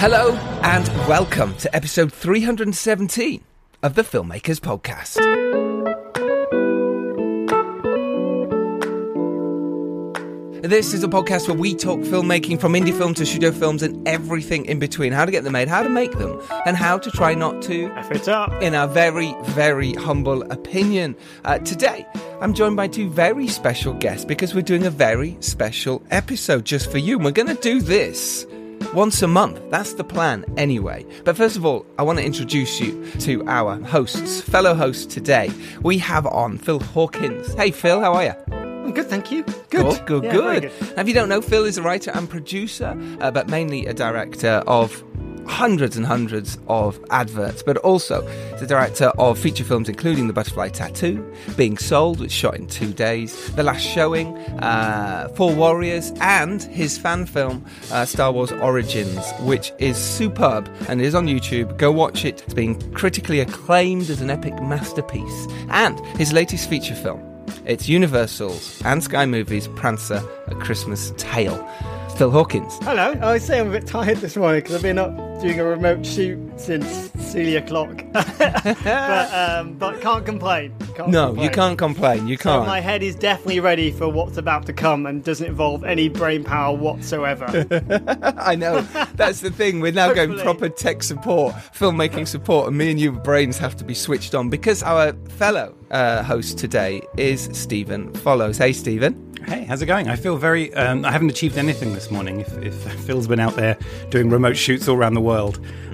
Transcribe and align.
Hello 0.00 0.32
and 0.62 0.88
welcome 1.06 1.54
to 1.56 1.76
episode 1.76 2.10
317 2.10 3.44
of 3.82 3.96
the 3.96 4.02
Filmmakers 4.02 4.58
Podcast. 4.58 5.18
This 10.62 10.94
is 10.94 11.04
a 11.04 11.06
podcast 11.06 11.48
where 11.48 11.56
we 11.58 11.74
talk 11.74 12.00
filmmaking 12.00 12.58
from 12.62 12.72
indie 12.72 12.96
film 12.96 13.12
to 13.12 13.26
studio 13.26 13.52
films 13.52 13.82
and 13.82 14.08
everything 14.08 14.64
in 14.64 14.78
between. 14.78 15.12
How 15.12 15.26
to 15.26 15.30
get 15.30 15.44
them 15.44 15.52
made, 15.52 15.68
how 15.68 15.82
to 15.82 15.90
make 15.90 16.12
them, 16.12 16.40
and 16.64 16.78
how 16.78 16.96
to 16.96 17.10
try 17.10 17.34
not 17.34 17.60
to 17.64 17.90
F 17.94 18.10
it 18.10 18.26
up. 18.26 18.62
in 18.62 18.74
our 18.74 18.88
very, 18.88 19.36
very 19.48 19.92
humble 19.92 20.50
opinion. 20.50 21.14
Uh, 21.44 21.58
today, 21.58 22.06
I'm 22.40 22.54
joined 22.54 22.76
by 22.76 22.88
two 22.88 23.10
very 23.10 23.48
special 23.48 23.92
guests 23.92 24.24
because 24.24 24.54
we're 24.54 24.62
doing 24.62 24.86
a 24.86 24.90
very 24.90 25.36
special 25.40 26.02
episode 26.10 26.64
just 26.64 26.90
for 26.90 26.96
you. 26.96 27.16
And 27.16 27.24
we're 27.26 27.32
going 27.32 27.54
to 27.54 27.60
do 27.60 27.82
this 27.82 28.46
once 28.94 29.22
a 29.22 29.26
month. 29.28 29.60
That's 29.70 29.94
the 29.94 30.04
plan 30.04 30.44
anyway. 30.56 31.04
But 31.24 31.36
first 31.36 31.56
of 31.56 31.64
all, 31.64 31.86
I 31.98 32.02
want 32.02 32.18
to 32.18 32.24
introduce 32.24 32.80
you 32.80 33.04
to 33.20 33.44
our 33.46 33.80
hosts, 33.82 34.40
fellow 34.40 34.74
hosts 34.74 35.06
today. 35.12 35.50
We 35.82 35.98
have 35.98 36.26
on 36.26 36.58
Phil 36.58 36.80
Hawkins. 36.80 37.52
Hey, 37.54 37.70
Phil, 37.70 38.00
how 38.00 38.14
are 38.14 38.24
you? 38.24 38.34
I'm 38.52 38.92
good, 38.94 39.06
thank 39.08 39.30
you. 39.30 39.44
Good, 39.70 40.04
good, 40.06 40.24
Yeah, 40.24 40.32
good. 40.32 40.62
good. 40.62 40.96
Now, 40.96 41.02
if 41.02 41.08
you 41.08 41.14
don't 41.14 41.28
know, 41.28 41.40
Phil 41.40 41.64
is 41.64 41.78
a 41.78 41.82
writer 41.82 42.10
and 42.12 42.28
producer, 42.28 42.96
uh, 43.20 43.30
but 43.30 43.48
mainly 43.48 43.86
a 43.86 43.94
director 43.94 44.62
of 44.66 45.04
hundreds 45.46 45.96
and 45.96 46.06
hundreds 46.06 46.58
of 46.68 46.98
adverts, 47.10 47.62
but 47.62 47.76
also 47.78 48.22
the 48.58 48.66
director 48.66 49.06
of 49.18 49.38
feature 49.38 49.64
films 49.64 49.88
including 49.88 50.26
The 50.26 50.32
Butterfly 50.32 50.68
Tattoo, 50.70 51.24
Being 51.56 51.78
Sold, 51.78 52.20
which 52.20 52.32
shot 52.32 52.56
in 52.56 52.66
two 52.66 52.92
days, 52.92 53.52
The 53.54 53.62
Last 53.62 53.82
Showing, 53.82 54.36
uh, 54.60 55.28
Four 55.36 55.54
Warriors, 55.54 56.12
and 56.20 56.62
his 56.62 56.98
fan 56.98 57.26
film 57.26 57.64
uh, 57.90 58.04
Star 58.04 58.32
Wars 58.32 58.52
Origins, 58.52 59.20
which 59.40 59.72
is 59.78 59.96
superb 59.96 60.68
and 60.88 61.00
is 61.00 61.14
on 61.14 61.26
YouTube. 61.26 61.76
Go 61.76 61.92
watch 61.92 62.24
it. 62.24 62.42
It's 62.42 62.54
been 62.54 62.80
critically 62.92 63.40
acclaimed 63.40 64.10
as 64.10 64.20
an 64.20 64.30
epic 64.30 64.54
masterpiece. 64.62 65.46
And 65.70 65.98
his 66.16 66.32
latest 66.32 66.68
feature 66.68 66.94
film, 66.94 67.26
it's 67.66 67.88
Universal's 67.88 68.80
and 68.84 69.02
Sky 69.02 69.26
Movies' 69.26 69.68
Prancer: 69.68 70.22
A 70.48 70.54
Christmas 70.54 71.12
Tale. 71.16 71.68
Phil 72.16 72.30
Hawkins. 72.30 72.76
Hello. 72.82 73.18
I 73.22 73.38
say 73.38 73.60
I'm 73.60 73.68
a 73.68 73.70
bit 73.70 73.86
tired 73.86 74.18
this 74.18 74.36
morning 74.36 74.60
because 74.60 74.74
I've 74.74 74.82
been 74.82 74.98
up 74.98 75.16
doing 75.40 75.58
a 75.60 75.64
remote 75.64 76.04
shoot 76.04 76.38
since 76.60 77.10
silly 77.18 77.56
o'clock. 77.56 78.04
but 78.12 79.34
um, 79.34 79.74
but 79.74 80.00
can't 80.00 80.24
complain. 80.26 80.74
Can't 80.94 81.08
No, 81.10 81.28
complain. 81.28 81.44
you 81.44 81.50
can't 81.50 81.78
complain. 81.78 82.28
You 82.28 82.36
can't. 82.38 82.66
my 82.66 82.80
head 82.80 83.02
is 83.02 83.14
definitely 83.14 83.60
ready 83.60 83.90
for 83.90 84.08
what's 84.08 84.36
about 84.36 84.66
to 84.66 84.72
come 84.72 85.06
and 85.06 85.22
doesn't 85.24 85.46
involve 85.46 85.84
any 85.84 86.08
brain 86.08 86.44
power 86.44 86.76
whatsoever. 86.76 87.46
I 88.38 88.54
know. 88.56 88.80
That's 89.14 89.40
the 89.40 89.50
thing. 89.50 89.80
We're 89.80 89.92
now 89.92 90.12
going 90.12 90.36
proper 90.38 90.68
tech 90.68 91.02
support, 91.02 91.54
filmmaking 91.74 92.26
support, 92.28 92.68
and 92.68 92.76
me 92.76 92.90
and 92.90 93.00
you 93.00 93.12
brains 93.12 93.58
have 93.58 93.76
to 93.76 93.84
be 93.84 93.94
switched 93.94 94.34
on 94.34 94.50
because 94.50 94.82
our 94.82 95.12
fellow 95.30 95.74
uh, 95.90 96.22
host 96.22 96.58
today 96.58 97.00
is 97.16 97.48
Stephen 97.52 98.12
Follows. 98.14 98.58
Hey, 98.58 98.72
Stephen. 98.72 99.26
Hey, 99.46 99.64
how's 99.64 99.80
it 99.80 99.86
going? 99.86 100.06
I 100.06 100.16
feel 100.16 100.36
very. 100.36 100.72
Um, 100.74 101.02
I 101.04 101.10
haven't 101.10 101.30
achieved 101.30 101.56
anything 101.56 101.94
this 101.94 102.10
morning. 102.10 102.40
If, 102.40 102.52
if 102.58 102.74
Phil's 103.06 103.26
been 103.26 103.40
out 103.40 103.54
there 103.56 103.78
doing 104.10 104.28
remote 104.28 104.54
shoots 104.56 104.86
all 104.86 104.96
around 104.96 105.14
the 105.14 105.20
world, 105.22 105.29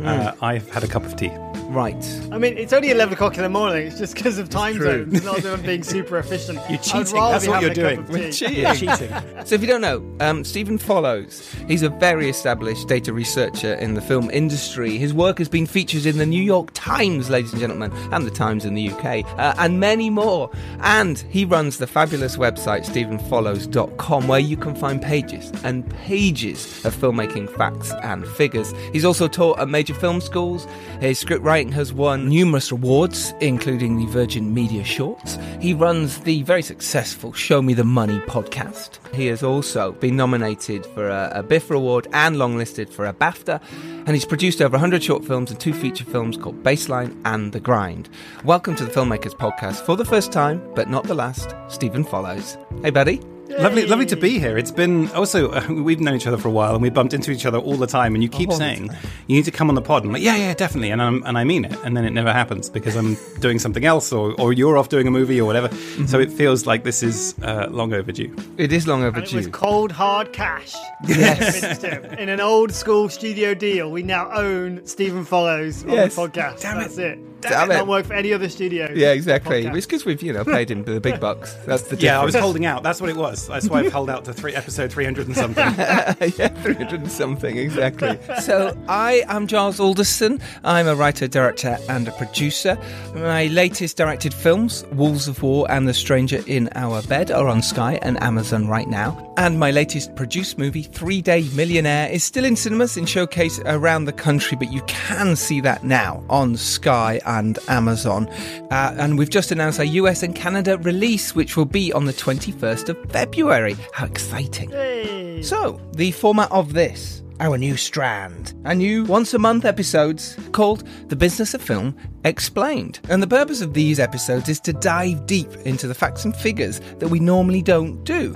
uh, 0.03 0.33
I've 0.41 0.69
had 0.71 0.85
a 0.85 0.89
cup 0.89 1.05
of 1.05 1.17
tea. 1.17 1.31
Right. 1.69 2.21
I 2.31 2.39
mean, 2.39 2.57
it's 2.57 2.73
only 2.73 2.91
11 2.91 3.15
o'clock 3.15 3.37
in 3.37 3.43
the 3.43 3.49
morning. 3.49 3.87
It's 3.87 3.99
just 3.99 4.15
because 4.15 4.39
of 4.39 4.49
time 4.49 4.77
true. 4.77 5.11
zones. 5.11 5.25
Not 5.25 5.39
that 5.39 5.53
I'm 5.53 5.63
being 5.63 5.83
super 5.83 6.19
efficient. 6.27 6.59
You're 6.69 6.79
cheating. 6.79 7.01
That's 7.01 7.13
what 7.47 7.63
you're 7.63 7.71
having 7.71 7.71
a 7.71 7.97
cup 7.97 8.07
doing. 8.07 8.27
of 8.27 8.35
tea. 8.35 8.61
You're 8.61 8.75
cheating. 8.75 9.13
So, 9.45 9.55
if 9.55 9.61
you 9.61 9.67
don't 9.67 9.81
know, 9.81 10.17
um, 10.21 10.45
Stephen 10.45 10.79
Follows. 10.79 11.53
He's 11.69 11.83
a 11.83 11.89
very 11.89 12.29
established 12.31 12.89
data 12.89 13.13
researcher 13.13 13.75
in 13.75 13.95
the 13.95 14.01
film 14.01 14.31
industry. 14.31 14.97
His 14.97 15.13
work 15.13 15.39
has 15.39 15.49
been 15.49 15.67
featured 15.67 16.07
in 16.07 16.19
the 16.19 16.27
New 16.27 16.43
York 16.43 16.71
Times, 16.75 17.31
ladies 17.31 17.53
and 17.53 17.61
gentlemen, 17.61 17.93
and 18.13 18.27
the 18.27 18.31
Times 18.31 18.65
in 18.65 18.75
the 18.75 18.91
UK, 18.91 19.25
uh, 19.39 19.55
and 19.59 19.81
many 19.81 20.09
more. 20.11 20.51
And 20.81 21.19
he 21.31 21.45
runs 21.45 21.79
the 21.79 21.87
fabulous 21.87 22.37
website, 22.37 22.87
StephenFollows.com, 22.87 24.29
where 24.29 24.41
you 24.41 24.57
can 24.57 24.75
find 24.75 25.03
pages 25.03 25.53
and 25.65 25.89
pages 25.91 26.85
of 26.85 26.95
filmmaking 26.95 27.55
facts 27.57 27.93
and 28.03 28.27
figures. 28.27 28.73
He's 28.93 29.05
also 29.05 29.29
taught 29.29 29.59
at 29.59 29.69
major 29.69 29.95
film 29.95 30.21
schools. 30.21 30.67
His 31.01 31.19
script 31.19 31.45
writing 31.57 31.73
has 31.73 31.91
won 31.91 32.29
numerous 32.29 32.71
awards, 32.71 33.33
including 33.41 33.97
the 33.97 34.05
Virgin 34.13 34.53
Media 34.53 34.85
Shorts. 34.85 35.39
He 35.59 35.73
runs 35.73 36.19
the 36.21 36.43
very 36.43 36.61
successful 36.61 37.33
Show 37.33 37.63
Me 37.63 37.73
the 37.73 37.83
Money 37.83 38.19
podcast. 38.27 38.99
He 39.15 39.25
has 39.29 39.43
also 39.43 39.93
been 39.93 40.17
nominated 40.17 40.85
for 40.85 41.09
a, 41.09 41.43
a 41.49 41.75
award 41.75 42.09
and 42.13 42.37
longlisted 42.37 42.91
for 42.91 43.07
a 43.07 43.15
BAFTA. 43.15 43.63
And 44.05 44.11
he's 44.11 44.27
produced 44.27 44.61
over 44.61 44.73
100 44.73 45.03
short 45.03 45.25
films 45.25 45.51
and 45.51 45.59
two 45.59 45.73
feature 45.73 46.05
films 46.05 46.37
called 46.37 46.63
Baseline 46.63 47.19
and 47.25 47.55
The 47.55 47.61
Grind. 47.61 48.11
Welcome 48.45 48.77
to 48.77 48.85
the 48.85 48.91
Filmmakers 48.91 49.35
Podcast 49.35 49.81
for 49.87 49.97
the 49.97 50.05
first 50.05 50.33
time, 50.33 50.61
but 50.75 50.91
not 50.91 51.05
the 51.05 51.15
last, 51.15 51.55
Stephen 51.69 52.05
Follows. 52.05 52.59
Hey, 52.83 52.91
buddy. 52.91 53.36
Lovely, 53.49 53.87
lovely 53.87 54.07
to 54.07 54.17
be 54.17 54.39
here. 54.39 54.59
It's 54.59 54.71
been 54.71 55.11
also 55.13 55.51
uh, 55.53 55.65
we've 55.71 56.01
known 56.01 56.15
each 56.17 56.27
other 56.27 56.37
for 56.37 56.49
a 56.49 56.51
while, 56.51 56.75
and 56.75 56.83
we 56.83 56.91
bumped 56.91 57.15
into 57.15 57.31
each 57.31 57.47
other 57.47 57.59
all 57.59 57.77
the 57.77 57.87
time. 57.87 58.15
And 58.15 58.23
you 58.23 58.29
keep 58.29 58.53
saying 58.53 58.89
time. 58.89 58.97
you 59.29 59.37
need 59.37 59.45
to 59.45 59.51
come 59.51 59.69
on 59.69 59.75
the 59.75 59.83
pod. 59.83 60.05
I'm 60.05 60.13
like, 60.13 60.23
yeah, 60.23 60.37
yeah, 60.37 60.55
definitely, 60.55 60.91
and 60.91 61.01
I'm, 61.01 61.23
and 61.25 61.39
I 61.39 61.45
mean 61.45 61.65
it. 61.65 61.77
And 61.85 61.97
then 61.97 62.05
it 62.05 62.11
never 62.11 62.33
happens 62.33 62.69
because 62.69 62.97
I'm 62.97 63.17
doing 63.41 63.59
something 63.59 63.85
else, 63.85 64.13
or, 64.13 64.35
or 64.41 64.53
you're 64.53 64.77
off 64.77 64.89
doing 64.89 65.07
a 65.07 65.11
movie 65.11 65.41
or 65.41 65.45
whatever. 65.47 65.75
So 66.07 66.19
it 66.21 66.31
feels 66.31 66.67
like 66.67 66.85
this 66.85 67.03
is 67.03 67.35
uh, 67.43 67.69
long 67.71 67.93
overdue. 67.93 68.35
It 68.59 68.73
is 68.73 68.87
long 68.87 69.03
And 69.05 69.17
it 69.17 69.21
was 69.23 69.33
overdue. 69.33 69.51
cold 69.51 69.93
hard 69.93 70.33
cash. 70.33 70.75
Yes. 71.07 71.83
In 71.85 72.29
an 72.29 72.41
old 72.41 72.73
school 72.73 73.09
studio 73.09 73.55
deal, 73.55 73.91
we 73.91 74.03
now 74.03 74.31
own 74.33 74.85
Stephen 74.87 75.25
Follows 75.25 75.83
on 75.85 75.91
Yes. 75.91 76.15
the 76.15 76.21
podcast. 76.23 76.61
Damn 76.63 76.81
it. 76.81 76.99
It. 76.99 77.19
Damn 77.49 77.71
it. 77.71 77.75
Can't 77.75 77.89
work 77.89 78.07
for 78.07 78.15
any 78.15 78.33
other 78.33 78.49
studio. 78.49 78.91
Yeah, 78.95 79.13
exactly. 79.13 79.65
Podcast. 79.65 79.77
It's 79.77 79.87
because 79.87 80.05
we've, 80.05 80.23
you 80.23 80.33
know, 80.33 80.45
paid 80.45 80.71
him 80.71 80.85
the 80.85 81.01
big 81.01 81.21
bucks. 81.21 81.55
That's 81.67 81.83
the 81.83 81.97
difference. 81.97 82.03
Yeah, 82.03 82.21
I 82.21 82.25
was 82.25 82.35
holding 82.35 82.67
out. 82.67 82.83
That's 82.83 83.01
what 83.01 83.11
it 83.11 83.17
was. 83.17 83.47
That's 83.49 83.69
why 83.69 83.81
I've 83.81 83.93
held 83.93 84.11
out 84.11 84.25
to 84.27 84.33
three 84.33 84.55
episode 84.55 84.93
three 84.93 85.05
hundred 85.05 85.27
and 85.27 85.37
something. 85.37 85.65
yeah, 85.77 86.49
300 86.49 87.01
and 87.01 87.11
something, 87.11 87.57
exactly. 87.57 88.19
so, 88.41 88.77
I 88.89 89.25
am 89.29 89.47
Giles 89.47 89.81
Alderson. 89.81 90.41
I'm 90.65 90.87
a 90.87 90.95
writer, 90.95 91.29
director, 91.29 91.79
and 91.89 92.09
a 92.09 92.13
producer. 92.13 92.79
My 93.15 93.47
latest 93.47 93.97
directed 93.97 94.35
films, 94.35 94.85
Wolves 94.93 95.29
of 95.29 95.43
War 95.43 95.71
and 95.71 95.89
The 95.89 95.95
Stranger 95.95 96.43
in 96.47 96.69
Our 96.75 97.03
Bed, 97.03 97.31
are 97.31 97.49
on 97.49 97.63
Sky 97.63 97.99
and 98.03 98.23
Amazon 98.23 98.69
right 98.69 98.89
now. 98.89 99.35
And 99.37 99.59
my 99.59 99.71
latest 99.71 100.15
produced 100.17 100.59
movie, 100.59 100.83
Three 100.83 101.21
Day 101.23 101.49
Millionaire, 101.55 102.09
is 102.09 102.25
still 102.25 102.45
in 102.45 102.57
cinemas 102.57 102.97
and 102.97 103.09
showcase 103.09 103.61
around 103.67 104.07
the 104.07 104.13
country, 104.13 104.57
but 104.57 104.73
you 104.73 104.83
can 104.83 105.37
see 105.37 105.61
that 105.61 105.85
now 105.85 106.25
on 106.31 106.57
Sky 106.57 107.21
and 107.39 107.59
Amazon. 107.69 108.29
Uh, 108.71 108.95
and 108.99 109.19
we've 109.19 109.31
just 109.31 109.51
announced 109.51 109.79
our 109.79 109.85
US 109.85 110.23
and 110.23 110.35
Canada 110.35 110.79
release, 110.79 111.35
which 111.35 111.57
will 111.57 111.67
be 111.67 111.93
on 111.93 112.05
the 112.07 112.13
21st 112.13 112.89
of 112.89 113.11
February. 113.11 113.77
How 113.93 114.07
exciting! 114.07 115.43
So, 115.43 115.81
the 115.93 116.13
format 116.13 116.51
of 116.51 116.73
this, 116.73 117.23
our 117.41 117.59
new 117.59 117.77
strand, 117.77 118.55
a 118.65 118.75
new 118.75 119.05
once 119.05 119.35
a 119.35 119.39
month 119.39 119.65
episodes 119.65 120.37
called 120.53 120.85
The 121.09 121.17
Business 121.17 121.55
of 121.55 121.63
Film 121.63 121.97
Explained. 122.25 123.01
And 123.09 123.23
the 123.23 123.27
purpose 123.27 123.61
of 123.61 123.75
these 123.75 124.01
episodes 124.01 124.49
is 124.49 124.61
to 124.61 124.73
dive 124.73 125.27
deep 125.27 125.53
into 125.65 125.87
the 125.87 125.95
facts 125.95 126.25
and 126.25 126.35
figures 126.35 126.81
that 126.99 127.09
we 127.09 127.21
normally 127.21 127.63
don't 127.63 128.03
do. 128.05 128.35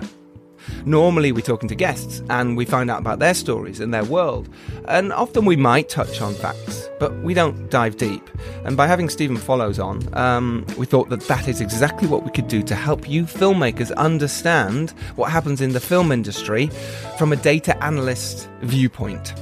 Normally, 0.85 1.33
we're 1.33 1.41
talking 1.41 1.69
to 1.69 1.75
guests 1.75 2.23
and 2.31 2.57
we 2.57 2.65
find 2.65 2.91
out 2.91 3.01
about 3.01 3.19
their 3.19 3.35
stories 3.35 3.81
and 3.81 3.93
their 3.93 4.05
world. 4.05 4.49
And 4.89 5.13
often 5.13 5.45
we 5.45 5.57
might 5.57 5.89
touch 5.89 6.21
on 6.21 6.35
facts, 6.35 6.89
but 6.99 7.15
we 7.23 7.35
don't 7.35 7.71
dive 7.71 7.97
deep. 7.97 8.29
And 8.65 8.77
by 8.77 8.87
having 8.87 9.09
Stephen 9.09 9.37
Follows 9.37 9.79
on, 9.79 10.03
um, 10.17 10.65
we 10.79 10.87
thought 10.87 11.09
that 11.11 11.23
that 11.23 11.49
is 11.49 11.61
exactly 11.61 12.09
what 12.09 12.25
we 12.25 12.31
could 12.31 12.49
do 12.49 12.63
to 12.63 12.75
help 12.75 13.09
you 13.09 13.25
filmmakers 13.25 13.95
understand 13.97 14.91
what 15.17 15.31
happens 15.31 15.61
in 15.61 15.73
the 15.73 15.81
film 15.81 16.13
industry 16.13 16.69
from 17.19 17.33
a 17.33 17.37
data 17.37 17.77
analyst 17.83 18.49
viewpoint. 18.63 19.35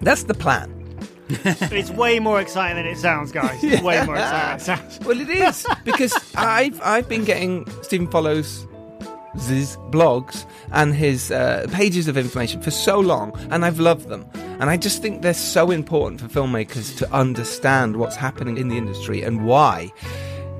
That's 0.00 0.24
the 0.24 0.34
plan. 0.34 0.72
It's 1.72 1.90
way 1.90 2.20
more 2.20 2.40
exciting 2.40 2.76
than 2.76 2.86
it 2.86 2.98
sounds, 2.98 3.32
guys. 3.32 3.62
It's 3.64 3.82
way 3.82 4.04
more 4.06 4.14
exciting 4.16 4.46
than 4.48 4.56
it 4.56 4.60
sounds. 4.60 5.00
Well, 5.04 5.20
it 5.20 5.28
is 5.28 5.66
because 5.84 6.14
I've 6.36 6.80
I've 6.82 7.08
been 7.08 7.24
getting 7.24 7.66
Stephen 7.82 8.06
Follows 8.06 8.64
his 9.44 9.76
blogs 9.90 10.46
and 10.72 10.94
his 10.94 11.30
uh, 11.30 11.66
pages 11.72 12.08
of 12.08 12.16
information 12.16 12.60
for 12.62 12.70
so 12.70 12.98
long, 12.98 13.36
and 13.50 13.64
I've 13.64 13.80
loved 13.80 14.08
them. 14.08 14.28
And 14.58 14.70
I 14.70 14.76
just 14.76 15.02
think 15.02 15.22
they're 15.22 15.34
so 15.34 15.70
important 15.70 16.20
for 16.20 16.28
filmmakers 16.28 16.96
to 16.98 17.12
understand 17.12 17.96
what's 17.96 18.16
happening 18.16 18.56
in 18.56 18.68
the 18.68 18.76
industry 18.76 19.22
and 19.22 19.46
why 19.46 19.92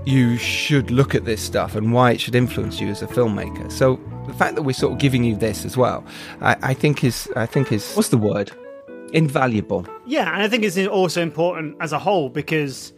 you 0.05 0.37
should 0.37 0.90
look 0.90 1.14
at 1.14 1.25
this 1.25 1.43
stuff 1.43 1.75
and 1.75 1.93
why 1.93 2.12
it 2.12 2.20
should 2.20 2.34
influence 2.34 2.81
you 2.81 2.88
as 2.88 3.02
a 3.02 3.06
filmmaker. 3.06 3.70
So 3.73 3.99
the 4.26 4.34
fact 4.34 4.55
that 4.55 4.62
we're 4.62 4.73
sort 4.73 4.93
of 4.93 4.99
giving 4.99 5.25
you 5.25 5.34
this 5.34 5.64
as 5.64 5.76
well, 5.76 6.05
I, 6.40 6.56
I 6.62 6.75
think 6.75 7.02
is 7.02 7.29
I 7.37 7.46
think 7.46 7.72
is 7.72 7.94
what's 7.94 8.11
the 8.11 8.19
word? 8.19 8.52
Invaluable. 9.12 9.87
Yeah, 10.06 10.32
and 10.32 10.43
I 10.43 10.49
think 10.49 10.62
it's 10.62 10.79
also 10.79 11.22
important 11.22 11.76
as 11.81 11.93
a 11.93 11.99
whole 11.99 12.29
because, 12.29 12.93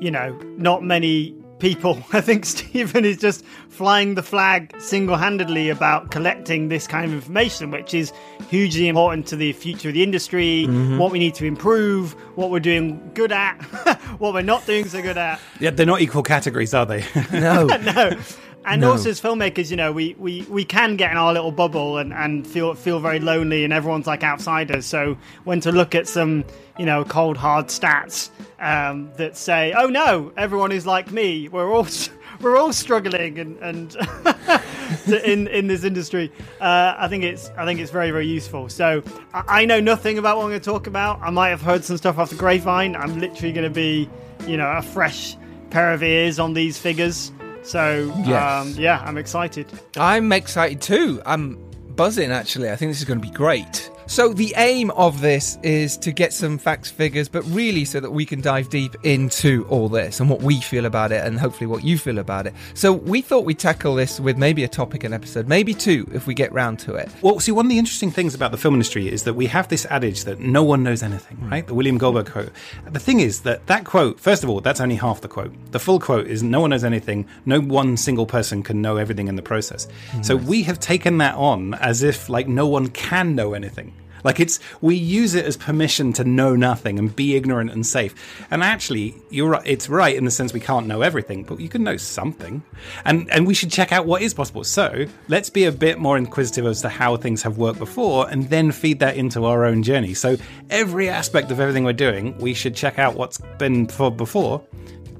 you 0.00 0.10
know, 0.10 0.38
not 0.56 0.84
many 0.84 1.34
people. 1.62 2.02
I 2.12 2.20
think 2.20 2.44
Stephen 2.44 3.04
is 3.06 3.16
just 3.16 3.44
flying 3.70 4.16
the 4.16 4.22
flag 4.22 4.74
single 4.80 5.16
handedly 5.16 5.70
about 5.70 6.10
collecting 6.10 6.68
this 6.68 6.86
kind 6.86 7.06
of 7.06 7.12
information, 7.14 7.70
which 7.70 7.94
is 7.94 8.12
hugely 8.50 8.88
important 8.88 9.26
to 9.28 9.36
the 9.36 9.52
future 9.54 9.88
of 9.88 9.94
the 9.94 10.02
industry, 10.02 10.66
Mm-hmm. 10.68 10.98
what 10.98 11.12
we 11.12 11.18
need 11.18 11.34
to 11.36 11.44
improve, 11.46 12.12
what 12.36 12.50
we're 12.50 12.60
doing 12.60 13.00
good 13.14 13.30
at, 13.32 13.54
what 14.18 14.34
we're 14.34 14.42
not 14.42 14.66
doing 14.66 14.86
so 14.86 15.00
good 15.00 15.16
at. 15.16 15.40
Yeah, 15.60 15.70
they're 15.70 15.86
not 15.86 16.00
equal 16.00 16.22
categories, 16.24 16.74
are 16.74 16.84
they? 16.84 17.04
No. 17.32 17.66
no. 17.66 18.18
And 18.64 18.80
No. 18.82 18.92
also 18.92 19.10
as 19.10 19.20
filmmakers, 19.20 19.70
you 19.70 19.76
know, 19.76 19.90
we, 19.92 20.14
we, 20.18 20.42
we 20.48 20.64
can 20.64 20.96
get 20.96 21.10
in 21.10 21.16
our 21.16 21.32
little 21.32 21.50
bubble 21.50 21.98
and, 21.98 22.12
and 22.12 22.46
feel 22.46 22.74
feel 22.74 23.00
very 23.00 23.18
lonely 23.18 23.64
and 23.64 23.72
everyone's 23.72 24.06
like 24.06 24.22
outsiders. 24.22 24.86
So 24.86 25.16
when 25.44 25.60
to 25.60 25.72
look 25.72 25.94
at 25.96 26.06
some, 26.06 26.44
you 26.78 26.86
know, 26.86 27.04
cold 27.04 27.36
hard 27.36 27.66
stats 27.66 28.30
um, 28.60 29.10
that 29.16 29.36
say, 29.36 29.72
Oh 29.76 29.88
no, 29.88 30.32
everyone 30.36 30.70
is 30.70 30.86
like 30.86 31.10
me. 31.10 31.48
We're 31.48 31.72
all 31.72 31.86
we're 32.40 32.56
all 32.56 32.72
struggling 32.72 33.38
and, 33.40 33.58
and 33.58 33.96
in 35.24 35.48
in 35.48 35.66
this 35.66 35.82
industry. 35.84 36.30
Uh, 36.60 36.94
I 36.96 37.08
think 37.08 37.24
it's 37.24 37.50
I 37.56 37.64
think 37.64 37.80
it's 37.80 37.90
very, 37.90 38.10
very 38.12 38.26
useful. 38.28 38.68
So 38.68 39.02
I, 39.34 39.62
I 39.62 39.64
know 39.64 39.80
nothing 39.80 40.18
about 40.18 40.36
what 40.36 40.44
I'm 40.44 40.50
gonna 40.50 40.60
talk 40.60 40.86
about. 40.86 41.20
I 41.20 41.30
might 41.30 41.48
have 41.48 41.62
heard 41.62 41.84
some 41.84 41.96
stuff 41.96 42.16
off 42.18 42.30
the 42.30 42.36
grapevine. 42.36 42.94
I'm 42.94 43.18
literally 43.18 43.52
gonna 43.52 43.70
be, 43.70 44.08
you 44.46 44.56
know, 44.56 44.70
a 44.70 44.82
fresh 44.82 45.36
pair 45.70 45.92
of 45.92 46.02
ears 46.02 46.38
on 46.38 46.54
these 46.54 46.78
figures. 46.78 47.32
So 47.62 48.12
Yes. 48.24 48.42
um, 48.66 48.74
yeah, 48.76 49.02
I'm 49.04 49.16
excited. 49.18 49.66
I'm 49.96 50.32
excited 50.32 50.80
too. 50.80 51.22
I'm 51.24 51.58
buzzing 51.94 52.30
actually. 52.32 52.70
I 52.70 52.76
think 52.76 52.90
this 52.90 52.98
is 52.98 53.04
going 53.04 53.20
to 53.20 53.26
be 53.26 53.32
great. 53.34 53.90
So 54.06 54.32
the 54.32 54.52
aim 54.56 54.90
of 54.92 55.20
this 55.20 55.58
is 55.62 55.96
to 55.98 56.12
get 56.12 56.32
some 56.32 56.58
facts, 56.58 56.90
figures, 56.90 57.28
but 57.28 57.42
really 57.44 57.84
so 57.84 58.00
that 58.00 58.10
we 58.10 58.26
can 58.26 58.40
dive 58.40 58.68
deep 58.68 58.96
into 59.04 59.66
all 59.68 59.88
this 59.88 60.20
and 60.20 60.28
what 60.28 60.42
we 60.42 60.60
feel 60.60 60.86
about 60.86 61.12
it, 61.12 61.24
and 61.24 61.38
hopefully 61.38 61.66
what 61.66 61.84
you 61.84 61.98
feel 61.98 62.18
about 62.18 62.46
it. 62.46 62.54
So 62.74 62.92
we 62.92 63.22
thought 63.22 63.44
we'd 63.44 63.58
tackle 63.58 63.94
this 63.94 64.20
with 64.20 64.36
maybe 64.36 64.64
a 64.64 64.68
topic 64.68 65.04
an 65.04 65.12
episode, 65.12 65.48
maybe 65.48 65.72
two 65.74 66.08
if 66.12 66.26
we 66.26 66.34
get 66.34 66.52
round 66.52 66.78
to 66.80 66.94
it. 66.94 67.08
Well, 67.22 67.40
see, 67.40 67.52
one 67.52 67.66
of 67.66 67.70
the 67.70 67.78
interesting 67.78 68.10
things 68.10 68.34
about 68.34 68.50
the 68.50 68.56
film 68.56 68.74
industry 68.74 69.08
is 69.08 69.24
that 69.24 69.34
we 69.34 69.46
have 69.46 69.68
this 69.68 69.86
adage 69.86 70.24
that 70.24 70.40
no 70.40 70.62
one 70.62 70.82
knows 70.82 71.02
anything, 71.02 71.36
hmm. 71.38 71.50
right? 71.50 71.66
The 71.66 71.74
William 71.74 71.98
Goldman 71.98 72.26
quote. 72.26 72.50
The 72.90 73.00
thing 73.00 73.20
is 73.20 73.42
that 73.42 73.66
that 73.66 73.84
quote, 73.84 74.18
first 74.18 74.44
of 74.44 74.50
all, 74.50 74.60
that's 74.60 74.80
only 74.80 74.96
half 74.96 75.20
the 75.20 75.28
quote. 75.28 75.52
The 75.72 75.78
full 75.78 76.00
quote 76.00 76.26
is 76.26 76.42
no 76.42 76.60
one 76.60 76.70
knows 76.70 76.84
anything. 76.84 77.26
No 77.46 77.60
one 77.60 77.96
single 77.96 78.26
person 78.26 78.62
can 78.62 78.82
know 78.82 78.96
everything 78.96 79.28
in 79.28 79.36
the 79.36 79.42
process. 79.42 79.88
Hmm, 80.10 80.22
so 80.22 80.36
we 80.36 80.62
have 80.64 80.80
taken 80.80 81.18
that 81.18 81.34
on 81.36 81.74
as 81.74 82.02
if 82.02 82.28
like 82.28 82.48
no 82.48 82.66
one 82.66 82.88
can 82.88 83.34
know 83.34 83.54
anything. 83.54 83.94
Like 84.24 84.40
it's 84.40 84.60
we 84.80 84.94
use 84.94 85.34
it 85.34 85.44
as 85.44 85.56
permission 85.56 86.12
to 86.14 86.24
know 86.24 86.56
nothing 86.56 86.98
and 86.98 87.14
be 87.14 87.36
ignorant 87.36 87.70
and 87.70 87.86
safe. 87.86 88.14
And 88.50 88.62
actually, 88.62 89.14
you're 89.30 89.50
right. 89.50 89.62
It's 89.64 89.88
right 89.88 90.16
in 90.16 90.24
the 90.24 90.30
sense 90.30 90.52
we 90.52 90.60
can't 90.60 90.86
know 90.86 91.02
everything, 91.02 91.44
but 91.44 91.60
you 91.60 91.68
can 91.68 91.82
know 91.82 91.96
something. 91.96 92.62
And 93.04 93.30
and 93.30 93.46
we 93.46 93.54
should 93.54 93.70
check 93.70 93.92
out 93.92 94.06
what 94.06 94.22
is 94.22 94.34
possible. 94.34 94.64
So 94.64 95.06
let's 95.28 95.50
be 95.50 95.64
a 95.64 95.72
bit 95.72 95.98
more 95.98 96.16
inquisitive 96.16 96.66
as 96.66 96.82
to 96.82 96.88
how 96.88 97.16
things 97.16 97.42
have 97.42 97.58
worked 97.58 97.78
before, 97.78 98.28
and 98.30 98.48
then 98.48 98.72
feed 98.72 99.00
that 99.00 99.16
into 99.16 99.44
our 99.44 99.64
own 99.64 99.82
journey. 99.82 100.14
So 100.14 100.36
every 100.70 101.08
aspect 101.08 101.50
of 101.50 101.60
everything 101.60 101.84
we're 101.84 101.92
doing, 101.92 102.36
we 102.38 102.54
should 102.54 102.74
check 102.74 102.98
out 102.98 103.14
what's 103.14 103.38
been 103.58 103.88
for 103.88 104.10
before 104.10 104.64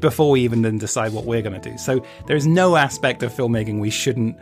before 0.03 0.33
we 0.33 0.43
even 0.43 0.61
then 0.63 0.77
decide 0.77 1.13
what 1.13 1.25
we're 1.25 1.41
going 1.41 1.59
to 1.59 1.71
do. 1.71 1.79
So 1.79 2.05
there 2.27 2.37
is 2.37 2.47
no 2.47 2.77
aspect 2.77 3.23
of 3.23 3.33
filmmaking 3.33 3.81
we 3.81 3.89
shouldn't 3.89 4.37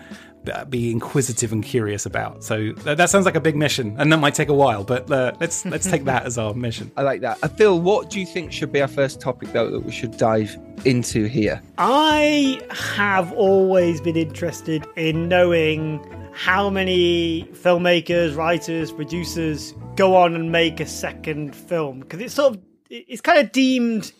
be 0.68 0.90
inquisitive 0.90 1.52
and 1.52 1.64
curious 1.64 2.06
about. 2.06 2.42
So 2.42 2.72
that, 2.84 2.96
that 2.96 3.10
sounds 3.10 3.24
like 3.24 3.34
a 3.34 3.40
big 3.40 3.56
mission, 3.56 3.94
and 3.98 4.12
that 4.12 4.18
might 4.18 4.34
take 4.34 4.48
a 4.48 4.54
while. 4.54 4.84
But 4.84 5.10
uh, 5.10 5.32
let's 5.40 5.64
let's 5.66 5.88
take 5.88 6.04
that 6.04 6.24
as 6.24 6.38
our 6.38 6.54
mission. 6.54 6.90
I 6.96 7.02
like 7.02 7.20
that. 7.20 7.38
Uh, 7.42 7.48
Phil, 7.48 7.80
what 7.80 8.10
do 8.10 8.20
you 8.20 8.26
think 8.26 8.52
should 8.52 8.72
be 8.72 8.80
our 8.80 8.88
first 8.88 9.20
topic 9.20 9.52
though 9.52 9.70
that 9.70 9.80
we 9.80 9.92
should 9.92 10.16
dive 10.16 10.56
into 10.84 11.26
here? 11.26 11.62
I 11.78 12.60
have 12.70 13.32
always 13.32 14.00
been 14.00 14.16
interested 14.16 14.86
in 14.96 15.28
knowing 15.28 16.04
how 16.32 16.70
many 16.70 17.44
filmmakers, 17.52 18.36
writers, 18.36 18.92
producers 18.92 19.74
go 19.96 20.16
on 20.16 20.34
and 20.34 20.50
make 20.50 20.80
a 20.80 20.86
second 20.86 21.54
film 21.54 22.00
because 22.00 22.20
it's 22.20 22.34
sort 22.34 22.54
of 22.54 22.62
it's 22.88 23.20
kind 23.20 23.38
of 23.38 23.52
deemed 23.52 24.12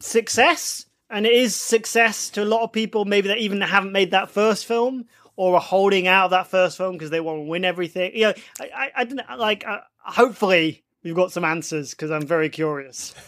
success 0.00 0.86
and 1.10 1.26
it 1.26 1.32
is 1.32 1.54
success 1.54 2.30
to 2.30 2.42
a 2.42 2.44
lot 2.44 2.62
of 2.62 2.72
people 2.72 3.04
maybe 3.04 3.28
that 3.28 3.38
even 3.38 3.60
haven't 3.60 3.92
made 3.92 4.10
that 4.10 4.30
first 4.30 4.66
film 4.66 5.04
or 5.40 5.54
are 5.54 5.60
holding 5.60 6.06
out 6.06 6.26
of 6.26 6.30
that 6.32 6.48
first 6.48 6.76
film 6.76 6.92
because 6.92 7.08
they 7.08 7.18
want 7.18 7.38
to 7.38 7.48
win 7.48 7.64
everything. 7.64 8.12
You 8.14 8.24
know 8.24 8.34
i 8.60 8.68
i, 8.76 8.90
I 8.96 9.04
don't 9.04 9.22
like 9.38 9.66
uh, 9.66 9.78
hopefully 10.04 10.84
we've 11.02 11.14
got 11.14 11.32
some 11.32 11.44
answers 11.44 11.90
because 11.90 12.10
i'm 12.10 12.26
very 12.26 12.48
curious 12.48 13.14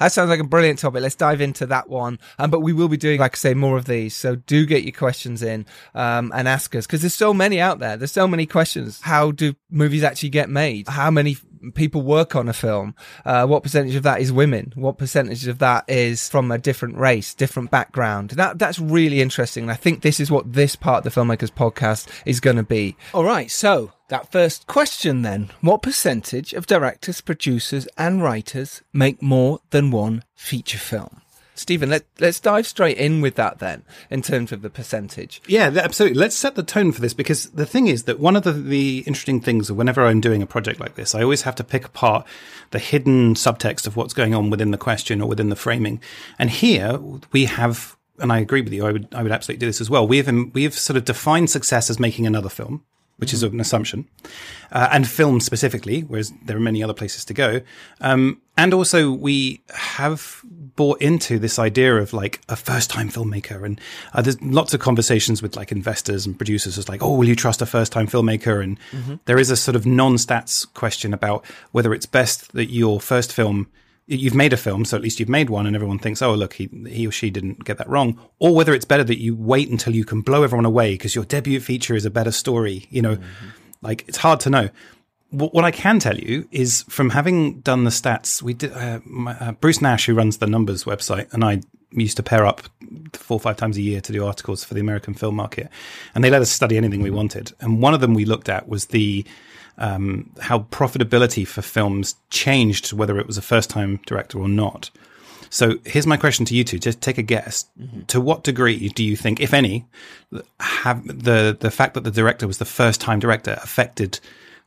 that 0.00 0.12
sounds 0.12 0.30
like 0.30 0.40
a 0.40 0.44
brilliant 0.44 0.78
topic. 0.78 1.02
Let's 1.02 1.14
dive 1.14 1.40
into 1.40 1.66
that 1.66 1.88
one. 1.88 2.18
Um, 2.38 2.50
but 2.50 2.60
we 2.60 2.72
will 2.72 2.88
be 2.88 2.96
doing, 2.96 3.20
like 3.20 3.34
I 3.34 3.38
say, 3.38 3.54
more 3.54 3.76
of 3.76 3.84
these. 3.84 4.14
So 4.14 4.36
do 4.36 4.66
get 4.66 4.82
your 4.82 4.92
questions 4.92 5.42
in 5.42 5.66
um, 5.94 6.32
and 6.34 6.48
ask 6.48 6.74
us 6.74 6.86
because 6.86 7.02
there's 7.02 7.14
so 7.14 7.34
many 7.34 7.60
out 7.60 7.78
there. 7.78 7.96
There's 7.96 8.12
so 8.12 8.26
many 8.26 8.46
questions. 8.46 9.00
How 9.00 9.30
do 9.30 9.54
movies 9.70 10.02
actually 10.02 10.30
get 10.30 10.48
made? 10.48 10.88
How 10.88 11.10
many 11.10 11.36
people 11.74 12.02
work 12.02 12.34
on 12.34 12.48
a 12.48 12.52
film? 12.52 12.94
Uh, 13.24 13.46
what 13.46 13.62
percentage 13.62 13.94
of 13.94 14.02
that 14.04 14.20
is 14.20 14.32
women? 14.32 14.72
What 14.74 14.98
percentage 14.98 15.46
of 15.46 15.58
that 15.58 15.84
is 15.88 16.28
from 16.28 16.50
a 16.50 16.58
different 16.58 16.96
race, 16.96 17.34
different 17.34 17.70
background? 17.70 18.30
That 18.30 18.58
that's 18.58 18.78
really 18.78 19.20
interesting. 19.20 19.64
And 19.64 19.72
I 19.72 19.76
think 19.76 20.02
this 20.02 20.20
is 20.20 20.30
what 20.30 20.52
this 20.52 20.76
part 20.76 21.04
of 21.04 21.12
the 21.12 21.20
filmmakers 21.20 21.50
podcast 21.50 22.08
is 22.24 22.40
going 22.40 22.56
to 22.56 22.62
be. 22.62 22.96
All 23.14 23.24
right. 23.24 23.50
So 23.50 23.92
that 24.10 24.30
first 24.30 24.66
question 24.66 25.22
then: 25.22 25.50
What 25.60 25.82
percentage 25.82 26.52
of 26.52 26.66
directors, 26.66 27.20
producers, 27.20 27.88
and 27.96 28.22
writers 28.22 28.82
make 28.92 29.22
more 29.22 29.60
than 29.70 29.90
one 29.90 30.22
feature 30.34 30.78
film? 30.78 31.22
Stephen, 31.60 31.90
let, 31.90 32.04
let's 32.18 32.40
dive 32.40 32.66
straight 32.66 32.96
in 32.96 33.20
with 33.20 33.34
that 33.34 33.58
then, 33.58 33.82
in 34.08 34.22
terms 34.22 34.50
of 34.50 34.62
the 34.62 34.70
percentage. 34.70 35.42
Yeah, 35.46 35.70
absolutely. 35.76 36.18
Let's 36.18 36.34
set 36.34 36.54
the 36.54 36.62
tone 36.62 36.90
for 36.90 37.02
this 37.02 37.12
because 37.12 37.50
the 37.50 37.66
thing 37.66 37.86
is 37.86 38.04
that 38.04 38.18
one 38.18 38.34
of 38.34 38.44
the, 38.44 38.52
the 38.52 39.00
interesting 39.00 39.42
things 39.42 39.70
whenever 39.70 40.06
I'm 40.06 40.22
doing 40.22 40.40
a 40.40 40.46
project 40.46 40.80
like 40.80 40.94
this, 40.94 41.14
I 41.14 41.22
always 41.22 41.42
have 41.42 41.54
to 41.56 41.64
pick 41.64 41.84
apart 41.84 42.26
the 42.70 42.78
hidden 42.78 43.34
subtext 43.34 43.86
of 43.86 43.94
what's 43.94 44.14
going 44.14 44.34
on 44.34 44.48
within 44.48 44.70
the 44.70 44.78
question 44.78 45.20
or 45.20 45.28
within 45.28 45.50
the 45.50 45.56
framing. 45.56 46.00
And 46.38 46.48
here 46.48 46.98
we 47.30 47.44
have, 47.44 47.94
and 48.18 48.32
I 48.32 48.38
agree 48.38 48.62
with 48.62 48.72
you, 48.72 48.86
I 48.86 48.92
would, 48.92 49.14
I 49.14 49.22
would 49.22 49.32
absolutely 49.32 49.60
do 49.60 49.66
this 49.66 49.82
as 49.82 49.90
well. 49.90 50.08
We 50.08 50.16
have, 50.16 50.34
we 50.54 50.62
have 50.62 50.74
sort 50.74 50.96
of 50.96 51.04
defined 51.04 51.50
success 51.50 51.90
as 51.90 52.00
making 52.00 52.26
another 52.26 52.48
film. 52.48 52.84
Which 53.20 53.32
is 53.32 53.42
an 53.42 53.60
assumption, 53.60 54.08
uh, 54.72 54.88
and 54.90 55.06
film 55.06 55.40
specifically, 55.40 56.00
whereas 56.00 56.32
there 56.44 56.56
are 56.56 56.60
many 56.60 56.82
other 56.82 56.94
places 56.94 57.24
to 57.26 57.34
go. 57.34 57.60
Um, 58.00 58.40
and 58.56 58.74
also, 58.74 59.10
we 59.10 59.60
have 59.70 60.42
bought 60.76 61.00
into 61.02 61.38
this 61.38 61.58
idea 61.58 61.96
of 61.96 62.12
like 62.12 62.40
a 62.48 62.56
first 62.56 62.90
time 62.90 63.10
filmmaker. 63.10 63.64
And 63.64 63.80
uh, 64.14 64.22
there's 64.22 64.40
lots 64.40 64.72
of 64.74 64.80
conversations 64.80 65.42
with 65.42 65.56
like 65.56 65.72
investors 65.72 66.26
and 66.26 66.36
producers. 66.36 66.78
It's 66.78 66.88
like, 66.88 67.02
oh, 67.02 67.14
will 67.14 67.28
you 67.28 67.36
trust 67.36 67.60
a 67.62 67.66
first 67.66 67.92
time 67.92 68.06
filmmaker? 68.06 68.62
And 68.62 68.78
there 69.26 69.38
is 69.38 69.50
a 69.50 69.56
sort 69.56 69.76
of 69.76 69.84
non 69.84 70.14
stats 70.14 70.66
question 70.74 71.12
about 71.12 71.44
whether 71.72 71.92
it's 71.92 72.06
best 72.06 72.52
that 72.52 72.70
your 72.70 73.00
first 73.00 73.32
film 73.32 73.68
you've 74.10 74.34
made 74.34 74.52
a 74.52 74.56
film, 74.56 74.84
so 74.84 74.96
at 74.96 75.02
least 75.02 75.20
you've 75.20 75.28
made 75.28 75.50
one, 75.50 75.66
and 75.66 75.76
everyone 75.76 75.98
thinks, 75.98 76.20
"Oh, 76.20 76.34
look, 76.34 76.54
he 76.54 76.68
he 76.88 77.06
or 77.06 77.12
she 77.12 77.30
didn't 77.30 77.64
get 77.64 77.78
that 77.78 77.88
wrong," 77.88 78.18
or 78.38 78.54
whether 78.54 78.74
it's 78.74 78.84
better 78.84 79.04
that 79.04 79.20
you 79.20 79.34
wait 79.36 79.70
until 79.70 79.94
you 79.94 80.04
can 80.04 80.20
blow 80.20 80.42
everyone 80.42 80.66
away 80.66 80.94
because 80.94 81.14
your 81.14 81.24
debut 81.24 81.60
feature 81.60 81.94
is 81.94 82.04
a 82.04 82.10
better 82.10 82.32
story. 82.32 82.86
You 82.90 83.02
know, 83.02 83.18
like 83.82 84.04
it's 84.08 84.18
hard 84.18 84.40
to 84.40 84.50
know. 84.50 84.70
What, 85.30 85.54
what 85.54 85.64
I 85.64 85.70
can 85.70 86.00
tell 86.00 86.18
you 86.18 86.48
is 86.50 86.82
from 86.88 87.10
having 87.10 87.60
done 87.60 87.84
the 87.84 87.90
stats, 87.90 88.42
we 88.42 88.54
did. 88.54 88.72
Uh, 88.72 89.00
my, 89.04 89.32
uh, 89.38 89.52
Bruce 89.52 89.80
Nash, 89.80 90.06
who 90.06 90.14
runs 90.14 90.38
the 90.38 90.48
Numbers 90.48 90.84
website, 90.84 91.32
and 91.32 91.44
I 91.44 91.60
used 91.92 92.16
to 92.16 92.22
pair 92.22 92.44
up 92.44 92.62
four 93.12 93.36
or 93.36 93.40
five 93.40 93.56
times 93.56 93.76
a 93.76 93.82
year 93.82 94.00
to 94.00 94.12
do 94.12 94.26
articles 94.26 94.64
for 94.64 94.74
the 94.74 94.80
American 94.80 95.14
film 95.14 95.36
market, 95.36 95.68
and 96.14 96.24
they 96.24 96.30
let 96.30 96.42
us 96.42 96.50
study 96.50 96.76
anything 96.76 97.02
we 97.02 97.10
wanted. 97.10 97.52
And 97.60 97.80
one 97.80 97.94
of 97.94 98.00
them 98.00 98.14
we 98.14 98.24
looked 98.24 98.48
at 98.48 98.68
was 98.68 98.86
the 98.86 99.24
um, 99.80 100.30
how 100.40 100.60
profitability 100.70 101.46
for 101.46 101.62
films 101.62 102.14
changed, 102.30 102.92
whether 102.92 103.18
it 103.18 103.26
was 103.26 103.38
a 103.38 103.42
first 103.42 103.70
time 103.70 104.00
director 104.06 104.38
or 104.38 104.48
not. 104.48 104.90
So 105.52 105.78
here's 105.84 106.06
my 106.06 106.16
question 106.16 106.44
to 106.46 106.54
you 106.54 106.62
two. 106.62 106.78
Just 106.78 107.00
take 107.00 107.18
a 107.18 107.22
guess. 107.22 107.64
To 108.08 108.20
what 108.20 108.44
degree 108.44 108.88
do 108.90 109.02
you 109.02 109.16
think, 109.16 109.40
if 109.40 109.52
any, 109.52 109.84
have 110.60 111.04
the, 111.06 111.56
the 111.58 111.72
fact 111.72 111.94
that 111.94 112.04
the 112.04 112.10
director 112.12 112.46
was 112.46 112.58
the 112.58 112.64
first 112.64 113.00
time 113.00 113.18
director 113.18 113.58
affected 113.62 114.20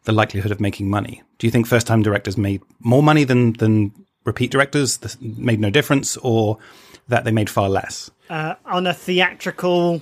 the 0.03 0.11
likelihood 0.11 0.51
of 0.51 0.59
making 0.59 0.89
money? 0.89 1.23
Do 1.37 1.47
you 1.47 1.51
think 1.51 1.67
first 1.67 1.87
time 1.87 2.03
directors 2.03 2.37
made 2.37 2.61
more 2.81 3.01
money 3.01 3.23
than, 3.23 3.53
than 3.53 3.93
repeat 4.25 4.51
directors 4.51 4.97
that 4.97 5.21
made 5.21 5.61
no 5.61 5.69
difference 5.69 6.17
or 6.17 6.57
that 7.07 7.23
they 7.23 7.31
made 7.31 7.49
far 7.49 7.69
less? 7.69 8.11
uh, 8.29 8.55
on 8.65 8.87
a 8.87 8.93
theatrical 8.93 10.01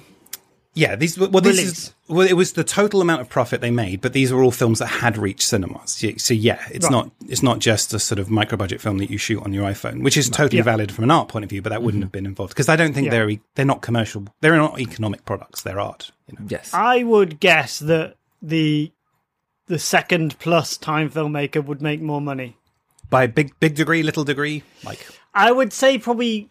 Yeah, 0.73 0.95
these 0.95 1.17
well, 1.17 1.29
this 1.41 1.57
Release. 1.57 1.71
is 1.71 1.93
well, 2.07 2.25
it 2.25 2.33
was 2.33 2.53
the 2.53 2.63
total 2.63 3.01
amount 3.01 3.19
of 3.19 3.27
profit 3.27 3.59
they 3.59 3.71
made, 3.71 3.99
but 3.99 4.13
these 4.13 4.31
were 4.31 4.41
all 4.41 4.51
films 4.51 4.79
that 4.79 4.85
had 4.87 5.17
reached 5.17 5.43
cinemas. 5.47 6.01
Yeah, 6.01 6.13
So 6.17 6.33
yeah, 6.33 6.61
it's 6.71 6.85
Right. 6.85 6.91
not 6.91 7.11
it's 7.27 7.43
not 7.43 7.59
just 7.59 7.93
a 7.93 7.99
sort 7.99 8.19
of 8.19 8.29
micro 8.29 8.57
budget 8.57 8.79
film 8.79 8.97
that 8.99 9.09
you 9.09 9.17
shoot 9.17 9.43
on 9.43 9.51
your 9.51 9.65
iPhone, 9.65 10.01
which 10.01 10.15
is 10.15 10.29
totally 10.29 10.59
Yeah. 10.59 10.63
valid 10.63 10.91
from 10.91 11.03
an 11.03 11.11
art 11.11 11.27
point 11.27 11.43
of 11.43 11.49
view, 11.49 11.61
but 11.61 11.71
that 11.71 11.83
wouldn't 11.83 11.99
mm-hmm. 11.99 12.05
have 12.05 12.11
been 12.13 12.25
involved 12.25 12.51
because 12.53 12.69
I 12.69 12.77
don't 12.77 12.93
think 12.93 13.05
Yeah. 13.05 13.11
they're 13.11 13.29
e- 13.31 13.41
they're 13.55 13.65
not 13.65 13.81
commercial. 13.81 14.25
They're 14.39 14.55
not 14.55 14.79
economic 14.79 15.25
products. 15.25 15.61
They're 15.61 15.79
art. 15.79 16.11
You 16.27 16.37
know? 16.39 16.45
Yes. 16.47 16.73
I 16.73 17.03
would 17.03 17.41
guess 17.41 17.79
that 17.79 18.15
the 18.41 18.93
the 19.67 19.79
second 19.79 20.39
plus 20.39 20.77
time 20.77 21.09
filmmaker 21.09 21.63
would 21.63 21.81
make 21.81 22.01
more 22.01 22.21
money. 22.21 22.55
By 23.09 23.27
big 23.27 23.59
big 23.59 23.75
degree, 23.75 24.03
little 24.03 24.23
degree, 24.23 24.63
like 24.85 25.05
I 25.33 25.51
would 25.51 25.73
say 25.73 25.97
probably 25.97 26.49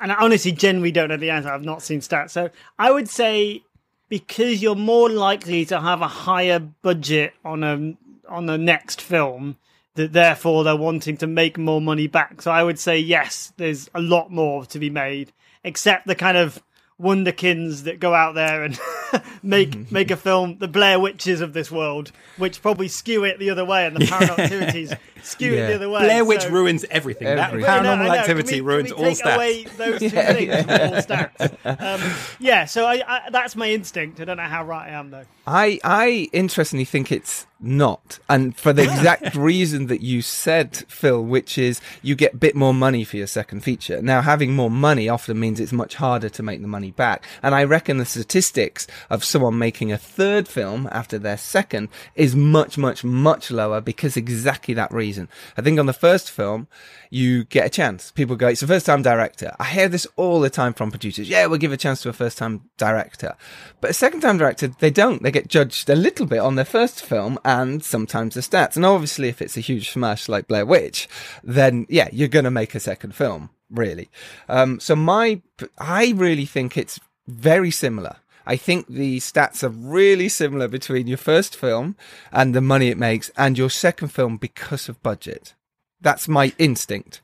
and 0.00 0.12
I 0.12 0.16
honestly 0.16 0.52
genuinely 0.52 0.92
don't 0.92 1.08
know 1.08 1.16
the 1.16 1.30
answer. 1.30 1.50
I've 1.50 1.64
not 1.64 1.82
seen 1.82 2.00
stats, 2.00 2.30
so 2.30 2.50
I 2.78 2.90
would 2.90 3.08
say 3.08 3.62
because 4.08 4.62
you're 4.62 4.74
more 4.74 5.10
likely 5.10 5.64
to 5.66 5.80
have 5.80 6.00
a 6.00 6.08
higher 6.08 6.58
budget 6.58 7.34
on 7.44 7.64
a 7.64 7.94
on 8.28 8.46
the 8.46 8.58
next 8.58 9.00
film 9.00 9.56
that 9.94 10.12
therefore 10.12 10.64
they're 10.64 10.76
wanting 10.76 11.16
to 11.18 11.26
make 11.26 11.56
more 11.56 11.80
money 11.80 12.06
back. 12.06 12.42
So 12.42 12.50
I 12.50 12.62
would 12.62 12.78
say 12.78 12.98
yes, 12.98 13.52
there's 13.56 13.88
a 13.94 14.00
lot 14.00 14.30
more 14.30 14.66
to 14.66 14.78
be 14.78 14.90
made, 14.90 15.32
except 15.62 16.06
the 16.06 16.14
kind 16.14 16.36
of 16.36 16.62
wonderkins 17.00 17.84
that 17.84 17.98
go 17.98 18.14
out 18.14 18.34
there 18.34 18.62
and 18.62 18.78
make 19.42 19.90
make 19.92 20.10
a 20.10 20.16
film, 20.16 20.58
the 20.58 20.68
Blair 20.68 20.98
Witches 20.98 21.40
of 21.40 21.52
this 21.52 21.70
world, 21.70 22.12
which 22.36 22.62
probably 22.62 22.88
skew 22.88 23.24
it 23.24 23.38
the 23.38 23.50
other 23.50 23.64
way, 23.64 23.86
and 23.86 23.96
the 23.96 24.04
Paranormal 24.04 24.38
Activities 24.38 24.92
skew 25.24 25.52
Yeah. 25.54 25.60
it 25.60 25.66
the 25.68 25.74
other 25.76 25.90
way. 25.90 26.00
Blair 26.02 26.24
Witch 26.24 26.42
So- 26.42 26.50
ruins 26.50 26.84
everything. 26.90 27.26
Everything. 27.28 27.60
That 27.62 27.82
Well, 27.82 27.82
no, 27.82 27.88
paranormal 28.04 28.18
activity 28.18 28.56
Can 28.56 28.64
we- 28.64 28.72
ruins 28.72 28.92
can 28.92 29.00
we 29.02 29.08
all 29.08 29.14
take 29.14 29.24
stats. 29.24 29.34
Away 29.36 29.64
those 29.76 30.00
two 30.00 30.08
things 30.10 30.64
from 30.64 30.70
all 30.70 31.02
stats. 31.02 32.02
Um, 32.02 32.14
yeah, 32.38 32.64
so 32.64 32.84
I, 32.86 33.02
I, 33.06 33.30
that's 33.30 33.56
my 33.56 33.70
instinct. 33.70 34.20
I 34.20 34.24
don't 34.24 34.36
know 34.36 34.42
how 34.44 34.64
right 34.64 34.88
I 34.88 34.92
am 34.92 35.10
though. 35.10 35.24
I, 35.46 35.78
I 35.84 36.28
interestingly 36.32 36.86
think 36.86 37.12
it's 37.12 37.46
not. 37.60 38.18
And 38.30 38.56
for 38.56 38.72
the 38.72 38.82
exact 38.84 39.34
reason 39.36 39.88
that 39.88 40.00
you 40.00 40.22
said, 40.22 40.74
Phil, 40.88 41.22
which 41.22 41.58
is 41.58 41.82
you 42.02 42.14
get 42.14 42.32
a 42.34 42.36
bit 42.38 42.54
more 42.56 42.72
money 42.72 43.04
for 43.04 43.18
your 43.18 43.26
second 43.26 43.60
feature. 43.60 44.00
Now, 44.00 44.22
having 44.22 44.54
more 44.54 44.70
money 44.70 45.06
often 45.08 45.38
means 45.38 45.60
it's 45.60 45.72
much 45.72 45.96
harder 45.96 46.30
to 46.30 46.42
make 46.42 46.62
the 46.62 46.66
money 46.68 46.92
back. 46.92 47.24
And 47.42 47.54
I 47.54 47.64
reckon 47.64 47.98
the 47.98 48.06
statistics 48.06 48.86
of 49.10 49.22
someone 49.22 49.58
making 49.58 49.92
a 49.92 49.98
third 49.98 50.48
film 50.48 50.88
after 50.90 51.18
their 51.18 51.36
second 51.36 51.88
is 52.14 52.34
much, 52.34 52.78
much, 52.78 53.04
much 53.04 53.50
lower 53.50 53.82
because 53.82 54.16
exactly 54.16 54.72
that 54.74 54.92
reason. 54.92 55.13
I 55.56 55.62
think 55.62 55.78
on 55.78 55.86
the 55.86 55.92
first 55.92 56.30
film, 56.30 56.68
you 57.10 57.44
get 57.44 57.66
a 57.66 57.70
chance. 57.70 58.10
People 58.10 58.36
go, 58.36 58.48
it's 58.48 58.62
a 58.62 58.66
first 58.66 58.86
time 58.86 59.02
director. 59.02 59.54
I 59.58 59.64
hear 59.64 59.88
this 59.88 60.06
all 60.16 60.40
the 60.40 60.50
time 60.50 60.74
from 60.74 60.90
producers. 60.90 61.28
Yeah, 61.28 61.46
we'll 61.46 61.58
give 61.58 61.72
a 61.72 61.76
chance 61.76 62.02
to 62.02 62.08
a 62.08 62.12
first 62.12 62.38
time 62.38 62.68
director. 62.76 63.36
But 63.80 63.90
a 63.90 63.94
second 63.94 64.20
time 64.20 64.38
director, 64.38 64.68
they 64.68 64.90
don't. 64.90 65.22
They 65.22 65.30
get 65.30 65.48
judged 65.48 65.88
a 65.88 65.94
little 65.94 66.26
bit 66.26 66.40
on 66.40 66.56
their 66.56 66.64
first 66.64 67.04
film 67.04 67.38
and 67.44 67.84
sometimes 67.84 68.34
the 68.34 68.40
stats. 68.40 68.76
And 68.76 68.84
obviously, 68.84 69.28
if 69.28 69.40
it's 69.40 69.56
a 69.56 69.60
huge 69.60 69.90
smash 69.90 70.28
like 70.28 70.48
Blair 70.48 70.66
Witch, 70.66 71.08
then 71.42 71.86
yeah, 71.88 72.08
you're 72.12 72.28
going 72.28 72.44
to 72.44 72.50
make 72.50 72.74
a 72.74 72.80
second 72.80 73.14
film, 73.14 73.50
really. 73.70 74.10
Um, 74.48 74.80
so 74.80 74.96
my, 74.96 75.40
I 75.78 76.12
really 76.16 76.46
think 76.46 76.76
it's 76.76 76.98
very 77.26 77.70
similar. 77.70 78.16
I 78.46 78.56
think 78.56 78.86
the 78.86 79.18
stats 79.20 79.62
are 79.62 79.68
really 79.68 80.28
similar 80.28 80.68
between 80.68 81.06
your 81.06 81.18
first 81.18 81.56
film 81.56 81.96
and 82.32 82.54
the 82.54 82.60
money 82.60 82.88
it 82.88 82.98
makes 82.98 83.30
and 83.36 83.56
your 83.56 83.70
second 83.70 84.08
film 84.08 84.36
because 84.36 84.88
of 84.88 85.02
budget. 85.02 85.54
That's 86.00 86.28
my 86.28 86.52
instinct. 86.58 87.22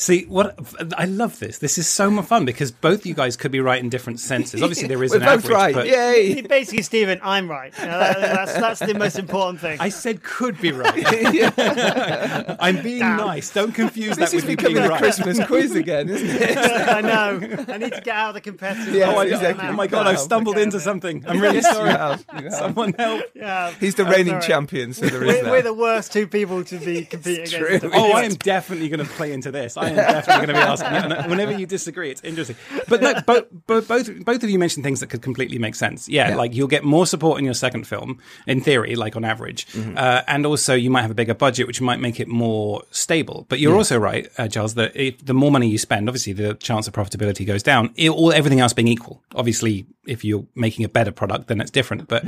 See, 0.00 0.24
what 0.26 0.56
I 0.96 1.06
love 1.06 1.40
this. 1.40 1.58
This 1.58 1.76
is 1.76 1.88
so 1.88 2.08
much 2.08 2.26
fun 2.26 2.44
because 2.44 2.70
both 2.70 3.04
you 3.04 3.14
guys 3.14 3.36
could 3.36 3.50
be 3.50 3.58
right 3.58 3.82
in 3.82 3.88
different 3.88 4.20
senses. 4.20 4.62
Obviously, 4.62 4.86
there 4.86 5.02
is 5.02 5.10
We're 5.12 5.16
an 5.18 5.22
both 5.24 5.44
average, 5.44 5.52
right. 5.52 5.74
but 5.74 5.86
Yay! 5.88 6.40
Basically, 6.42 6.82
Stephen, 6.82 7.18
I'm 7.22 7.50
right. 7.50 7.72
You 7.78 7.84
know, 7.86 7.98
that- 7.98 8.20
that's 8.20 8.52
that's 8.54 8.78
the 8.80 8.94
most 8.98 9.18
important 9.18 9.60
thing. 9.60 9.80
I 9.80 9.88
said 9.88 10.22
could 10.22 10.60
be 10.60 10.70
right. 10.72 11.04
I'm 12.60 12.82
being 12.82 13.00
Damn. 13.00 13.16
nice. 13.16 13.52
Don't 13.52 13.72
confuse 13.72 14.16
This 14.16 14.30
that 14.30 14.36
is 14.36 14.42
with 14.44 14.48
me 14.48 14.54
becoming 14.56 14.74
being 14.76 14.86
a 14.86 14.90
right. 14.90 14.98
Christmas 14.98 15.44
quiz 15.46 15.74
again, 15.74 16.08
isn't 16.08 16.28
it? 16.42 16.56
I 16.88 17.00
know. 17.00 17.64
I 17.68 17.78
need 17.78 17.92
to 17.92 18.00
get 18.00 18.08
out 18.14 18.28
of 18.30 18.34
the 18.34 18.40
competitive. 18.40 18.94
Yeah, 18.94 19.12
Oh, 19.14 19.20
exactly. 19.20 19.66
oh 19.68 19.72
my 19.72 19.86
god, 19.86 20.06
I've 20.06 20.20
stumbled 20.20 20.56
Okay, 20.56 20.62
into 20.64 20.80
something. 20.80 21.24
I'm 21.26 21.40
really 21.40 21.56
You 21.56 21.62
sorry. 21.62 21.90
have, 21.90 22.24
you 22.36 22.44
have. 22.44 22.54
Someone 22.54 22.92
help. 22.92 23.24
Yeah, 23.34 23.72
He's 23.80 23.94
the 23.96 24.04
that's 24.04 24.16
reigning 24.16 24.34
all 24.34 24.38
right. 24.40 24.46
champion, 24.48 24.92
so 24.92 25.06
there 25.06 25.22
is 25.24 25.28
We're, 25.28 25.42
that. 25.42 25.50
we're 25.50 25.62
the 25.62 25.74
worst 25.74 26.12
two 26.12 26.26
people 26.26 26.62
to 26.64 26.78
be 26.78 27.04
competing 27.04 27.46
against. 27.64 27.84
Oh, 27.94 28.12
I 28.12 28.22
am 28.22 28.34
definitely 28.34 28.88
going 28.88 29.04
to 29.04 29.12
play 29.12 29.32
into 29.32 29.50
this. 29.50 29.76
I 29.76 29.87
am 29.90 29.96
definitely 29.96 30.46
going 30.46 30.48
to 30.48 30.52
be 30.54 30.58
asking. 30.72 31.10
You, 31.10 31.16
and 31.16 31.30
whenever 31.30 31.52
you 31.52 31.66
disagree, 31.66 32.10
it's 32.10 32.22
interesting. 32.24 32.56
But 32.88 33.02
no, 33.02 33.14
both, 33.26 33.46
both, 33.66 33.88
both, 34.24 34.42
of 34.42 34.50
you 34.50 34.58
mentioned 34.58 34.84
things 34.84 35.00
that 35.00 35.08
could 35.08 35.22
completely 35.22 35.58
make 35.58 35.74
sense. 35.74 36.08
Yeah, 36.08 36.30
Yeah. 36.30 36.36
like 36.36 36.54
you'll 36.54 36.68
get 36.68 36.84
more 36.84 37.06
support 37.06 37.38
in 37.38 37.44
your 37.44 37.54
second 37.54 37.86
film, 37.86 38.18
in 38.46 38.60
theory, 38.60 38.94
like 38.96 39.16
on 39.16 39.24
average, 39.24 39.66
uh, 39.96 40.22
and 40.26 40.46
also 40.46 40.74
you 40.74 40.90
might 40.90 41.02
have 41.02 41.10
a 41.10 41.14
bigger 41.14 41.34
budget, 41.34 41.66
which 41.66 41.80
might 41.80 42.00
make 42.00 42.20
it 42.20 42.28
more 42.28 42.82
stable. 42.90 43.46
But 43.48 43.60
you're 43.60 43.74
also 43.74 43.98
right, 43.98 44.28
uh, 44.38 44.48
Giles, 44.48 44.74
that 44.74 44.94
if 44.96 45.24
the 45.24 45.34
more 45.34 45.50
money 45.50 45.68
you 45.68 45.78
spend, 45.78 46.08
obviously 46.08 46.32
the 46.32 46.54
chance 46.54 46.86
of 46.88 46.94
profitability 46.94 47.46
goes 47.46 47.62
down. 47.62 47.92
It, 47.96 48.10
all 48.10 48.32
everything 48.32 48.60
else 48.60 48.72
being 48.72 48.88
equal, 48.88 49.22
obviously, 49.34 49.86
if 50.06 50.24
you're 50.24 50.46
making 50.54 50.84
a 50.84 50.88
better 50.88 51.12
product, 51.12 51.48
then 51.48 51.60
it's 51.60 51.70
different. 51.70 52.08
But 52.08 52.24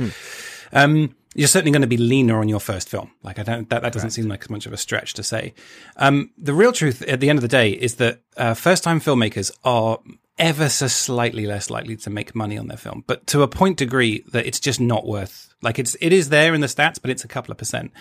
um, 0.73 1.15
you're 1.33 1.47
certainly 1.47 1.71
going 1.71 1.81
to 1.81 1.87
be 1.87 1.97
leaner 1.97 2.39
on 2.39 2.49
your 2.49 2.59
first 2.59 2.89
film. 2.89 3.11
Like 3.23 3.39
I 3.39 3.43
don't, 3.43 3.69
that, 3.69 3.81
that 3.83 3.93
doesn't 3.93 4.11
seem 4.11 4.27
like 4.27 4.41
as 4.41 4.49
much 4.49 4.65
of 4.65 4.73
a 4.73 4.77
stretch 4.77 5.13
to 5.15 5.23
say. 5.23 5.53
Um, 5.97 6.31
the 6.37 6.53
real 6.53 6.73
truth 6.73 7.01
at 7.03 7.19
the 7.19 7.29
end 7.29 7.39
of 7.39 7.41
the 7.41 7.47
day 7.47 7.71
is 7.71 7.95
that 7.95 8.21
uh, 8.37 8.53
first 8.53 8.83
time 8.83 8.99
filmmakers 8.99 9.51
are 9.63 9.99
ever 10.37 10.69
so 10.69 10.87
slightly 10.87 11.45
less 11.45 11.69
likely 11.69 11.95
to 11.95 12.09
make 12.09 12.35
money 12.35 12.57
on 12.57 12.67
their 12.67 12.77
film, 12.77 13.03
but 13.07 13.27
to 13.27 13.43
a 13.43 13.47
point 13.47 13.77
degree 13.77 14.23
that 14.31 14.45
it's 14.45 14.59
just 14.59 14.81
not 14.81 15.05
worth. 15.05 15.53
Like 15.61 15.77
it's, 15.77 15.95
it 16.01 16.11
is 16.11 16.29
there 16.29 16.53
in 16.53 16.61
the 16.61 16.67
stats, 16.67 16.99
but 16.99 17.11
it's 17.11 17.23
a 17.23 17.27
couple 17.27 17.51
of 17.51 17.57
percent. 17.57 17.91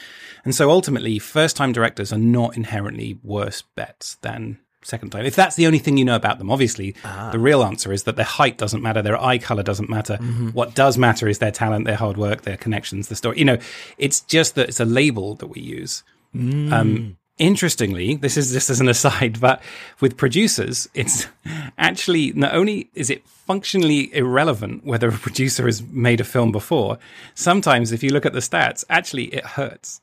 And 0.45 0.55
so 0.55 0.71
ultimately, 0.71 1.19
first 1.19 1.57
time 1.57 1.73
directors 1.73 2.13
are 2.13 2.19
not 2.19 2.57
inherently 2.57 3.19
worse 3.23 3.63
bets 3.63 4.17
than 4.23 4.59
second 4.83 5.11
time. 5.11 5.25
If 5.27 5.37
that's 5.37 5.57
the 5.57 5.67
only 5.67 5.79
thing 5.79 5.97
you 5.97 6.05
know 6.05 6.17
about 6.17 6.39
them, 6.39 6.51
obviously 6.51 6.95
ah. 7.05 7.31
the 7.31 7.39
real 7.39 7.63
answer 7.63 7.93
is 7.93 8.05
that 8.05 8.17
their 8.17 8.25
height 8.25 8.59
doesn't 8.59 8.83
matter, 8.83 9.03
their 9.03 9.21
eye 9.21 9.39
color 9.39 9.63
doesn't 9.63 9.89
matter. 9.89 10.17
Mm-hmm. 10.17 10.49
What 10.49 10.75
does 10.75 10.97
matter 10.97 11.29
is 11.29 11.39
their 11.39 11.51
talent, 11.51 11.87
their 11.87 11.97
hard 11.97 12.17
work, 12.17 12.43
their 12.43 12.57
connections, 12.57 13.09
the 13.09 13.17
story. 13.17 13.39
You 13.39 13.45
know, 13.45 13.59
it's 13.99 14.21
just 14.21 14.55
that 14.55 14.69
it's 14.69 14.81
a 14.81 14.85
label 14.85 15.35
that 15.37 15.49
we 15.49 15.61
use. 15.61 16.03
Mm. 16.35 16.73
Um, 16.73 17.17
interestingly, 17.39 18.17
this 18.17 18.37
is 18.37 18.53
just 18.53 18.71
as 18.71 18.81
an 18.81 18.89
aside, 18.89 19.41
but 19.41 19.63
with 20.01 20.17
producers, 20.17 20.89
it's 20.95 21.27
actually 21.79 22.33
not 22.33 22.55
only 22.55 22.91
is 22.95 23.11
it 23.11 23.27
functionally 23.27 24.15
irrelevant 24.15 24.85
whether 24.85 25.09
a 25.09 25.13
producer 25.13 25.67
has 25.67 25.83
made 25.83 26.21
a 26.21 26.25
film 26.25 26.53
before, 26.53 26.99
sometimes 27.35 27.93
if 27.93 28.03
you 28.03 28.11
look 28.11 28.27
at 28.27 28.33
the 28.33 28.41
stats, 28.41 28.85
actually 28.89 29.25
it 29.35 29.45
hurts. 29.45 30.01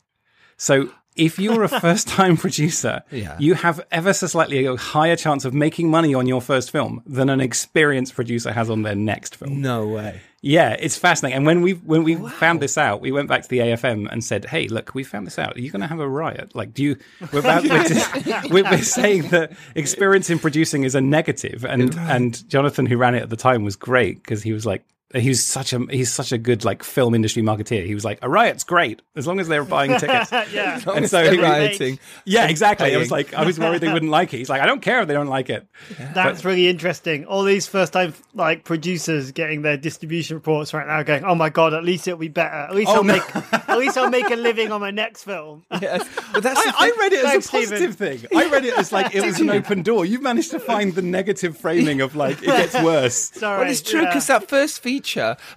So 0.57 0.89
if 1.17 1.39
you're 1.39 1.63
a 1.63 1.67
first 1.81 2.07
time 2.07 2.37
producer, 2.37 3.01
Yeah. 3.11 3.35
you 3.39 3.55
have 3.55 3.81
ever 3.91 4.13
so 4.13 4.27
slightly 4.27 4.65
a 4.65 4.75
higher 4.75 5.15
chance 5.15 5.45
of 5.45 5.53
making 5.53 5.89
money 5.89 6.13
on 6.13 6.27
your 6.27 6.41
first 6.41 6.71
film 6.71 7.01
than 7.05 7.29
an 7.29 7.41
experienced 7.41 8.15
producer 8.15 8.51
has 8.51 8.69
on 8.69 8.83
their 8.83 8.95
next 8.95 9.35
film. 9.35 9.61
No 9.61 9.87
way. 9.87 10.21
Yeah, 10.41 10.75
it's 10.79 10.95
fascinating. 10.95 11.35
And 11.37 11.45
when 11.47 11.61
we 11.61 11.73
when 11.73 12.03
we 12.03 12.15
found 12.15 12.61
this 12.61 12.77
out, 12.77 13.01
we 13.01 13.11
went 13.11 13.27
back 13.27 13.41
to 13.41 13.49
the 13.49 13.57
AFM 13.57 14.07
and 14.11 14.23
said, 14.23 14.45
"Hey, 14.45 14.67
look, 14.67 14.93
we 14.93 15.03
found 15.03 15.25
this 15.25 15.39
out. 15.39 15.57
Are 15.57 15.59
you 15.59 15.71
going 15.71 15.81
to 15.81 15.87
have 15.87 15.99
a 15.99 16.07
riot? 16.07 16.55
Like, 16.55 16.73
do 16.75 16.83
you? 16.83 16.95
We're, 17.33 17.39
about, 17.39 17.63
we're, 17.63 17.83
just- 17.83 18.15
we're, 18.51 18.63
we're 18.63 18.83
saying 18.83 19.29
that 19.29 19.53
experience 19.73 20.29
in 20.29 20.37
producing 20.37 20.83
is 20.83 20.93
a 20.93 21.01
negative." 21.01 21.65
And 21.65 21.95
and 21.95 22.47
Jonathan, 22.49 22.85
who 22.85 22.97
ran 22.97 23.15
it 23.15 23.23
at 23.23 23.31
the 23.31 23.35
time, 23.35 23.63
was 23.63 23.75
great 23.75 24.21
because 24.23 24.43
he 24.43 24.53
was 24.53 24.65
like. 24.65 24.83
He 25.15 25.29
was 25.29 25.43
such 25.43 25.71
a 25.71 25.79
he's 25.89 26.11
such 26.11 26.33
a 26.33 26.37
good 26.37 26.65
like 26.65 26.83
film 26.83 27.15
industry 27.15 27.41
marketeer. 27.41 27.85
He 27.85 27.93
was 27.93 28.03
like, 28.03 28.19
a 28.21 28.29
riot's 28.29 28.65
great 28.65 29.01
as 29.15 29.25
long 29.25 29.39
as 29.39 29.47
they're 29.47 29.63
buying 29.63 29.91
tickets. 29.99 30.31
yeah. 30.53 30.81
and 30.93 31.09
so 31.09 31.31
he, 31.31 31.39
rioting. 31.39 31.97
yeah, 32.25 32.47
exactly. 32.47 32.93
I 32.93 32.97
was 32.97 33.09
like, 33.09 33.33
I 33.33 33.45
was 33.45 33.57
worried 33.57 33.79
they 33.81 33.91
wouldn't 33.91 34.11
like 34.11 34.33
it. 34.33 34.37
He's 34.37 34.49
like, 34.49 34.61
I 34.61 34.65
don't 34.65 34.81
care 34.81 35.01
if 35.01 35.07
they 35.07 35.13
don't 35.13 35.27
like 35.27 35.49
it. 35.49 35.65
That's 36.13 36.43
really 36.43 36.67
interesting. 36.67 37.23
All 37.25 37.43
these 37.43 37.67
first 37.67 37.93
time 37.93 38.13
like 38.33 38.65
producers 38.65 39.31
getting 39.31 39.61
their 39.61 39.77
distribution 39.77 40.35
reports 40.35 40.73
right 40.73 40.85
now 40.85 41.01
going, 41.03 41.23
Oh 41.23 41.35
my 41.35 41.49
god, 41.49 41.73
at 41.73 41.83
least 41.85 42.07
it'll 42.07 42.19
be 42.19 42.27
better. 42.27 42.53
At 42.55 42.75
least 42.75 42.89
Oh, 42.91 42.95
I'll 42.95 43.03
no. 43.03 43.13
make 43.13 43.35
at 43.69 43.77
least 43.77 43.97
I'll 43.97 44.09
make 44.09 44.29
a 44.29 44.35
living 44.35 44.71
on 44.73 44.81
my 44.81 44.91
next 44.91 45.23
film. 45.23 45.63
Yes. 45.81 46.05
But 46.33 46.43
that's 46.43 46.59
I, 46.59 46.71
I 46.77 46.91
read 46.99 47.13
it 47.13 47.23
as 47.23 47.31
Thanks, 47.31 47.47
a 47.47 47.51
positive 47.51 47.93
Stephen. 47.93 48.17
thing. 48.17 48.37
I 48.37 48.49
read 48.49 48.65
it 48.65 48.77
as 48.77 48.91
like 48.91 49.15
it 49.15 49.23
was 49.25 49.39
an 49.39 49.49
open 49.51 49.83
door. 49.83 50.05
You 50.05 50.19
managed 50.19 50.51
to 50.51 50.59
find 50.59 50.93
the 50.95 51.01
negative 51.01 51.55
framing 51.55 52.01
of 52.01 52.15
like 52.15 52.41
it 52.41 52.47
gets 52.47 52.73
worse. 52.81 53.29
Sorry. 53.31 53.61
Well, 53.61 53.69
it's 53.71 53.81
true 53.81 54.01
yeah. 54.01 54.07
because 54.07 54.27
that 54.27 54.49
first 54.49 54.81
feature, 54.81 54.96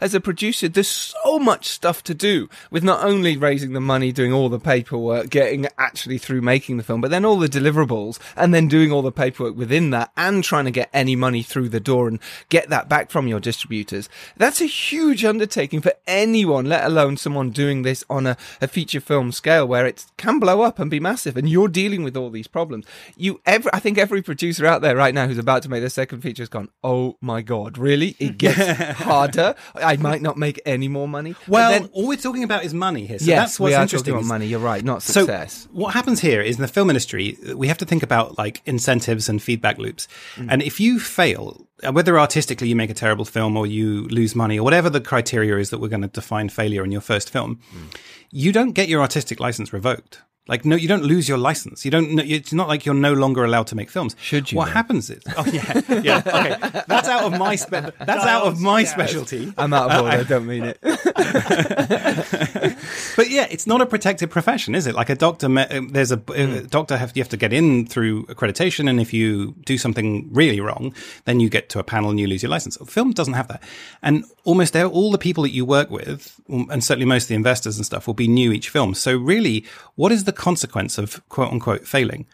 as 0.01 0.15
a 0.15 0.21
producer, 0.21 0.69
there's 0.69 0.89
so 0.89 1.39
much 1.39 1.67
stuff 1.67 2.03
to 2.05 2.15
do 2.15 2.49
with 2.71 2.83
not 2.83 3.05
only 3.05 3.37
raising 3.37 3.73
the 3.73 3.81
money, 3.81 4.13
doing 4.13 4.33
all 4.33 4.49
the 4.49 4.59
paperwork, 4.59 5.31
getting 5.31 5.67
actually 5.79 6.19
through 6.19 6.41
making 6.41 6.77
the 6.77 6.83
film, 6.83 7.01
but 7.01 7.11
then 7.11 7.25
all 7.25 7.39
the 7.39 7.49
deliverables, 7.49 8.19
and 8.37 8.55
then 8.55 8.69
doing 8.69 8.93
all 8.93 9.03
the 9.03 9.13
paperwork 9.13 9.57
within 9.57 9.91
that, 9.91 10.11
and 10.17 10.45
trying 10.45 10.65
to 10.65 10.71
get 10.71 10.91
any 10.93 11.17
money 11.17 11.43
through 11.43 11.69
the 11.69 11.81
door 11.81 12.09
and 12.09 12.19
get 12.49 12.69
that 12.69 12.89
back 12.89 13.11
from 13.11 13.27
your 13.27 13.41
distributors. 13.41 14.09
That's 14.37 14.61
a 14.61 14.67
huge 14.67 15.25
undertaking 15.25 15.81
for 15.81 15.93
anyone, 16.07 16.67
let 16.67 16.85
alone 16.85 17.17
someone 17.17 17.51
doing 17.51 17.83
this 17.83 18.05
on 18.09 18.27
a, 18.27 18.37
a 18.61 18.69
feature 18.69 19.01
film 19.01 19.33
scale 19.33 19.67
where 19.67 19.87
it 19.87 20.07
can 20.17 20.39
blow 20.39 20.63
up 20.63 20.79
and 20.79 20.91
be 20.91 21.01
massive, 21.01 21.37
and 21.37 21.49
you're 21.49 21.69
dealing 21.69 22.03
with 22.03 22.17
all 22.17 22.31
these 22.31 22.49
problems. 22.49 22.87
You, 23.17 23.41
every, 23.47 23.71
I 23.73 23.81
think 23.81 23.99
every 23.99 24.23
producer 24.23 24.67
out 24.67 24.83
there 24.83 24.97
right 24.97 25.15
now 25.15 25.27
who's 25.27 25.39
about 25.39 25.63
to 25.63 25.69
make 25.69 25.81
their 25.81 25.89
second 25.89 26.21
feature 26.21 26.43
has 26.43 26.49
gone, 26.49 26.69
"Oh 26.83 27.17
my 27.21 27.43
god, 27.43 27.79
really? 27.79 28.17
It 28.19 28.39
gets 28.39 28.59
harder. 29.35 29.55
I 29.75 29.97
might 29.97 30.23
not 30.23 30.37
make 30.37 30.61
any 30.67 30.89
more 30.89 31.09
money." 31.09 31.35
Well, 31.49 31.71
then- 31.71 31.89
all 31.93 32.07
we're 32.09 32.17
talking 32.17 32.45
about 32.45 32.65
is 32.65 32.73
money 32.75 33.07
here. 33.07 33.19
So 33.19 33.27
yes, 33.27 33.39
that's 33.39 33.61
what's 33.61 33.71
we 33.71 33.75
are 33.75 33.83
interesting. 33.83 34.13
talking 34.15 34.27
about 34.27 34.35
money. 34.35 34.47
You're 34.47 34.61
right, 34.61 34.85
not 34.85 35.03
So 35.03 35.21
success. 35.21 35.69
what 35.73 35.95
happens 35.95 36.21
here 36.21 36.41
is 36.41 36.57
in 36.57 36.63
the 36.63 36.69
film 36.69 36.91
industry, 36.91 37.37
we 37.55 37.69
have 37.69 37.79
to 37.79 37.85
think 37.85 38.03
about 38.03 38.39
like 38.39 38.63
incentives 38.67 39.29
and 39.29 39.43
feedback 39.43 39.79
loops. 39.79 40.09
And 40.49 40.63
if 40.63 40.81
you 40.81 40.99
fail, 41.01 41.67
uh, 41.83 41.93
whether 41.93 42.19
artistically 42.19 42.69
you 42.69 42.77
make 42.77 42.91
a 42.91 42.95
terrible 42.95 43.25
film 43.25 43.57
or 43.57 43.67
you 43.67 44.05
lose 44.09 44.35
money 44.35 44.59
or 44.59 44.63
whatever 44.63 44.91
the 44.91 45.01
criteria 45.01 45.57
is 45.59 45.71
that 45.71 45.79
we're 45.79 45.89
going 45.89 46.03
to 46.03 46.09
define 46.09 46.49
failure 46.49 46.85
in 46.85 46.93
your 46.93 47.01
first 47.01 47.31
film, 47.31 47.61
you 48.31 48.53
don't 48.53 48.73
get 48.73 48.89
your 48.89 49.01
artistic 49.01 49.41
license 49.41 49.73
revoked. 49.73 50.21
Like, 50.51 50.65
no, 50.65 50.75
you 50.77 50.89
don't 50.89 51.05
lose 51.05 51.29
your 51.29 51.39
license. 51.39 51.85
You 51.85 51.91
don't. 51.93 52.19
It's 52.19 52.53
not 52.53 52.67
like 52.69 52.85
you're 52.85 52.95
no 52.95 53.13
longer 53.15 53.45
allowed 53.45 53.69
to 53.69 53.77
make 53.77 53.89
films. 53.89 54.17
Should 54.21 54.51
you, 54.51 54.59
What 54.59 54.67
though? 54.67 54.73
happens 54.73 55.09
is, 55.09 55.23
oh 55.39 55.47
yeah, 55.47 55.81
yeah, 56.03 56.23
okay. 56.27 56.83
That's 56.89 57.09
out 57.09 57.23
of 57.33 57.39
my 57.39 57.55
spe- 57.55 57.71
That's 58.05 58.27
out 58.27 58.43
of 58.43 58.61
my 58.61 58.83
specialty. 58.85 59.53
I'm 59.57 59.73
out 59.73 59.91
of 59.93 60.03
order. 60.05 60.17
I 60.21 60.23
don't 60.25 60.47
mean 60.47 60.65
it. 60.65 60.79
But 63.17 63.31
yeah, 63.31 63.47
it's 63.51 63.67
not 63.67 63.81
a 63.81 63.87
protected 63.87 64.31
profession, 64.31 64.75
is 64.75 64.87
it? 64.87 64.95
Like 64.95 65.11
a 65.11 65.15
doctor, 65.15 65.47
uh, 65.59 65.81
there's 65.91 66.13
a, 66.13 66.23
a 66.35 66.63
doctor 66.63 66.97
have 66.97 67.13
you 67.17 67.23
have 67.23 67.29
to 67.31 67.37
get 67.37 67.53
in 67.53 67.87
through 67.87 68.27
accreditation, 68.27 68.89
and 68.89 69.01
if 69.01 69.13
you 69.13 69.53
do 69.65 69.79
something 69.79 70.29
really 70.33 70.61
wrong, 70.61 70.95
then 71.25 71.41
you 71.41 71.49
get 71.49 71.69
to 71.71 71.79
a 71.79 71.85
panel 71.85 72.11
and 72.11 72.21
you 72.21 72.27
lose 72.27 72.43
your 72.43 72.51
license. 72.51 72.77
Film 72.87 73.13
doesn't 73.13 73.35
have 73.35 73.49
that, 73.49 73.63
and 74.03 74.25
almost 74.45 74.77
all 74.77 75.11
the 75.11 75.19
people 75.19 75.43
that 75.43 75.53
you 75.53 75.65
work 75.65 75.91
with, 75.91 76.41
um, 76.51 76.69
and 76.71 76.83
certainly 76.83 77.07
most 77.07 77.25
of 77.25 77.29
the 77.29 77.35
investors 77.35 77.77
and 77.77 77.87
stuff, 77.87 78.07
will 78.07 78.15
be 78.15 78.29
new 78.29 78.53
each 78.53 78.69
film. 78.69 78.95
So 78.95 79.17
really, 79.17 79.65
what 79.97 80.13
is 80.13 80.25
the 80.25 80.33
consequence 80.33 80.99
of 80.99 81.27
quote 81.29 81.53
unquote 81.53 81.87
failing? 81.87 82.27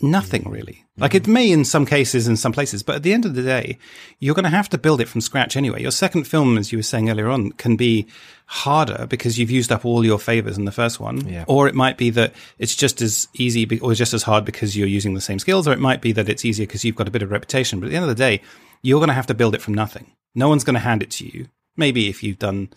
Nothing 0.00 0.44
mm. 0.44 0.52
really. 0.52 0.84
Like 0.96 1.14
it 1.14 1.24
mm. 1.24 1.32
may 1.32 1.50
in 1.50 1.64
some 1.64 1.84
cases, 1.84 2.28
in 2.28 2.36
some 2.36 2.52
places, 2.52 2.82
but 2.82 2.96
at 2.96 3.02
the 3.02 3.12
end 3.12 3.24
of 3.24 3.34
the 3.34 3.42
day, 3.42 3.78
you're 4.20 4.34
going 4.34 4.44
to 4.44 4.50
have 4.50 4.68
to 4.70 4.78
build 4.78 5.00
it 5.00 5.08
from 5.08 5.20
scratch 5.20 5.56
anyway. 5.56 5.82
Your 5.82 5.90
second 5.90 6.24
film, 6.24 6.56
as 6.56 6.70
you 6.70 6.78
were 6.78 6.82
saying 6.82 7.10
earlier 7.10 7.28
on, 7.28 7.50
can 7.52 7.76
be 7.76 8.06
harder 8.46 9.06
because 9.08 9.38
you've 9.38 9.50
used 9.50 9.72
up 9.72 9.84
all 9.84 10.04
your 10.04 10.18
favors 10.18 10.56
in 10.56 10.64
the 10.64 10.72
first 10.72 11.00
one. 11.00 11.26
Yeah. 11.26 11.44
Or 11.48 11.66
it 11.66 11.74
might 11.74 11.98
be 11.98 12.10
that 12.10 12.32
it's 12.58 12.76
just 12.76 13.02
as 13.02 13.28
easy 13.34 13.78
or 13.80 13.94
just 13.94 14.14
as 14.14 14.22
hard 14.22 14.44
because 14.44 14.76
you're 14.76 14.86
using 14.86 15.14
the 15.14 15.20
same 15.20 15.38
skills, 15.38 15.66
or 15.66 15.72
it 15.72 15.80
might 15.80 16.00
be 16.00 16.12
that 16.12 16.28
it's 16.28 16.44
easier 16.44 16.66
because 16.66 16.84
you've 16.84 16.96
got 16.96 17.08
a 17.08 17.12
bit 17.12 17.22
of 17.22 17.30
reputation. 17.30 17.80
But 17.80 17.86
at 17.86 17.90
the 17.90 17.96
end 17.96 18.04
of 18.04 18.08
the 18.08 18.14
day, 18.14 18.40
you're 18.82 19.00
going 19.00 19.08
to 19.08 19.14
have 19.14 19.26
to 19.26 19.34
build 19.34 19.54
it 19.54 19.62
from 19.62 19.74
nothing. 19.74 20.12
No 20.34 20.48
one's 20.48 20.64
going 20.64 20.74
to 20.74 20.80
hand 20.80 21.02
it 21.02 21.10
to 21.12 21.26
you. 21.26 21.48
Maybe 21.76 22.08
if 22.08 22.22
you've 22.22 22.38
done, 22.38 22.70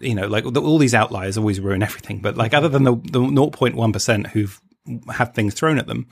you 0.00 0.14
know, 0.14 0.26
like 0.26 0.44
the, 0.44 0.60
all 0.60 0.78
these 0.78 0.94
outliers 0.94 1.38
always 1.38 1.60
ruin 1.60 1.82
everything. 1.82 2.20
But 2.20 2.36
like 2.36 2.54
other 2.54 2.68
than 2.68 2.84
the, 2.84 2.94
the 2.94 3.20
0.1% 3.20 4.26
who've 4.28 4.60
have 5.12 5.34
things 5.34 5.54
thrown 5.54 5.78
at 5.78 5.86
them, 5.86 6.06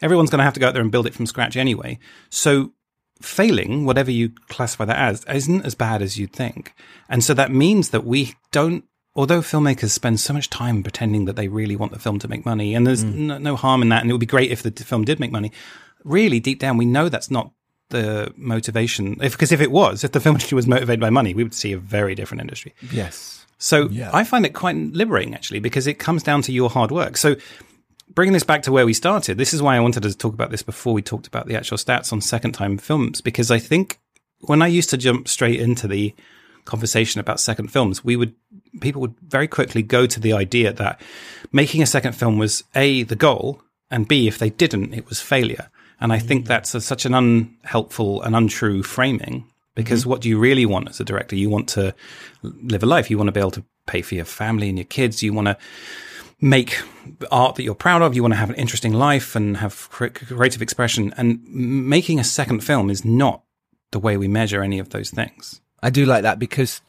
everyone's 0.00 0.30
going 0.30 0.38
to 0.38 0.44
have 0.44 0.54
to 0.54 0.60
go 0.60 0.68
out 0.68 0.74
there 0.74 0.82
and 0.82 0.92
build 0.92 1.06
it 1.06 1.14
from 1.14 1.26
scratch 1.26 1.56
anyway. 1.56 1.98
So 2.30 2.72
failing, 3.20 3.84
whatever 3.84 4.10
you 4.10 4.30
classify 4.48 4.84
that 4.84 4.98
as, 4.98 5.24
isn't 5.24 5.64
as 5.64 5.74
bad 5.74 6.02
as 6.02 6.18
you'd 6.18 6.32
think. 6.32 6.74
And 7.08 7.22
so 7.22 7.34
that 7.34 7.50
means 7.50 7.90
that 7.90 8.04
we 8.04 8.34
don't, 8.52 8.84
although 9.14 9.40
filmmakers 9.40 9.90
spend 9.90 10.20
so 10.20 10.32
much 10.32 10.50
time 10.50 10.82
pretending 10.82 11.24
that 11.26 11.36
they 11.36 11.48
really 11.48 11.76
want 11.76 11.92
the 11.92 11.98
film 11.98 12.18
to 12.20 12.28
make 12.28 12.44
money, 12.44 12.74
and 12.74 12.86
there's 12.86 13.04
mm. 13.04 13.14
no, 13.14 13.38
no 13.38 13.56
harm 13.56 13.82
in 13.82 13.88
that, 13.90 14.02
and 14.02 14.10
it 14.10 14.14
would 14.14 14.20
be 14.20 14.26
great 14.26 14.50
if 14.50 14.62
the 14.62 14.70
film 14.72 15.04
did 15.04 15.20
make 15.20 15.32
money. 15.32 15.52
Really, 16.04 16.40
deep 16.40 16.58
down, 16.58 16.76
we 16.76 16.86
know 16.86 17.08
that's 17.08 17.30
not 17.30 17.52
the 17.90 18.32
motivation. 18.36 19.18
If 19.22 19.32
because 19.32 19.52
if 19.52 19.60
it 19.60 19.70
was, 19.70 20.04
if 20.04 20.12
the 20.12 20.20
film 20.20 20.34
industry 20.36 20.56
was 20.56 20.66
motivated 20.66 21.00
by 21.00 21.10
money, 21.10 21.34
we 21.34 21.42
would 21.42 21.54
see 21.54 21.72
a 21.72 21.78
very 21.78 22.14
different 22.14 22.40
industry. 22.40 22.74
yes. 22.90 23.46
So 23.56 23.88
Yeah. 23.88 24.10
I 24.12 24.24
find 24.24 24.44
it 24.44 24.52
quite 24.52 24.76
liberating 24.76 25.34
actually 25.34 25.60
because 25.60 25.86
it 25.86 25.94
comes 25.94 26.22
down 26.22 26.42
to 26.42 26.52
your 26.52 26.68
hard 26.68 26.90
work. 26.90 27.16
So 27.16 27.36
bringing 28.14 28.32
this 28.32 28.44
back 28.44 28.62
to 28.62 28.72
where 28.72 28.86
we 28.86 28.94
started, 28.94 29.38
this 29.38 29.54
is 29.54 29.62
why 29.62 29.76
I 29.76 29.80
wanted 29.80 30.02
to 30.04 30.16
talk 30.16 30.34
about 30.34 30.50
this 30.50 30.62
before 30.62 30.94
we 30.94 31.02
talked 31.02 31.26
about 31.26 31.46
the 31.46 31.56
actual 31.56 31.78
stats 31.78 32.12
on 32.12 32.20
second 32.20 32.52
time 32.52 32.78
films 32.78 33.20
because 33.20 33.50
I 33.50 33.58
think 33.58 33.98
when 34.40 34.62
I 34.62 34.66
used 34.66 34.90
to 34.90 34.96
jump 34.96 35.28
straight 35.28 35.60
into 35.60 35.88
the 35.88 36.14
conversation 36.64 37.20
about 37.20 37.40
second 37.40 37.68
films, 37.68 38.04
we 38.04 38.16
would 38.16 38.34
people 38.80 39.00
would 39.00 39.14
very 39.20 39.46
quickly 39.46 39.82
go 39.82 40.06
to 40.06 40.20
the 40.20 40.32
idea 40.32 40.72
that 40.72 41.00
making 41.52 41.82
a 41.82 41.86
second 41.86 42.12
film 42.12 42.38
was 42.38 42.64
a 42.74 43.04
the 43.04 43.16
goal 43.16 43.62
and 43.90 44.08
b 44.08 44.26
if 44.26 44.38
they 44.38 44.50
didn't 44.50 44.94
it 44.94 45.08
was 45.08 45.20
failure. 45.20 45.70
And 46.00 46.12
I 46.12 46.18
think 46.18 46.44
mm. 46.44 46.48
that's 46.48 46.74
a, 46.74 46.80
such 46.80 47.06
an 47.06 47.14
unhelpful 47.14 48.22
and 48.22 48.34
untrue 48.34 48.82
framing 48.82 49.46
because 49.74 50.02
mm-hmm. 50.02 50.10
what 50.10 50.20
do 50.20 50.28
you 50.28 50.38
really 50.38 50.66
want 50.66 50.88
as 50.88 51.00
a 51.00 51.04
director? 51.04 51.36
You 51.36 51.50
want 51.50 51.68
to 51.70 51.94
live 52.42 52.82
a 52.82 52.86
life. 52.86 53.10
You 53.10 53.18
want 53.18 53.28
to 53.28 53.32
be 53.32 53.40
able 53.40 53.52
to 53.52 53.64
pay 53.86 54.02
for 54.02 54.14
your 54.14 54.24
family 54.24 54.68
and 54.68 54.78
your 54.78 54.86
kids. 54.86 55.22
You 55.22 55.32
want 55.32 55.46
to 55.48 55.56
make 56.40 56.80
art 57.30 57.56
that 57.56 57.62
you're 57.62 57.74
proud 57.74 58.02
of. 58.02 58.14
You 58.14 58.22
want 58.22 58.34
to 58.34 58.38
have 58.38 58.50
an 58.50 58.56
interesting 58.56 58.92
life 58.92 59.36
and 59.36 59.56
have 59.58 59.88
creative 59.90 60.62
expression. 60.62 61.12
And 61.16 61.42
making 61.48 62.18
a 62.20 62.24
second 62.24 62.60
film 62.60 62.90
is 62.90 63.04
not 63.04 63.42
the 63.92 63.98
way 63.98 64.16
we 64.16 64.28
measure 64.28 64.62
any 64.62 64.78
of 64.78 64.90
those 64.90 65.10
things. 65.10 65.60
I 65.82 65.90
do 65.90 66.06
like 66.06 66.22
that 66.22 66.38
because 66.38 66.80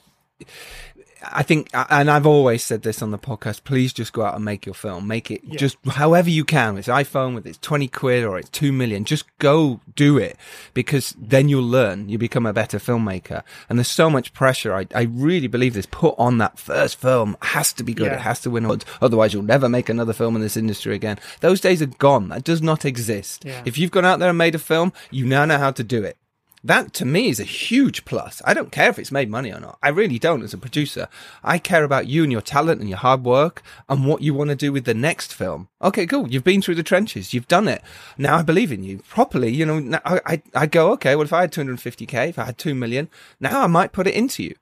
I 1.31 1.43
think, 1.43 1.69
uh, 1.73 1.85
and 1.89 2.09
I've 2.09 2.25
always 2.25 2.63
said 2.63 2.83
this 2.83 3.01
on 3.01 3.11
the 3.11 3.17
podcast. 3.17 3.63
Please 3.63 3.93
just 3.93 4.13
go 4.13 4.23
out 4.23 4.35
and 4.35 4.45
make 4.45 4.65
your 4.65 4.75
film. 4.75 5.07
Make 5.07 5.31
it 5.31 5.41
just 5.51 5.77
however 5.85 6.29
you 6.29 6.45
can. 6.45 6.75
With 6.75 6.87
iPhone, 6.87 7.35
with 7.35 7.45
it's 7.45 7.57
twenty 7.57 7.87
quid 7.87 8.23
or 8.23 8.37
it's 8.37 8.49
two 8.49 8.71
million. 8.71 9.05
Just 9.05 9.25
go 9.39 9.81
do 9.95 10.17
it 10.17 10.37
because 10.73 11.15
then 11.17 11.49
you'll 11.49 11.63
learn. 11.63 12.09
You 12.09 12.17
become 12.17 12.45
a 12.45 12.53
better 12.53 12.77
filmmaker. 12.77 13.43
And 13.69 13.77
there's 13.77 13.87
so 13.87 14.09
much 14.09 14.33
pressure. 14.33 14.73
I, 14.73 14.87
I 14.93 15.03
really 15.03 15.47
believe 15.47 15.73
this. 15.73 15.85
Put 15.85 16.15
on 16.17 16.37
that 16.39 16.59
first 16.59 16.99
film 16.99 17.37
has 17.41 17.73
to 17.73 17.83
be 17.83 17.93
good. 17.93 18.07
Yeah. 18.07 18.15
It 18.15 18.21
has 18.21 18.41
to 18.41 18.49
win 18.49 18.65
awards. 18.65 18.85
Otherwise, 19.01 19.33
you'll 19.33 19.43
never 19.43 19.69
make 19.69 19.89
another 19.89 20.13
film 20.13 20.35
in 20.35 20.41
this 20.41 20.57
industry 20.57 20.95
again. 20.95 21.19
Those 21.41 21.61
days 21.61 21.81
are 21.81 21.87
gone. 21.87 22.29
That 22.29 22.43
does 22.43 22.61
not 22.61 22.85
exist. 22.85 23.45
Yeah. 23.45 23.61
If 23.65 23.77
you've 23.77 23.91
gone 23.91 24.05
out 24.05 24.19
there 24.19 24.29
and 24.29 24.37
made 24.37 24.55
a 24.55 24.59
film, 24.59 24.93
you 25.11 25.25
now 25.25 25.45
know 25.45 25.57
how 25.57 25.71
to 25.71 25.83
do 25.83 26.03
it. 26.03 26.17
That 26.65 26.93
to 26.93 27.05
me 27.05 27.29
is 27.29 27.39
a 27.39 27.43
huge 27.43 28.05
plus. 28.05 28.41
I 28.43 28.55
don't 28.55 28.71
care 28.71 28.89
if 28.89 28.97
it's 28.97 29.11
made 29.11 29.29
money 29.29 29.53
or 29.53 29.59
not. 29.59 29.77
I 29.83 29.89
really 29.89 30.17
don't 30.17 30.41
as 30.41 30.51
a 30.51 30.57
producer. 30.57 31.07
I 31.43 31.59
care 31.59 31.83
about 31.83 32.07
you 32.07 32.23
and 32.23 32.31
your 32.31 32.41
talent 32.41 32.81
and 32.81 32.89
your 32.89 32.97
hard 32.97 33.23
work 33.23 33.61
and 33.87 34.07
what 34.07 34.23
you 34.23 34.33
want 34.33 34.49
to 34.49 34.55
do 34.55 34.71
with 34.71 34.85
the 34.85 34.95
next 34.95 35.31
film. 35.31 35.67
Okay, 35.79 36.07
cool. 36.07 36.27
You've 36.27 36.43
been 36.43 36.63
through 36.63 36.73
the 36.73 36.81
trenches. 36.81 37.35
You've 37.35 37.47
done 37.47 37.67
it. 37.67 37.83
Now 38.17 38.37
I 38.37 38.41
believe 38.41 38.71
in 38.71 38.83
you 38.83 38.97
properly. 39.07 39.53
You 39.53 39.67
know, 39.67 39.99
I, 40.03 40.19
I, 40.25 40.41
I 40.55 40.65
go, 40.65 40.91
okay, 40.93 41.15
well, 41.15 41.25
if 41.25 41.33
I 41.33 41.41
had 41.41 41.51
250k, 41.51 42.29
if 42.29 42.39
I 42.39 42.45
had 42.45 42.57
2 42.57 42.73
million, 42.73 43.09
now 43.39 43.61
I 43.61 43.67
might 43.67 43.91
put 43.91 44.07
it 44.07 44.15
into 44.15 44.41
you. 44.41 44.55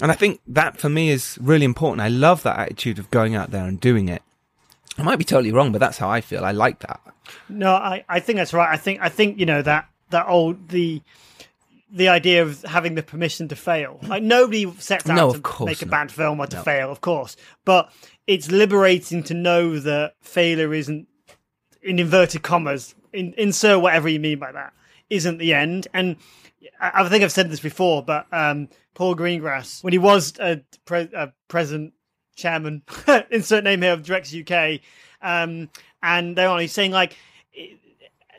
And 0.00 0.12
I 0.12 0.14
think 0.14 0.40
that 0.46 0.78
for 0.78 0.88
me 0.88 1.10
is 1.10 1.38
really 1.40 1.64
important. 1.64 2.02
I 2.02 2.08
love 2.08 2.44
that 2.44 2.56
attitude 2.56 3.00
of 3.00 3.10
going 3.10 3.34
out 3.34 3.50
there 3.50 3.66
and 3.66 3.80
doing 3.80 4.08
it. 4.08 4.22
I 4.96 5.02
might 5.02 5.16
be 5.16 5.24
totally 5.24 5.50
wrong, 5.50 5.72
but 5.72 5.80
that's 5.80 5.98
how 5.98 6.08
I 6.08 6.20
feel. 6.20 6.44
I 6.44 6.52
like 6.52 6.78
that. 6.80 7.00
No, 7.48 7.72
I, 7.72 8.04
I 8.08 8.20
think 8.20 8.36
that's 8.36 8.54
right. 8.54 8.72
I 8.72 8.76
think 8.76 9.00
I 9.00 9.08
think 9.08 9.40
you 9.40 9.46
know 9.46 9.60
that 9.62 9.88
that 10.10 10.28
old 10.28 10.68
the 10.68 11.02
the 11.90 12.08
idea 12.08 12.42
of 12.42 12.62
having 12.64 12.94
the 12.94 13.02
permission 13.02 13.48
to 13.48 13.56
fail. 13.56 13.98
Like 14.02 14.22
nobody 14.22 14.70
sets 14.78 15.08
out 15.08 15.16
No, 15.16 15.32
to 15.32 15.64
make 15.64 15.80
a 15.82 15.86
not. 15.86 15.90
bad 15.90 16.12
film 16.12 16.40
or 16.40 16.46
to 16.46 16.62
fail, 16.62 16.90
of 16.90 17.00
course. 17.00 17.36
But 17.64 17.90
it's 18.26 18.50
liberating 18.50 19.22
to 19.24 19.34
know 19.34 19.78
that 19.80 20.14
failure 20.20 20.74
isn't 20.74 21.08
in 21.82 21.98
inverted 21.98 22.42
commas, 22.42 22.94
in, 23.12 23.32
insert 23.38 23.80
whatever 23.80 24.08
you 24.08 24.20
mean 24.20 24.38
by 24.38 24.52
that, 24.52 24.72
isn't 25.08 25.38
the 25.38 25.54
end. 25.54 25.88
And 25.94 26.16
I, 26.80 27.04
I 27.04 27.08
think 27.08 27.24
I've 27.24 27.32
said 27.32 27.50
this 27.50 27.60
before, 27.60 28.02
but 28.02 28.26
um, 28.32 28.68
Paul 28.94 29.16
Greengrass, 29.16 29.82
when 29.82 29.92
he 29.92 29.98
was 29.98 30.34
a, 30.40 30.60
pre- 30.84 31.08
a 31.14 31.32
president, 31.48 31.94
chairman, 32.36 32.82
insert 33.30 33.64
name 33.64 33.82
here 33.82 33.92
of 33.94 34.02
Directors 34.04 34.34
UK, 34.34 34.80
um, 35.22 35.70
and 36.02 36.36
they're 36.36 36.48
on, 36.48 36.60
he's 36.60 36.72
saying 36.72 36.90
like, 36.92 37.16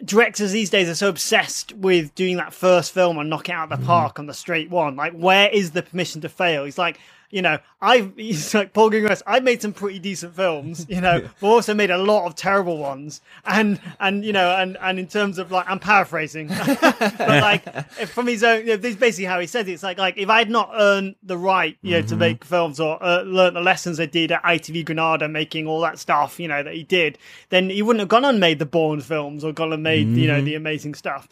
directors 0.04 0.52
these 0.52 0.70
days 0.70 0.90
are 0.90 0.96
so 0.96 1.10
obsessed 1.10 1.74
with 1.74 2.14
doing 2.16 2.38
that 2.38 2.54
first 2.54 2.94
film 2.94 3.18
and 3.18 3.30
knocking 3.30 3.54
it 3.54 3.58
out 3.58 3.66
of 3.66 3.70
the 3.70 3.76
mm-hmm. 3.78 3.86
park 3.86 4.20
on 4.20 4.28
the 4.28 4.34
straight 4.34 4.70
one. 4.70 4.96
Like, 4.96 5.14
where 5.14 5.50
is 5.50 5.72
the 5.72 5.84
permission 5.84 6.22
to 6.22 6.30
fail? 6.30 6.66
He's 6.66 6.78
like, 6.78 7.00
you 7.30 7.42
know, 7.42 7.60
I've 7.82 8.14
he's 8.18 8.54
like 8.54 8.74
Paul 8.74 8.92
Greengrass. 8.92 9.22
I've 9.26 9.44
made 9.44 9.62
some 9.62 9.74
pretty 9.74 10.00
decent 10.00 10.36
films, 10.36 10.86
you 10.90 11.02
know, 11.02 11.28
but 11.40 11.48
also 11.48 11.74
made 11.74 11.92
a 11.92 11.98
lot 11.98 12.26
of 12.26 12.36
terrible 12.36 12.78
ones. 12.78 13.22
And 13.46 13.80
and 14.00 14.24
you 14.24 14.34
know, 14.34 14.56
and 14.56 14.78
and 14.82 15.00
in 15.00 15.08
terms 15.08 15.38
of 15.38 15.52
like, 15.52 15.70
I'm 15.70 15.80
paraphrasing, 15.80 16.48
but 16.82 17.20
like 17.20 17.68
if 18.00 18.12
from 18.12 18.28
his 18.28 18.44
own, 18.44 18.62
you 18.62 18.68
know, 18.68 18.78
this 18.78 18.92
is 18.92 19.00
basically 19.00 19.26
how 19.26 19.40
he 19.40 19.48
says 19.48 19.68
it. 19.68 19.72
It's 19.72 19.84
like 19.84 19.98
like 19.98 20.18
if 20.18 20.30
I 20.30 20.40
had 20.40 20.50
not 20.50 20.72
earned 20.74 21.16
the 21.24 21.38
right, 21.38 21.78
you 21.82 21.92
know, 21.92 22.02
to 22.04 22.16
make 22.16 22.44
films 22.44 22.80
or 22.80 23.02
uh, 23.04 23.22
learned 23.22 23.56
the 23.56 23.62
lessons 23.62 24.00
I 24.00 24.06
did 24.06 24.32
at 24.32 24.44
ITV 24.44 24.86
Granada, 24.86 25.28
making 25.28 25.68
all 25.68 25.82
that 25.82 26.00
stuff, 26.00 26.40
you 26.40 26.48
know, 26.48 26.64
that 26.64 26.74
he 26.74 26.84
did, 26.84 27.18
then 27.50 27.70
he 27.70 27.82
wouldn't 27.82 28.02
have 28.02 28.10
gone 28.10 28.26
and 28.26 28.40
made 28.40 28.60
the 28.60 28.66
Bourne 28.66 29.02
films 29.02 29.44
or 29.44 29.52
gone 29.52 29.74
and 29.74 29.84
made 29.84 30.08
you 30.10 30.28
know 30.28 30.42
the 30.42 30.56
amazing 30.56 30.94
stuff 30.94 31.28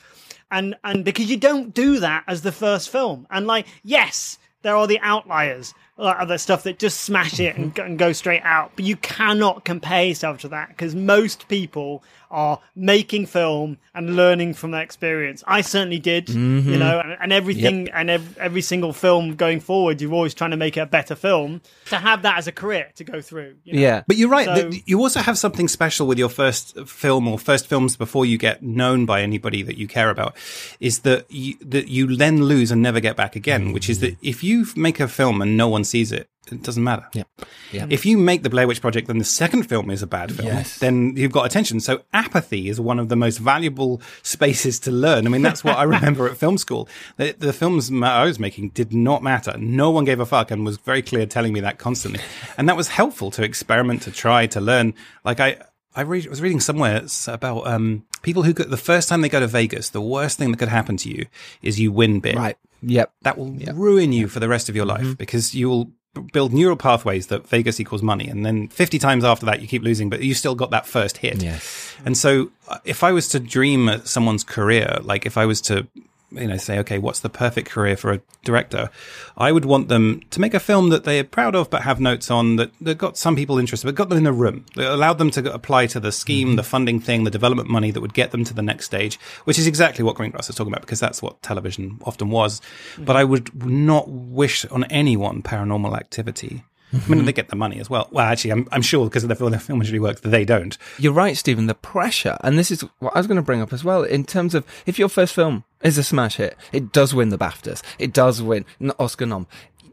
and 0.51 0.75
and 0.83 1.03
because 1.03 1.29
you 1.29 1.38
don't 1.38 1.73
do 1.73 1.99
that 1.99 2.23
as 2.27 2.41
the 2.41 2.51
first 2.51 2.89
film 2.89 3.27
and 3.29 3.47
like 3.47 3.67
yes 3.83 4.38
there 4.62 4.75
are 4.75 4.88
the 4.88 4.99
outliers 5.01 5.73
like 5.97 6.19
other 6.19 6.38
stuff 6.38 6.63
that 6.63 6.79
just 6.79 7.01
smash 7.01 7.39
it 7.39 7.55
and, 7.55 7.65
mm-hmm. 7.65 7.73
go- 7.75 7.83
and 7.83 7.99
go 7.99 8.12
straight 8.12 8.41
out 8.43 8.71
but 8.75 8.86
you 8.86 8.95
cannot 8.97 9.63
compare 9.63 10.05
yourself 10.05 10.39
to 10.39 10.47
that 10.47 10.69
because 10.69 10.95
most 10.95 11.47
people 11.47 12.03
are 12.29 12.60
making 12.75 13.25
film 13.25 13.77
and 13.93 14.15
learning 14.15 14.53
from 14.53 14.71
that 14.71 14.83
experience 14.83 15.43
i 15.47 15.62
certainly 15.62 15.99
did 15.99 16.29
you 16.29 16.36
mm-hmm. 16.36 16.79
know 16.79 16.99
and, 16.99 17.17
and 17.21 17.33
everything 17.33 17.89
and 17.89 18.10
ev- 18.10 18.38
every 18.38 18.62
single 18.62 18.91
film 18.91 19.36
going 19.36 19.60
forward 19.60 20.01
you're 20.01 20.13
always 20.13 20.33
trying 20.33 20.51
to 20.51 20.57
make 20.57 20.75
it 20.77 20.81
a 20.81 20.86
better 20.86 21.15
film 21.15 21.62
to 21.86 21.97
have 21.97 22.21
that 22.21 22.38
as 22.38 22.47
a 22.47 22.51
career 22.51 22.89
to 22.95 23.03
go 23.03 23.21
through 23.21 23.55
you 23.63 23.73
know? 23.73 23.79
Yeah. 23.79 24.03
But 24.07 24.17
you're 24.17 24.29
right. 24.29 24.45
So- 24.45 24.71
you 24.86 24.99
also 24.99 25.19
have 25.19 25.38
something 25.38 25.67
special 25.67 26.07
with 26.07 26.17
your 26.17 26.29
first 26.29 26.77
film 26.88 27.27
or 27.27 27.38
first 27.38 27.67
films 27.67 27.95
before 27.95 28.25
you 28.25 28.38
get 28.38 28.63
known 28.63 29.05
by 29.05 29.21
anybody 29.21 29.62
that 29.63 29.77
you 29.77 29.88
care 29.88 30.10
about. 30.10 30.36
Is 30.79 30.99
that 30.99 31.29
you, 31.29 31.55
that 31.62 31.88
you 31.88 32.15
then 32.15 32.43
lose 32.43 32.71
and 32.71 32.81
never 32.81 32.99
get 32.99 33.15
back 33.15 33.36
again? 33.36 33.73
Which 33.73 33.89
is 33.89 33.99
that 33.99 34.15
mm-hmm. 34.15 34.27
if 34.27 34.43
you 34.43 34.65
make 34.75 34.99
a 34.99 35.07
film 35.07 35.41
and 35.41 35.57
no 35.57 35.67
one 35.67 35.83
sees 35.88 36.12
it, 36.12 36.30
it 36.52 36.63
doesn't 36.63 36.84
matter. 36.84 37.08
Yeah. 37.13 37.23
Yeah. 37.71 37.88
If 37.89 38.06
you 38.06 38.17
make 38.17 38.43
the 38.43 38.50
Blair 38.50 38.67
Witch 38.67 38.82
Project, 38.82 39.08
then 39.08 39.17
the 39.17 39.26
second 39.26 39.63
film 39.63 39.89
is 39.89 40.02
a 40.02 40.08
bad 40.08 40.32
film. 40.34 40.47
Yes. 40.47 40.80
Then 40.80 41.15
you've 41.17 41.32
got 41.32 41.45
attention. 41.45 41.80
So 41.80 42.02
apathy 42.13 42.69
is 42.69 42.80
one 42.80 43.00
of 43.00 43.10
the 43.10 43.15
most 43.15 43.38
valuable 43.38 44.02
spaces 44.23 44.80
to 44.82 44.91
learn. 44.91 45.26
I 45.26 45.30
mean, 45.30 45.41
that's 45.41 45.63
what 45.63 45.78
I 45.78 45.84
remember 45.97 46.28
at 46.28 46.38
film 46.38 46.58
school. 46.58 46.88
The, 47.17 47.36
the 47.38 47.54
films 47.54 47.91
I 47.91 48.26
was 48.26 48.39
making 48.39 48.69
did 48.69 48.93
not 48.93 49.23
matter. 49.23 49.56
No 49.58 49.91
one 49.91 50.06
gave 50.06 50.19
a 50.19 50.26
fuck 50.26 50.52
and 50.52 50.65
was 50.65 50.78
very 50.78 51.02
clear 51.02 51.26
telling 51.26 51.54
me 51.54 51.60
that 51.62 51.78
constantly. 51.78 52.21
And 52.58 52.69
that 52.69 52.78
was 52.78 52.88
helpful 52.88 53.32
to 53.32 53.43
experiment, 53.43 54.04
to 54.04 54.12
try, 54.12 54.47
to 54.47 54.62
learn. 54.62 54.93
Like 55.26 55.39
I, 55.39 55.58
I 55.95 56.02
re- 56.02 56.28
was 56.30 56.41
reading 56.41 56.60
somewhere 56.60 57.04
about 57.28 57.67
um, 57.67 58.06
people 58.21 58.43
who 58.43 58.54
go, 58.54 58.63
the 58.63 58.78
first 58.78 59.10
time 59.10 59.21
they 59.21 59.30
go 59.30 59.39
to 59.39 59.47
Vegas, 59.47 59.89
the 59.89 60.02
worst 60.02 60.38
thing 60.38 60.52
that 60.52 60.58
could 60.58 60.67
happen 60.69 60.97
to 60.97 61.10
you 61.10 61.26
is 61.62 61.80
you 61.80 61.91
win 61.91 62.19
big. 62.19 62.36
Right. 62.36 62.58
Yep. 62.81 63.11
That 63.21 63.37
will 63.37 63.53
yep. 63.55 63.75
ruin 63.75 64.11
you 64.13 64.27
for 64.27 64.39
the 64.39 64.47
rest 64.47 64.69
of 64.69 64.75
your 64.75 64.85
life 64.85 65.01
mm-hmm. 65.01 65.13
because 65.13 65.55
you 65.55 65.69
will 65.69 65.91
build 66.33 66.53
neural 66.53 66.77
pathways 66.77 67.27
that 67.27 67.47
Vegas 67.47 67.79
equals 67.79 68.01
money. 68.01 68.27
And 68.27 68.45
then 68.45 68.67
50 68.69 68.99
times 68.99 69.23
after 69.23 69.45
that, 69.45 69.61
you 69.61 69.67
keep 69.67 69.83
losing, 69.83 70.09
but 70.09 70.21
you 70.21 70.33
still 70.33 70.55
got 70.55 70.71
that 70.71 70.85
first 70.85 71.17
hit. 71.17 71.41
Yes. 71.41 71.95
And 72.05 72.17
so 72.17 72.51
uh, 72.67 72.79
if 72.85 73.03
I 73.03 73.11
was 73.11 73.27
to 73.29 73.39
dream 73.39 74.01
someone's 74.03 74.43
career, 74.43 74.97
like 75.01 75.25
if 75.25 75.37
I 75.37 75.45
was 75.45 75.61
to 75.61 75.87
you 76.31 76.47
know, 76.47 76.57
say, 76.57 76.79
okay, 76.79 76.97
what's 76.97 77.21
the 77.21 77.29
perfect 77.29 77.69
career 77.69 77.95
for 77.95 78.11
a 78.11 78.21
director? 78.43 78.89
I 79.37 79.51
would 79.51 79.65
want 79.65 79.87
them 79.87 80.21
to 80.31 80.41
make 80.41 80.53
a 80.53 80.59
film 80.59 80.89
that 80.89 81.03
they're 81.03 81.23
proud 81.23 81.55
of, 81.55 81.69
but 81.69 81.83
have 81.83 81.99
notes 81.99 82.29
on 82.29 82.57
that, 82.57 82.71
that 82.81 82.97
got 82.97 83.17
some 83.17 83.35
people 83.35 83.57
interested, 83.57 83.87
but 83.87 83.95
got 83.95 84.09
them 84.09 84.17
in 84.17 84.23
the 84.23 84.33
room, 84.33 84.65
that 84.75 84.93
allowed 84.93 85.19
them 85.19 85.31
to 85.31 85.53
apply 85.53 85.87
to 85.87 85.99
the 85.99 86.11
scheme, 86.11 86.49
mm-hmm. 86.49 86.55
the 86.57 86.63
funding 86.63 86.99
thing, 86.99 87.23
the 87.23 87.31
development 87.31 87.69
money 87.69 87.91
that 87.91 88.01
would 88.01 88.13
get 88.13 88.31
them 88.31 88.43
to 88.43 88.53
the 88.53 88.61
next 88.61 88.85
stage, 88.85 89.19
which 89.45 89.57
is 89.57 89.67
exactly 89.67 90.03
what 90.03 90.15
Greengrass 90.15 90.49
is 90.49 90.55
talking 90.55 90.73
about, 90.73 90.81
because 90.81 90.99
that's 90.99 91.21
what 91.21 91.41
television 91.41 91.99
often 92.03 92.29
was. 92.29 92.59
Mm-hmm. 92.59 93.05
But 93.05 93.15
I 93.15 93.23
would 93.23 93.65
not 93.65 94.09
wish 94.09 94.65
on 94.65 94.83
anyone 94.85 95.41
paranormal 95.41 95.95
activity. 95.95 96.63
I 96.93 97.10
mean, 97.10 97.26
they 97.26 97.34
get 97.34 97.50
the 97.50 97.56
money 97.56 97.80
as 97.80 97.89
well. 97.89 98.08
Well, 98.12 98.26
actually, 98.26 98.52
I'm, 98.52 98.67
I'm 98.71 98.82
sure 98.82 99.06
because 99.06 99.23
of 99.23 99.30
the 99.30 99.36
film, 99.36 99.52
the 99.52 99.60
film 99.60 99.78
industry 99.78 100.00
works, 100.00 100.21
they 100.21 100.45
don't. 100.45 100.78
You're 100.97 101.13
right, 101.13 101.36
Stephen. 101.36 101.67
The 101.67 101.76
pressure, 101.76 102.38
and 102.41 102.58
this 102.58 102.71
is 102.71 102.82
what 103.00 103.15
I 103.15 103.19
was 103.19 103.28
going 103.28 103.38
to 103.38 103.41
bring 103.41 103.62
up 103.62 103.73
as 103.73 103.84
well, 103.84 104.04
in 104.04 104.23
terms 104.23 104.56
of 104.56 104.65
if 104.86 104.97
your 104.97 105.10
first 105.10 105.34
film 105.34 105.65
is 105.84 105.97
a 105.97 106.04
smash 106.04 106.38
hit, 106.38 106.58
it 106.71 106.91
does 106.91 107.13
win 107.13 107.30
the 107.30 107.38
BAFTAs, 107.38 107.84
it 108.00 108.13
does 108.13 108.41
win 108.41 108.65
an 108.80 108.91
Oscar 109.00 109.26
nom 109.26 109.47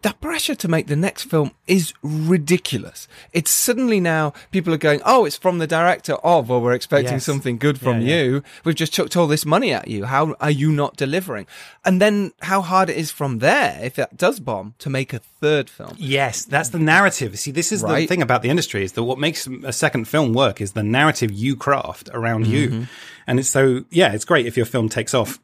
the 0.05 0.13
pressure 0.21 0.55
to 0.55 0.69
make 0.69 0.87
the 0.87 0.97
next 0.97 1.23
film 1.23 1.51
is 1.67 1.95
ridiculous. 2.03 3.09
It's 3.33 3.51
suddenly 3.51 4.01
now 4.01 4.35
people 4.51 4.75
are 4.75 4.79
going, 4.79 5.01
oh, 5.07 5.25
it's 5.25 5.39
from 5.39 5.61
the 5.61 5.67
director 5.67 6.13
of, 6.17 6.51
well, 6.51 6.61
we're 6.61 6.75
expecting 6.75 7.15
yes. 7.15 7.25
something 7.25 7.57
good 7.57 7.81
from 7.81 8.03
yeah, 8.03 8.23
you. 8.23 8.43
We've 8.65 8.75
just 8.75 8.93
chucked 8.93 9.17
all 9.17 9.27
this 9.27 9.47
money 9.47 9.73
at 9.73 9.89
you. 9.89 10.05
How 10.05 10.35
are 10.41 10.51
you 10.51 10.71
not 10.71 10.99
delivering? 10.99 11.47
And 11.87 12.03
then 12.03 12.33
how 12.43 12.61
hard 12.61 12.91
it 12.91 12.99
is 12.99 13.11
from 13.11 13.39
there, 13.39 13.81
if 13.83 13.95
that 13.95 14.19
does 14.19 14.41
bomb, 14.41 14.75
to 14.81 14.91
make 14.91 15.15
a 15.15 15.21
third 15.21 15.71
film. 15.71 15.95
Yes, 15.97 16.45
that's 16.45 16.69
the 16.69 16.79
narrative. 16.79 17.39
See, 17.39 17.51
this 17.51 17.73
is 17.73 17.83
right? 17.83 18.01
the 18.01 18.07
thing 18.07 18.21
about 18.21 18.43
the 18.43 18.51
industry 18.51 18.85
is 18.85 18.93
that 18.93 19.05
what 19.05 19.19
makes 19.19 19.47
a 19.47 19.73
second 19.73 20.07
film 20.07 20.35
work 20.35 20.61
is 20.61 20.73
the 20.73 20.83
narrative 20.83 21.33
you 21.33 21.57
craft 21.57 22.11
around 22.13 22.45
mm-hmm. 22.45 22.75
you. 22.81 22.87
And 23.27 23.41
it's 23.41 23.49
so, 23.49 23.87
yeah, 23.89 24.13
it's 24.13 24.27
great 24.27 24.45
if 24.45 24.55
your 24.55 24.67
film 24.67 24.91
takes 24.91 25.15
off 25.15 25.39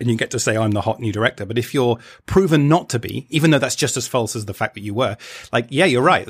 and 0.00 0.10
you 0.10 0.16
get 0.16 0.30
to 0.30 0.38
say, 0.38 0.56
I'm 0.56 0.72
the 0.72 0.80
hot 0.80 1.00
new 1.00 1.12
director. 1.12 1.44
But 1.44 1.58
if 1.58 1.74
you're 1.74 1.98
proven 2.26 2.68
not 2.68 2.88
to 2.90 2.98
be, 2.98 3.26
even 3.30 3.50
though 3.50 3.58
that's 3.58 3.76
just 3.76 3.96
as 3.96 4.08
false 4.08 4.34
as 4.34 4.46
the 4.46 4.54
fact 4.54 4.74
that 4.74 4.80
you 4.80 4.94
were, 4.94 5.16
like, 5.52 5.66
yeah, 5.68 5.84
you're 5.84 6.02
right. 6.02 6.28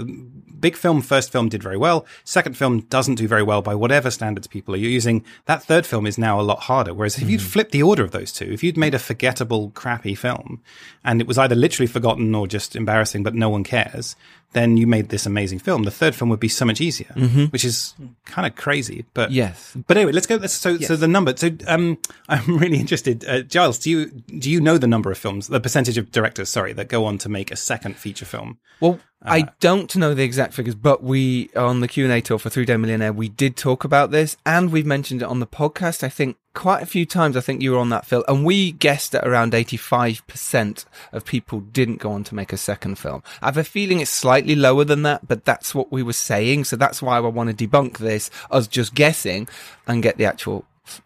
Big 0.61 0.77
film, 0.77 1.01
first 1.01 1.33
film 1.33 1.49
did 1.49 1.63
very 1.63 1.77
well. 1.77 2.05
Second 2.25 2.57
film 2.57 2.81
doesn't 2.81 3.15
do 3.15 3.27
very 3.27 3.43
well 3.43 3.63
by 3.63 3.75
whatever 3.75 4.11
standards 4.11 4.47
people 4.47 4.75
are 4.75 4.79
using. 4.79 5.25
That 5.47 5.63
third 5.63 5.87
film 5.87 6.07
is 6.07 6.19
now 6.19 6.41
a 6.41 6.43
lot 6.43 6.61
harder. 6.61 6.93
Whereas 6.93 7.17
if 7.17 7.25
mm. 7.25 7.31
you'd 7.31 7.43
flipped 7.43 7.73
the 7.73 7.83
order 7.83 8.03
of 8.03 8.11
those 8.11 8.33
two, 8.33 8.47
if 8.53 8.63
you'd 8.63 8.77
made 8.77 8.95
a 8.95 8.99
forgettable, 8.99 9.71
crappy 9.71 10.15
film 10.15 10.61
and 11.05 11.21
it 11.21 11.27
was 11.27 11.39
either 11.39 11.55
literally 11.55 11.87
forgotten 11.87 12.35
or 12.35 12.47
just 12.47 12.77
embarrassing, 12.77 13.23
but 13.23 13.35
no 13.35 13.49
one 13.49 13.65
cares, 13.65 14.17
then 14.53 14.77
you 14.77 14.87
made 14.87 15.11
this 15.11 15.27
amazing 15.27 15.61
film. 15.61 15.85
The 15.85 15.91
third 15.91 16.15
film 16.15 16.29
would 16.31 16.41
be 16.41 16.49
so 16.49 16.65
much 16.65 16.81
easier, 16.81 17.13
mm-hmm. 17.15 17.45
which 17.47 17.65
is 17.65 17.95
kind 18.25 18.47
of 18.47 18.57
crazy. 18.57 19.05
But 19.15 19.31
yes, 19.31 19.77
but 19.87 19.97
anyway, 19.97 20.13
let's 20.13 20.27
go. 20.27 20.37
Let's, 20.37 20.55
so 20.55 20.71
yes. 20.71 20.89
so 20.89 20.97
the 20.97 21.09
number. 21.09 21.37
So 21.37 21.51
um, 21.67 21.99
I'm 22.29 22.59
really 22.59 22.79
interested. 22.79 23.25
Uh, 23.25 23.43
Giles, 23.43 23.79
do 23.79 23.91
you 23.91 24.07
do 24.07 24.51
you 24.51 24.61
know 24.61 24.79
the 24.79 24.87
number 24.87 25.11
of 25.11 25.19
films, 25.19 25.49
the 25.49 25.61
percentage 25.61 25.99
of 25.99 26.11
directors, 26.11 26.49
sorry, 26.49 26.73
that 26.73 26.89
go 26.89 27.05
on 27.05 27.19
to 27.19 27.29
make 27.29 27.51
a 27.51 27.57
second 27.57 27.97
feature 27.97 28.25
film? 28.25 28.59
Well, 28.81 28.99
uh, 29.25 29.31
I 29.31 29.49
don't 29.61 29.95
know 29.97 30.15
the 30.15 30.25
exact 30.25 30.55
figures, 30.55 30.75
but 30.75 31.03
we 31.03 31.51
on 31.55 31.81
the 31.81 31.89
Q 31.89 32.05
and 32.05 32.13
A 32.13 32.21
tour 32.21 32.39
for 32.39 32.51
Three 32.51 32.65
Day 32.65 32.77
Millionaire, 32.77 33.13
we 33.13 33.29
did 33.29 33.57
talk 33.57 33.85
about 33.85 34.11
this, 34.11 34.37
and 34.45 34.73
we've 34.73 34.87
mentioned 34.87 35.23
it 35.23 35.27
on 35.27 35.41
the 35.41 35.47
podcast. 35.47 36.03
I 36.03 36.09
think 36.09 36.37
quite 36.55 36.83
a 36.83 36.87
few 36.87 37.07
times. 37.07 37.37
I 37.37 37.41
think 37.41 37.63
you 37.63 37.73
were 37.73 37.79
on 37.79 37.91
that, 37.91 38.07
Phil, 38.07 38.25
and 38.29 38.45
we 38.45 38.73
guessed 38.73 39.13
that 39.13 39.27
around 39.27 39.55
eighty-five 39.55 40.27
percent 40.27 40.85
of 41.13 41.25
people 41.25 41.61
didn't 41.61 41.97
go 41.97 42.13
on 42.13 42.25
to 42.25 42.35
make 42.35 42.53
a 42.53 42.57
second 42.57 42.97
film. 42.97 43.23
I 43.43 43.47
have 43.47 43.57
a 43.57 43.65
feeling 43.65 44.01
it's 44.01 44.11
slightly 44.11 44.55
lower 44.55 44.85
than 44.85 45.03
that, 45.03 45.27
but 45.27 45.45
that's 45.45 45.75
what 45.75 45.93
we 45.93 46.03
were 46.03 46.13
saying. 46.13 46.65
So 46.65 46.77
that's 46.77 47.03
why 47.03 47.17
I 47.17 47.21
want 47.21 47.57
to 47.57 47.69
debunk 47.69 47.99
this 47.99 48.31
as 48.51 48.69
just 48.69 48.95
guessing 48.95 49.49
and 49.87 50.03
get 50.03 50.17
the 50.17 50.25
actual 50.25 50.65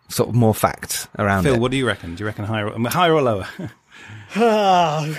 sort 0.08 0.28
of 0.28 0.34
more 0.34 0.54
facts 0.54 1.08
around 1.18 1.40
it. 1.40 1.48
Phil, 1.48 1.54
it. 1.56 1.60
what 1.60 1.70
do 1.70 1.76
you 1.76 1.86
reckon? 1.86 2.14
Do 2.14 2.22
you 2.22 2.26
reckon 2.26 2.44
higher, 2.44 2.70
higher 2.88 3.12
or 3.12 3.22
lower? 3.22 3.48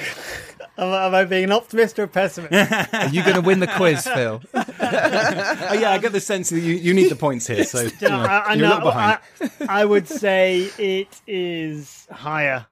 Am, 0.77 0.93
am, 0.93 1.15
I 1.15 1.23
being 1.23 1.45
an 1.45 1.51
optimist 1.51 1.97
or 1.99 2.03
a 2.03 2.07
pessimist? 2.07 2.51
Are 2.93 3.07
you 3.07 3.23
going 3.23 3.35
to 3.35 3.41
win 3.41 3.59
the 3.59 3.67
quiz, 3.67 4.05
Phil? 4.05 4.41
oh, 4.53 4.65
yeah, 4.79 5.91
I 5.91 5.99
get 5.99 6.11
the 6.11 6.19
sense 6.19 6.49
that 6.49 6.59
you, 6.59 6.75
you 6.75 6.93
need 6.93 7.09
the 7.09 7.15
points 7.15 7.47
here. 7.47 7.63
So 7.63 7.81
you 7.99 8.09
know, 8.09 8.19
I, 8.19 8.53
you're 8.53 8.67
know, 8.67 8.81
behind. 8.81 9.19
I, 9.41 9.81
I, 9.81 9.85
would 9.85 10.07
say 10.07 10.69
it 10.77 11.21
is 11.27 12.07
higher. 12.11 12.65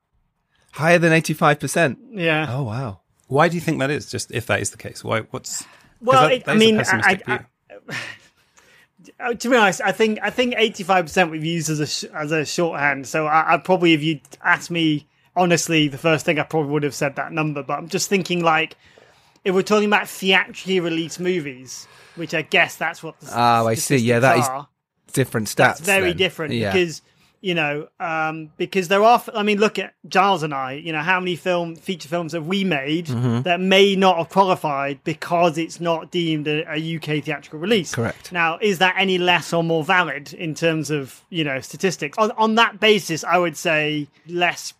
Higher 0.71 0.99
than 0.99 1.13
85%? 1.13 1.97
Yeah. 2.11 2.47
Oh, 2.49 2.63
wow. 2.63 2.99
Why 3.27 3.47
do 3.47 3.55
you 3.55 3.61
think 3.61 3.79
that 3.79 3.89
is? 3.89 4.11
Just 4.11 4.31
if 4.31 4.47
that 4.47 4.59
is 4.59 4.71
the 4.71 4.77
case, 4.77 5.03
why? 5.03 5.21
What's 5.21 5.65
well? 6.01 6.23
That, 6.23 6.33
it, 6.33 6.43
I 6.45 6.55
mean, 6.55 6.79
I, 6.79 7.19
I, 7.25 7.39
oh, 9.21 9.33
to 9.33 9.49
be 9.49 9.55
honest, 9.55 9.81
I 9.81 9.91
think 9.91 10.19
I 10.21 10.29
think 10.29 10.53
eighty 10.57 10.83
five 10.83 11.05
percent 11.05 11.31
we've 11.31 11.43
used 11.43 11.69
as 11.69 11.79
a 11.79 12.15
as 12.15 12.31
a 12.31 12.45
shorthand. 12.45 13.07
So 13.07 13.25
I, 13.25 13.53
I 13.53 13.57
probably, 13.57 13.93
if 13.93 14.03
you 14.03 14.19
asked 14.43 14.69
me 14.69 15.07
honestly, 15.35 15.87
the 15.87 15.97
first 15.97 16.25
thing 16.25 16.39
I 16.39 16.43
probably 16.43 16.71
would 16.71 16.83
have 16.83 16.95
said 16.95 17.15
that 17.15 17.31
number, 17.31 17.63
but 17.63 17.77
I'm 17.77 17.89
just 17.89 18.09
thinking 18.09 18.43
like 18.43 18.75
if 19.43 19.53
we're 19.53 19.61
talking 19.61 19.87
about 19.87 20.07
theatrically 20.07 20.79
released 20.79 21.19
movies, 21.19 21.87
which 22.15 22.33
I 22.33 22.43
guess 22.43 22.75
that's 22.75 23.03
what. 23.03 23.19
The 23.19 23.31
oh, 23.33 23.67
I 23.67 23.75
see. 23.75 23.97
Yeah, 23.97 24.19
that 24.19 24.37
are, 24.37 24.59
is 25.07 25.13
different 25.13 25.47
stats. 25.47 25.55
That's 25.55 25.79
very 25.81 26.09
then. 26.09 26.17
different 26.17 26.53
yeah. 26.53 26.71
because 26.71 27.01
you 27.41 27.55
know 27.55 27.87
um, 27.99 28.51
because 28.57 28.87
there 28.87 29.03
are. 29.03 29.21
I 29.33 29.43
mean, 29.43 29.59
look 29.59 29.79
at 29.79 29.93
Giles 30.07 30.43
and 30.43 30.53
I. 30.53 30.73
You 30.73 30.93
know, 30.93 31.01
how 31.01 31.19
many 31.19 31.35
film 31.35 31.75
feature 31.75 32.07
films 32.07 32.33
have 32.33 32.47
we 32.47 32.63
made 32.63 33.07
mm-hmm. 33.07 33.41
that 33.41 33.59
may 33.59 33.95
not 33.95 34.17
have 34.17 34.29
qualified 34.29 35.03
because 35.03 35.57
it's 35.57 35.81
not 35.81 36.09
deemed 36.11 36.47
a, 36.47 36.63
a 36.71 36.95
UK 36.95 37.23
theatrical 37.23 37.59
release? 37.59 37.93
Correct. 37.93 38.31
Now, 38.31 38.59
is 38.61 38.79
that 38.79 38.95
any 38.97 39.17
less 39.17 39.51
or 39.51 39.63
more 39.63 39.83
valid 39.83 40.33
in 40.33 40.55
terms 40.55 40.89
of 40.89 41.21
you 41.29 41.43
know 41.43 41.59
statistics? 41.59 42.17
On, 42.17 42.31
on 42.31 42.55
that 42.55 42.79
basis, 42.79 43.23
I 43.25 43.37
would 43.37 43.57
say 43.57 44.07
less 44.25 44.73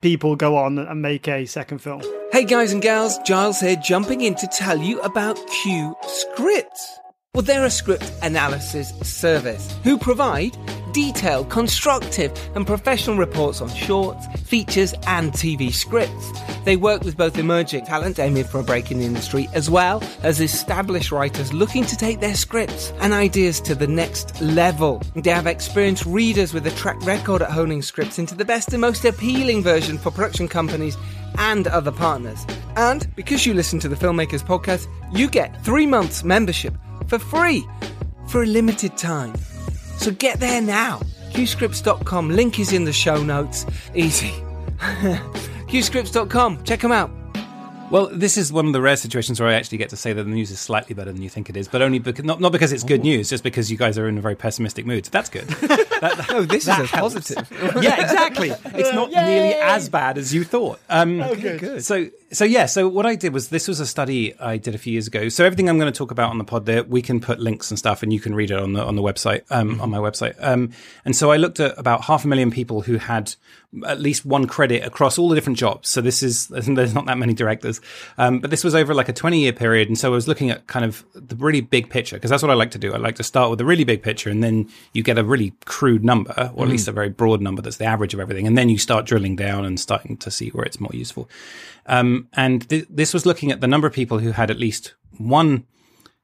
people 0.00 0.36
go 0.36 0.56
on 0.56 0.78
and 0.78 1.02
make 1.02 1.28
a 1.28 1.46
second 1.46 1.78
film. 1.78 2.02
Hey 2.32 2.44
guys 2.44 2.72
and 2.72 2.82
gals, 2.82 3.18
Giles 3.18 3.60
here 3.60 3.76
jumping 3.76 4.20
in 4.22 4.34
to 4.36 4.46
tell 4.46 4.78
you 4.78 5.00
about 5.00 5.36
Q 5.48 5.96
Scripts. 6.06 6.99
Well, 7.32 7.42
they're 7.44 7.64
a 7.64 7.70
script 7.70 8.12
analysis 8.22 8.90
service 9.02 9.72
who 9.84 9.98
provide 9.98 10.56
detailed, 10.92 11.48
constructive, 11.48 12.32
and 12.56 12.66
professional 12.66 13.18
reports 13.18 13.60
on 13.60 13.68
shorts, 13.68 14.26
features, 14.48 14.94
and 15.06 15.30
TV 15.30 15.72
scripts. 15.72 16.32
They 16.64 16.74
work 16.74 17.04
with 17.04 17.16
both 17.16 17.38
emerging 17.38 17.86
talent 17.86 18.18
aiming 18.18 18.42
for 18.42 18.58
a 18.58 18.64
break 18.64 18.90
in 18.90 18.98
the 18.98 19.04
industry 19.04 19.48
as 19.52 19.70
well 19.70 20.02
as 20.24 20.40
established 20.40 21.12
writers 21.12 21.52
looking 21.52 21.84
to 21.84 21.96
take 21.96 22.18
their 22.18 22.34
scripts 22.34 22.92
and 22.98 23.12
ideas 23.12 23.60
to 23.60 23.76
the 23.76 23.86
next 23.86 24.40
level. 24.40 25.00
They 25.14 25.30
have 25.30 25.46
experienced 25.46 26.06
readers 26.06 26.52
with 26.52 26.66
a 26.66 26.72
track 26.72 27.00
record 27.06 27.42
at 27.42 27.52
honing 27.52 27.82
scripts 27.82 28.18
into 28.18 28.34
the 28.34 28.44
best 28.44 28.72
and 28.72 28.80
most 28.80 29.04
appealing 29.04 29.62
version 29.62 29.98
for 29.98 30.10
production 30.10 30.48
companies 30.48 30.96
and 31.38 31.68
other 31.68 31.92
partners. 31.92 32.44
And 32.76 33.14
because 33.16 33.46
you 33.46 33.54
listen 33.54 33.78
to 33.80 33.88
the 33.88 33.96
Filmmakers 33.96 34.42
Podcast, 34.42 34.86
you 35.12 35.28
get 35.28 35.62
three 35.64 35.86
months 35.86 36.24
membership 36.24 36.74
for 37.06 37.18
free 37.18 37.66
for 38.28 38.42
a 38.42 38.46
limited 38.46 38.96
time. 38.96 39.34
So 39.96 40.10
get 40.12 40.40
there 40.40 40.62
now. 40.62 41.00
QScripts.com. 41.32 42.30
Link 42.30 42.58
is 42.58 42.72
in 42.72 42.84
the 42.84 42.92
show 42.92 43.22
notes. 43.22 43.66
Easy. 43.94 44.32
QScripts.com. 44.78 46.64
Check 46.64 46.80
them 46.80 46.92
out. 46.92 47.10
Well, 47.90 48.06
this 48.12 48.36
is 48.36 48.52
one 48.52 48.66
of 48.68 48.72
the 48.72 48.80
rare 48.80 48.96
situations 48.96 49.40
where 49.40 49.48
I 49.48 49.54
actually 49.54 49.78
get 49.78 49.90
to 49.90 49.96
say 49.96 50.12
that 50.12 50.22
the 50.22 50.30
news 50.30 50.52
is 50.52 50.60
slightly 50.60 50.94
better 50.94 51.12
than 51.12 51.22
you 51.22 51.28
think 51.28 51.50
it 51.50 51.56
is, 51.56 51.66
but 51.66 51.82
only 51.82 51.98
because 51.98 52.24
not, 52.24 52.40
not 52.40 52.52
because 52.52 52.72
it's 52.72 52.84
good 52.84 53.02
news, 53.02 53.28
just 53.28 53.42
because 53.42 53.68
you 53.68 53.76
guys 53.76 53.98
are 53.98 54.08
in 54.08 54.16
a 54.16 54.20
very 54.20 54.36
pessimistic 54.36 54.86
mood. 54.86 55.06
So 55.06 55.10
that's 55.10 55.28
good. 55.28 55.48
that, 55.48 55.88
that, 56.00 56.48
this 56.48 56.66
that 56.66 56.82
is 56.82 56.88
a 56.88 56.92
positive. 56.92 57.50
yeah, 57.82 58.00
exactly. 58.00 58.50
It's 58.50 58.94
not 58.94 59.10
Yay! 59.12 59.24
nearly 59.24 59.54
as 59.54 59.88
bad 59.88 60.18
as 60.18 60.32
you 60.32 60.44
thought. 60.44 60.78
Um, 60.88 61.20
oh, 61.20 61.34
good. 61.34 61.58
good. 61.58 61.84
So, 61.84 62.08
so 62.32 62.44
yeah. 62.44 62.66
So 62.66 62.88
what 62.88 63.06
I 63.06 63.16
did 63.16 63.32
was 63.32 63.48
this 63.48 63.66
was 63.66 63.80
a 63.80 63.86
study 63.86 64.38
I 64.38 64.56
did 64.56 64.74
a 64.74 64.78
few 64.78 64.92
years 64.92 65.06
ago. 65.06 65.28
So 65.28 65.44
everything 65.44 65.68
I'm 65.68 65.78
going 65.78 65.92
to 65.92 65.96
talk 65.96 66.10
about 66.10 66.30
on 66.30 66.38
the 66.38 66.44
pod 66.44 66.66
there, 66.66 66.84
we 66.84 67.02
can 67.02 67.20
put 67.20 67.40
links 67.40 67.70
and 67.70 67.78
stuff, 67.78 68.02
and 68.02 68.12
you 68.12 68.20
can 68.20 68.34
read 68.34 68.50
it 68.50 68.58
on 68.58 68.72
the 68.72 68.84
on 68.84 68.96
the 68.96 69.02
website 69.02 69.42
um, 69.50 69.72
mm-hmm. 69.72 69.80
on 69.80 69.90
my 69.90 69.98
website. 69.98 70.34
Um, 70.38 70.72
and 71.04 71.16
so 71.16 71.32
I 71.32 71.36
looked 71.36 71.60
at 71.60 71.76
about 71.76 72.04
half 72.04 72.24
a 72.24 72.28
million 72.28 72.50
people 72.50 72.82
who 72.82 72.96
had 72.98 73.34
at 73.86 74.00
least 74.00 74.26
one 74.26 74.46
credit 74.46 74.84
across 74.84 75.16
all 75.16 75.28
the 75.28 75.34
different 75.34 75.58
jobs. 75.58 75.88
So 75.88 76.00
this 76.00 76.22
is 76.22 76.48
there's 76.48 76.94
not 76.94 77.06
that 77.06 77.18
many 77.18 77.34
directors, 77.34 77.80
um, 78.18 78.40
but 78.40 78.50
this 78.50 78.62
was 78.62 78.74
over 78.74 78.94
like 78.94 79.08
a 79.08 79.12
20 79.12 79.40
year 79.40 79.52
period, 79.52 79.88
and 79.88 79.98
so 79.98 80.10
I 80.10 80.14
was 80.14 80.28
looking 80.28 80.50
at 80.50 80.66
kind 80.66 80.84
of 80.84 81.04
the 81.14 81.36
really 81.36 81.60
big 81.60 81.90
picture 81.90 82.16
because 82.16 82.30
that's 82.30 82.42
what 82.42 82.50
I 82.50 82.54
like 82.54 82.70
to 82.72 82.78
do. 82.78 82.92
I 82.92 82.98
like 82.98 83.16
to 83.16 83.24
start 83.24 83.50
with 83.50 83.60
a 83.60 83.64
really 83.64 83.84
big 83.84 84.02
picture, 84.02 84.30
and 84.30 84.42
then 84.42 84.68
you 84.92 85.02
get 85.02 85.18
a 85.18 85.24
really 85.24 85.52
crude 85.64 86.04
number, 86.04 86.32
or 86.36 86.42
at 86.42 86.54
mm. 86.54 86.70
least 86.70 86.88
a 86.88 86.92
very 86.92 87.08
broad 87.08 87.40
number 87.40 87.62
that's 87.62 87.78
the 87.78 87.86
average 87.86 88.14
of 88.14 88.20
everything, 88.20 88.46
and 88.46 88.56
then 88.56 88.68
you 88.68 88.78
start 88.78 89.06
drilling 89.06 89.36
down 89.36 89.64
and 89.64 89.80
starting 89.80 90.16
to 90.18 90.30
see 90.30 90.50
where 90.50 90.64
it's 90.64 90.78
more 90.78 90.92
useful. 90.92 91.28
Um, 91.86 92.19
and 92.32 92.68
th- 92.68 92.86
this 92.88 93.14
was 93.14 93.26
looking 93.26 93.50
at 93.50 93.60
the 93.60 93.66
number 93.66 93.86
of 93.86 93.92
people 93.92 94.18
who 94.18 94.32
had 94.32 94.50
at 94.50 94.58
least 94.58 94.94
one 95.18 95.64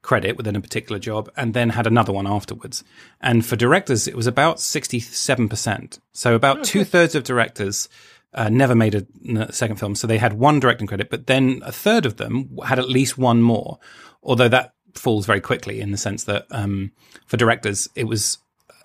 credit 0.02 0.36
within 0.36 0.56
a 0.56 0.60
particular 0.60 0.98
job 0.98 1.28
and 1.36 1.52
then 1.52 1.70
had 1.70 1.86
another 1.86 2.12
one 2.12 2.26
afterwards. 2.26 2.84
And 3.20 3.44
for 3.44 3.56
directors, 3.56 4.06
it 4.06 4.16
was 4.16 4.26
about 4.26 4.58
67%. 4.58 5.98
So 6.12 6.34
about 6.34 6.64
two 6.64 6.84
thirds 6.84 7.14
of 7.14 7.24
directors 7.24 7.88
uh, 8.32 8.48
never 8.48 8.74
made 8.74 8.94
a, 8.94 9.06
a 9.40 9.52
second 9.52 9.76
film. 9.76 9.94
So 9.94 10.06
they 10.06 10.18
had 10.18 10.34
one 10.34 10.60
directing 10.60 10.86
credit, 10.86 11.10
but 11.10 11.26
then 11.26 11.60
a 11.64 11.72
third 11.72 12.06
of 12.06 12.18
them 12.18 12.56
had 12.64 12.78
at 12.78 12.88
least 12.88 13.18
one 13.18 13.42
more. 13.42 13.78
Although 14.22 14.48
that 14.48 14.74
falls 14.94 15.26
very 15.26 15.40
quickly 15.40 15.80
in 15.80 15.90
the 15.90 15.98
sense 15.98 16.24
that 16.24 16.46
um, 16.50 16.92
for 17.26 17.36
directors, 17.36 17.88
it 17.94 18.04
was 18.04 18.38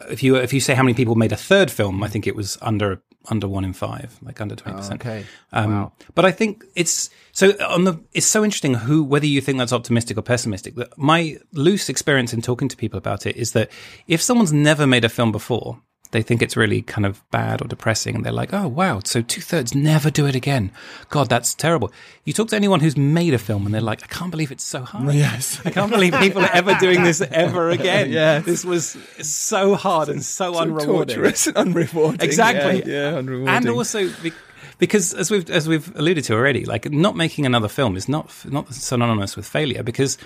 if 0.09 0.23
you 0.23 0.35
if 0.35 0.53
you 0.53 0.59
say 0.59 0.73
how 0.73 0.83
many 0.83 0.93
people 0.93 1.15
made 1.15 1.31
a 1.31 1.37
third 1.37 1.69
film, 1.69 2.03
I 2.03 2.07
think 2.07 2.25
it 2.25 2.35
was 2.35 2.57
under 2.61 3.03
under 3.29 3.47
one 3.47 3.63
in 3.63 3.73
five, 3.73 4.17
like 4.21 4.41
under 4.41 4.55
twenty 4.55 4.77
percent. 4.77 5.01
okay. 5.01 5.25
Um, 5.51 5.71
Wow. 5.71 5.91
But 6.15 6.25
I 6.25 6.31
think 6.31 6.63
it's 6.75 7.09
so 7.31 7.51
on 7.67 7.83
the. 7.83 7.99
It's 8.13 8.25
so 8.25 8.43
interesting 8.43 8.73
who 8.73 9.03
whether 9.03 9.25
you 9.25 9.41
think 9.41 9.57
that's 9.57 9.73
optimistic 9.73 10.17
or 10.17 10.21
pessimistic. 10.21 10.75
That 10.75 10.97
my 10.97 11.37
loose 11.53 11.89
experience 11.89 12.33
in 12.33 12.41
talking 12.41 12.67
to 12.69 12.77
people 12.77 12.97
about 12.97 13.25
it 13.25 13.35
is 13.35 13.51
that 13.51 13.69
if 14.07 14.21
someone's 14.21 14.53
never 14.53 14.87
made 14.87 15.05
a 15.05 15.09
film 15.09 15.31
before, 15.31 15.79
they 16.11 16.21
think 16.21 16.41
it's 16.41 16.55
really 16.57 16.81
kind 16.81 17.05
of 17.05 17.21
bad 17.31 17.61
or 17.61 17.67
depressing, 17.67 18.15
and 18.15 18.25
they're 18.25 18.31
like, 18.33 18.53
"Oh 18.53 18.67
wow, 18.67 18.99
so 19.03 19.21
two 19.21 19.41
thirds 19.41 19.73
never 19.73 20.11
do 20.11 20.25
it 20.25 20.35
again. 20.35 20.71
God, 21.09 21.29
that's 21.29 21.53
terrible." 21.53 21.91
You 22.25 22.33
talk 22.33 22.49
to 22.49 22.55
anyone 22.55 22.79
who's 22.81 22.95
made 22.97 23.33
a 23.33 23.37
film, 23.37 23.65
and 23.65 23.73
they're 23.73 23.81
like, 23.81 24.03
"I 24.03 24.07
can't 24.07 24.31
believe 24.31 24.51
it's 24.51 24.63
so 24.63 24.83
hard. 24.83 25.13
Yes. 25.13 25.61
I 25.65 25.69
can't 25.71 25.91
believe 25.91 26.13
people 26.19 26.41
are 26.43 26.51
ever 26.53 26.75
doing 26.75 27.03
this 27.03 27.21
ever 27.21 27.69
again. 27.77 28.11
Yes. 28.11 28.45
this 28.45 28.63
was 28.65 28.97
so 29.21 29.75
hard 29.75 30.09
and 30.09 30.23
so, 30.23 30.53
So 30.53 30.59
unrewarding." 30.59 30.85
torturous 30.85 31.47
and 31.47 31.55
unrewarding. 31.75 32.21
Exactly. 32.23 32.83
Yeah, 32.85 33.11
yeah 33.13 33.21
unrewarding. 33.21 33.47
and 33.49 33.69
also 33.69 34.09
be- 34.21 34.33
because 34.77 35.13
as 35.13 35.31
we've 35.31 35.49
as 35.49 35.67
we've 35.67 35.95
alluded 35.95 36.23
to 36.25 36.33
already, 36.33 36.65
like 36.65 36.91
not 36.91 37.15
making 37.15 37.45
another 37.45 37.67
film 37.67 37.95
is 37.95 38.09
not 38.09 38.33
not 38.45 38.73
synonymous 38.73 39.35
with 39.35 39.47
failure 39.47 39.83
because 39.83 40.17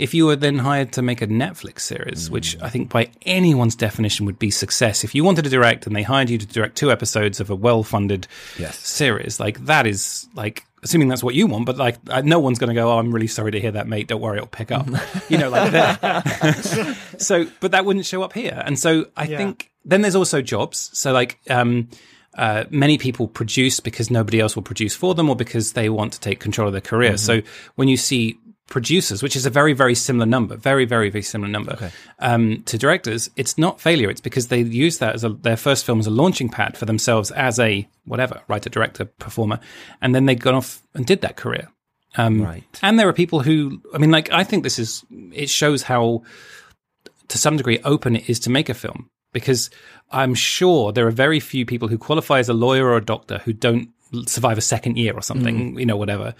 if 0.00 0.14
you 0.14 0.24
were 0.26 0.36
then 0.36 0.58
hired 0.58 0.92
to 0.92 1.02
make 1.02 1.20
a 1.20 1.26
Netflix 1.26 1.80
series, 1.80 2.30
which 2.30 2.56
I 2.62 2.68
think 2.70 2.88
by 2.90 3.10
anyone's 3.26 3.76
definition 3.76 4.24
would 4.26 4.38
be 4.38 4.50
success, 4.50 5.04
if 5.04 5.14
you 5.14 5.22
wanted 5.24 5.42
to 5.44 5.50
direct 5.50 5.86
and 5.86 5.94
they 5.94 6.02
hired 6.02 6.30
you 6.30 6.38
to 6.38 6.46
direct 6.46 6.76
two 6.76 6.90
episodes 6.90 7.38
of 7.40 7.50
a 7.50 7.54
well-funded 7.54 8.26
Yes. 8.58 8.78
series, 8.78 9.38
like 9.38 9.64
that 9.66 9.86
is 9.86 10.26
like 10.34 10.64
assuming 10.82 11.08
that's 11.08 11.22
what 11.22 11.34
you 11.34 11.46
want, 11.46 11.66
but 11.66 11.76
like 11.76 11.98
uh, 12.08 12.22
no 12.24 12.38
one's 12.40 12.58
going 12.58 12.68
to 12.68 12.74
go, 12.74 12.90
"Oh, 12.90 12.98
I'm 12.98 13.12
really 13.12 13.26
sorry 13.26 13.52
to 13.52 13.60
hear 13.60 13.72
that, 13.72 13.86
mate. 13.86 14.08
Don't 14.08 14.22
worry, 14.22 14.38
it'll 14.38 14.46
pick 14.48 14.72
up." 14.72 14.88
you 15.28 15.36
know, 15.36 15.50
like 15.50 15.70
that. 15.72 16.96
so, 17.18 17.46
but 17.60 17.72
that 17.72 17.84
wouldn't 17.84 18.06
show 18.06 18.22
up 18.22 18.32
here, 18.32 18.62
and 18.64 18.78
so 18.78 19.06
I 19.16 19.24
Yeah. 19.24 19.36
think 19.36 19.70
then 19.84 20.00
there's 20.02 20.16
also 20.16 20.40
jobs. 20.42 20.90
So, 20.94 21.12
like, 21.12 21.38
um, 21.50 21.88
uh, 22.36 22.64
many 22.70 22.96
people 22.98 23.28
produce 23.28 23.80
because 23.80 24.10
nobody 24.10 24.40
else 24.40 24.56
will 24.56 24.62
produce 24.62 24.94
for 24.96 25.14
them, 25.14 25.28
or 25.28 25.36
because 25.36 25.72
they 25.74 25.88
want 25.90 26.14
to 26.14 26.20
take 26.20 26.40
control 26.40 26.68
of 26.68 26.72
their 26.72 26.80
career. 26.80 27.16
So, 27.18 27.42
when 27.76 27.88
you 27.88 27.96
see 27.98 28.38
producers, 28.70 29.22
which 29.22 29.36
is 29.36 29.44
a 29.44 29.50
very, 29.50 29.74
very 29.74 29.94
similar 29.94 30.24
number, 30.24 30.56
very, 30.56 30.86
very, 30.86 31.10
very 31.10 31.22
similar 31.22 31.50
number 31.50 31.72
um, 32.20 32.62
to 32.62 32.78
directors, 32.78 33.28
it's 33.36 33.58
not 33.58 33.80
failure. 33.80 34.08
It's 34.08 34.22
because 34.22 34.48
they 34.48 34.60
use 34.60 34.98
that 34.98 35.14
as 35.14 35.24
a, 35.24 35.28
their 35.28 35.58
first 35.58 35.84
film 35.84 35.98
as 35.98 36.06
a 36.06 36.10
launching 36.10 36.48
pad 36.48 36.78
for 36.78 36.86
themselves 36.86 37.30
as 37.32 37.58
a 37.58 37.86
whatever 38.06 38.40
writer, 38.48 38.70
director, 38.70 39.04
performer, 39.04 39.60
and 40.00 40.14
then 40.14 40.24
they 40.24 40.34
gone 40.34 40.54
off 40.54 40.82
and 40.94 41.04
did 41.04 41.20
that 41.20 41.36
career. 41.36 41.68
Um, 42.16 42.42
Right. 42.42 42.64
And 42.80 42.98
there 42.98 43.08
are 43.08 43.12
people 43.12 43.40
who, 43.40 43.82
I 43.92 43.98
mean, 43.98 44.10
like, 44.10 44.32
I 44.32 44.44
think 44.44 44.62
this 44.62 44.78
is, 44.78 45.04
it 45.32 45.50
shows 45.50 45.82
how, 45.82 46.22
to 47.28 47.38
some 47.38 47.56
degree, 47.56 47.80
open 47.84 48.16
it 48.16 48.30
is 48.30 48.40
to 48.40 48.50
make 48.50 48.68
a 48.68 48.74
film. 48.74 49.10
Because 49.32 49.70
I'm 50.10 50.34
sure 50.34 50.90
there 50.90 51.06
are 51.06 51.12
very 51.12 51.38
few 51.38 51.64
people 51.64 51.86
who 51.86 51.98
qualify 51.98 52.40
as 52.40 52.48
a 52.48 52.52
lawyer 52.52 52.86
or 52.86 52.96
a 52.96 53.04
doctor 53.04 53.38
who 53.44 53.52
don't 53.52 53.90
survive 54.26 54.58
a 54.58 54.60
second 54.60 54.96
year 54.96 55.14
or 55.14 55.22
something, 55.22 55.78
you 55.78 55.86
know, 55.86 55.96
whatever, 55.96 56.34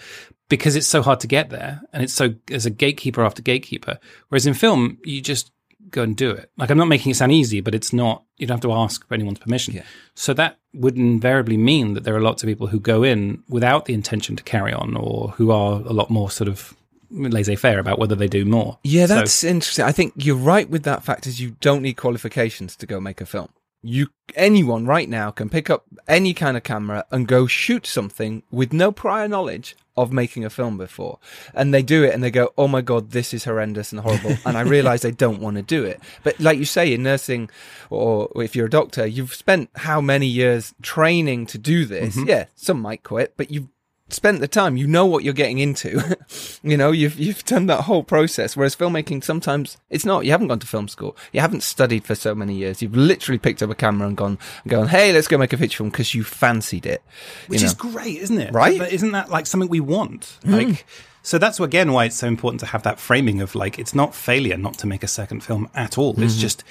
because 0.51 0.77
it's 0.77 0.87
so 0.87 1.01
hard 1.01 1.21
to 1.21 1.27
get 1.27 1.49
there. 1.49 1.81
And 1.95 2.03
it's 2.03 2.13
so, 2.13 2.35
as 2.51 2.67
a 2.67 2.71
gatekeeper 2.71 3.25
after 3.25 3.41
gatekeeper. 3.41 3.99
Whereas 4.29 4.47
in 4.47 4.53
film, 4.53 4.99
you 5.03 5.23
just 5.23 5.51
go 5.91 6.03
and 6.03 6.15
do 6.15 6.31
it. 6.31 6.51
Like, 6.59 6.69
I'm 6.71 6.77
not 6.77 6.89
making 6.89 7.11
it 7.11 7.17
sound 7.17 7.33
easy, 7.33 7.61
but 7.63 7.75
it's 7.75 7.93
not, 7.93 8.25
you 8.37 8.47
don't 8.47 8.57
have 8.57 8.63
to 8.63 8.73
ask 8.73 9.07
for 9.09 9.15
anyone's 9.15 9.39
permission. 9.39 9.75
Yeah. 9.75 9.85
So 10.15 10.35
that 10.35 10.59
would 10.75 10.97
invariably 10.97 11.57
mean 11.57 11.95
that 11.95 12.05
there 12.05 12.15
are 12.15 12.21
lots 12.21 12.43
of 12.43 12.49
people 12.49 12.67
who 12.67 12.79
go 12.79 13.03
in 13.03 13.43
without 13.49 13.87
the 13.87 13.95
intention 13.95 14.37
to 14.37 14.43
carry 14.43 14.73
on 14.73 14.97
or 14.97 15.31
who 15.31 15.51
are 15.51 15.81
a 15.81 15.93
lot 15.93 16.11
more 16.11 16.31
sort 16.31 16.49
of 16.49 16.77
laissez 17.11 17.57
faire 17.57 17.79
about 17.79 17.99
whether 17.99 18.15
they 18.15 18.29
do 18.29 18.45
more. 18.45 18.79
Yeah, 18.85 19.07
So- 19.07 19.15
that's 19.17 19.43
interesting. 19.43 19.85
I 19.85 19.93
think 19.93 20.13
you're 20.17 20.37
right 20.37 20.69
with 20.69 20.83
that 20.83 21.03
fact 21.03 21.27
is 21.27 21.41
you 21.41 21.57
don't 21.61 21.83
need 21.83 21.95
qualifications 21.95 22.77
to 22.77 22.87
go 22.87 23.01
make 23.01 23.21
a 23.21 23.27
film. 23.27 23.49
You 23.83 24.09
anyone 24.37 24.85
right 24.85 25.09
now 25.09 25.31
can 25.31 25.49
pick 25.49 25.71
up 25.71 25.85
any 26.07 26.35
kind 26.35 26.55
of 26.57 26.63
camera 26.63 27.07
and 27.11 27.27
go 27.27 27.47
shoot 27.47 27.87
something 27.87 28.43
with 28.51 28.75
no 28.75 28.93
prior 28.93 29.27
knowledge 29.27 29.75
of 30.03 30.13
making 30.13 30.45
a 30.45 30.51
film 30.51 30.77
before. 30.79 31.19
And 31.55 31.73
they 31.73 31.83
do 31.83 32.05
it 32.05 32.15
and 32.15 32.23
they 32.23 32.31
go, 32.31 32.53
"Oh 32.57 32.69
my 32.69 32.81
god, 32.81 33.11
this 33.11 33.33
is 33.35 33.45
horrendous 33.45 33.93
and 33.93 34.01
horrible." 34.01 34.37
and 34.45 34.57
I 34.57 34.63
realize 34.63 35.03
they 35.03 35.11
don't 35.11 35.41
want 35.41 35.57
to 35.57 35.63
do 35.63 35.85
it. 35.85 36.01
But 36.23 36.39
like 36.41 36.59
you 36.59 36.65
say 36.65 36.93
in 36.93 37.03
nursing 37.03 37.51
or 37.89 38.31
if 38.37 38.55
you're 38.55 38.67
a 38.67 38.71
doctor, 38.71 39.07
you've 39.07 39.35
spent 39.35 39.71
how 39.75 40.01
many 40.01 40.27
years 40.27 40.75
training 40.83 41.47
to 41.47 41.59
do 41.59 41.85
this? 41.85 42.17
Mm-hmm. 42.17 42.29
Yeah, 42.29 42.47
some 42.55 42.81
might 42.81 43.03
quit, 43.03 43.35
but 43.37 43.51
you've 43.51 43.69
spent 44.13 44.41
the 44.41 44.49
time, 44.49 44.77
you 44.77 44.87
know 44.87 45.07
what 45.07 45.25
you're 45.25 45.35
getting 45.35 45.59
into. 45.59 46.17
you 46.63 46.77
know, 46.77 46.91
you've 46.93 47.19
you've 47.19 47.45
done 47.45 47.67
that 47.67 47.83
whole 47.83 48.03
process. 48.03 48.57
Whereas 48.57 48.77
filmmaking, 48.77 49.25
sometimes 49.25 49.77
it's 49.89 50.05
not. 50.05 50.25
You 50.25 50.33
haven't 50.33 50.49
gone 50.49 50.59
to 50.59 50.67
film 50.67 50.89
school. 50.89 51.17
You 51.33 51.41
haven't 51.41 51.63
studied 51.63 52.05
for 52.05 52.15
so 52.15 52.35
many 52.35 52.55
years. 52.55 52.83
You've 52.83 52.97
literally 52.97 53.39
picked 53.39 53.63
up 53.63 53.71
a 53.71 53.75
camera 53.75 54.09
and 54.09 54.17
gone, 54.17 54.39
gone, 54.67 54.89
hey, 54.89 55.13
let's 55.13 55.29
go 55.29 55.39
make 55.39 55.53
a 55.53 55.57
feature 55.57 55.79
film 55.79 55.91
because 55.91 56.15
you 56.15 56.25
fancied 56.25 56.87
it. 56.87 57.03
you 57.43 57.47
which 57.49 57.61
know. 57.61 57.67
is 57.67 57.75
great, 57.75 58.19
isn't 58.19 58.39
it? 58.39 58.53
Right? 58.53 58.79
But 58.79 58.93
isn't 58.93 59.13
that 59.13 59.31
like 59.31 59.47
something 59.47 59.69
we 59.69 59.81
want? 59.81 60.39
Mm-hmm. 60.43 60.53
Like, 60.53 60.87
so 61.23 61.39
that's 61.39 61.61
again 61.61 61.93
why 61.93 62.07
it's 62.07 62.17
so 62.17 62.27
important 62.27 62.61
to 62.61 62.67
have 62.67 62.83
that 62.85 62.99
framing 62.99 63.41
of 63.41 63.55
like 63.55 63.79
it's 63.79 63.95
not 63.95 64.15
failure 64.15 64.57
not 64.57 64.79
to 64.79 64.87
make 64.87 65.03
a 65.03 65.09
second 65.09 65.41
film 65.45 65.69
at 65.75 65.99
all. 65.99 66.13
It's 66.21 66.35
mm-hmm. 66.35 66.41
just 66.41 66.65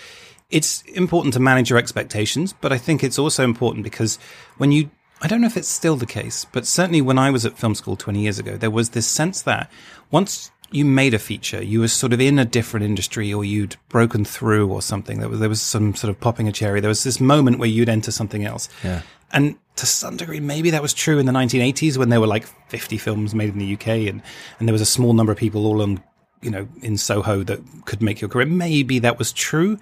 it's 0.49 0.81
important 0.83 1.33
to 1.35 1.39
manage 1.39 1.69
your 1.69 1.77
expectations, 1.77 2.53
but 2.59 2.71
I 2.71 2.77
think 2.77 3.03
it's 3.03 3.19
also 3.19 3.43
important 3.43 3.83
because 3.83 4.17
when 4.57 4.71
you 4.71 4.89
I 5.21 5.27
don't 5.27 5.41
know 5.41 5.47
if 5.47 5.57
it's 5.57 5.67
still 5.67 5.95
the 5.95 6.05
case, 6.05 6.45
but 6.45 6.65
certainly 6.65 7.01
when 7.01 7.19
I 7.19 7.29
was 7.29 7.45
at 7.45 7.57
film 7.57 7.75
school 7.75 7.95
20 7.95 8.21
years 8.21 8.39
ago, 8.39 8.57
there 8.57 8.71
was 8.71 8.89
this 8.89 9.07
sense 9.07 9.41
that 9.43 9.69
once 10.11 10.51
you 10.71 10.85
made 10.85 11.13
a 11.13 11.19
feature, 11.19 11.63
you 11.63 11.79
were 11.79 11.87
sort 11.87 12.13
of 12.13 12.21
in 12.21 12.39
a 12.39 12.45
different 12.45 12.85
industry 12.85 13.33
or 13.33 13.43
you'd 13.43 13.75
broken 13.89 14.23
through 14.23 14.71
or 14.71 14.81
something. 14.81 15.19
There 15.19 15.29
was, 15.29 15.39
there 15.39 15.49
was 15.49 15.61
some 15.61 15.95
sort 15.95 16.09
of 16.09 16.19
popping 16.19 16.47
a 16.47 16.51
cherry. 16.51 16.79
There 16.79 16.89
was 16.89 17.03
this 17.03 17.19
moment 17.19 17.59
where 17.59 17.69
you'd 17.69 17.89
enter 17.89 18.11
something 18.11 18.45
else. 18.45 18.69
Yeah. 18.83 19.01
And 19.31 19.57
to 19.75 19.85
some 19.85 20.17
degree, 20.17 20.39
maybe 20.39 20.69
that 20.71 20.81
was 20.81 20.93
true 20.93 21.19
in 21.19 21.25
the 21.25 21.31
1980s 21.31 21.97
when 21.97 22.09
there 22.09 22.19
were 22.19 22.27
like 22.27 22.45
50 22.69 22.97
films 22.97 23.35
made 23.35 23.49
in 23.49 23.59
the 23.59 23.73
UK 23.73 23.87
and, 23.87 24.21
and 24.59 24.67
there 24.67 24.73
was 24.73 24.81
a 24.81 24.85
small 24.85 25.13
number 25.13 25.31
of 25.31 25.37
people 25.37 25.65
all 25.65 25.81
on, 25.81 26.03
you 26.41 26.51
know, 26.51 26.67
in 26.81 26.97
Soho 26.97 27.43
that 27.43 27.59
could 27.85 28.01
make 28.01 28.21
your 28.21 28.29
career. 28.29 28.45
Maybe 28.45 28.99
that 28.99 29.17
was 29.17 29.33
true. 29.33 29.79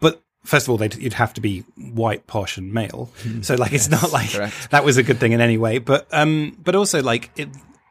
But 0.00 0.22
first 0.44 0.66
of 0.66 0.70
all, 0.70 0.76
they'd, 0.76 0.94
you'd 0.94 1.14
have 1.14 1.34
to 1.34 1.40
be 1.40 1.60
white, 1.76 2.26
posh, 2.26 2.56
and 2.56 2.72
male. 2.72 3.10
So 3.42 3.54
like, 3.54 3.72
it's 3.72 3.88
not 3.88 4.12
like 4.12 4.32
correct. 4.32 4.70
that 4.70 4.84
was 4.84 4.96
a 4.96 5.02
good 5.02 5.18
thing 5.18 5.32
in 5.32 5.40
any 5.40 5.58
way. 5.58 5.78
But, 5.78 6.06
um, 6.12 6.56
but 6.62 6.74
also 6.74 7.02
like 7.02 7.30
it, 7.36 7.48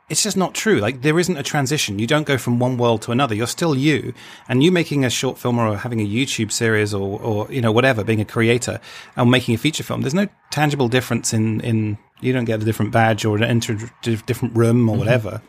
it's 0.10 0.24
just 0.24 0.38
not 0.38 0.54
true. 0.54 0.80
Like 0.80 1.02
there 1.02 1.20
isn't 1.20 1.36
a 1.36 1.44
transition. 1.44 2.00
You 2.00 2.08
don't 2.08 2.26
go 2.26 2.38
from 2.38 2.60
one 2.60 2.78
world 2.78 3.02
to 3.04 3.12
another. 3.12 3.36
You're 3.36 3.48
still 3.48 3.76
you. 3.76 4.14
And 4.48 4.64
you 4.64 4.72
making 4.72 5.04
a 5.04 5.10
short 5.10 5.38
film 5.38 5.60
or 5.60 5.76
having 5.76 6.00
a 6.00 6.08
YouTube 6.08 6.52
series 6.52 6.94
or, 6.94 7.20
or, 7.20 7.52
you 7.52 7.62
know, 7.62 7.72
whatever, 7.72 8.04
being 8.04 8.22
a 8.22 8.26
creator 8.26 8.80
and 9.16 9.30
making 9.30 9.56
a 9.56 9.58
feature 9.58 9.84
film, 9.84 10.02
there's 10.02 10.14
no 10.14 10.28
tangible 10.50 10.88
difference 10.88 11.34
in, 11.34 11.60
in, 11.62 11.98
you 12.22 12.32
don't 12.32 12.46
get 12.46 12.62
a 12.62 12.66
different 12.66 12.92
badge 12.92 13.26
or 13.26 13.42
enter 13.44 13.74
a 13.74 14.16
different 14.26 14.56
room 14.56 14.90
or 14.90 14.98
whatever. 14.98 15.42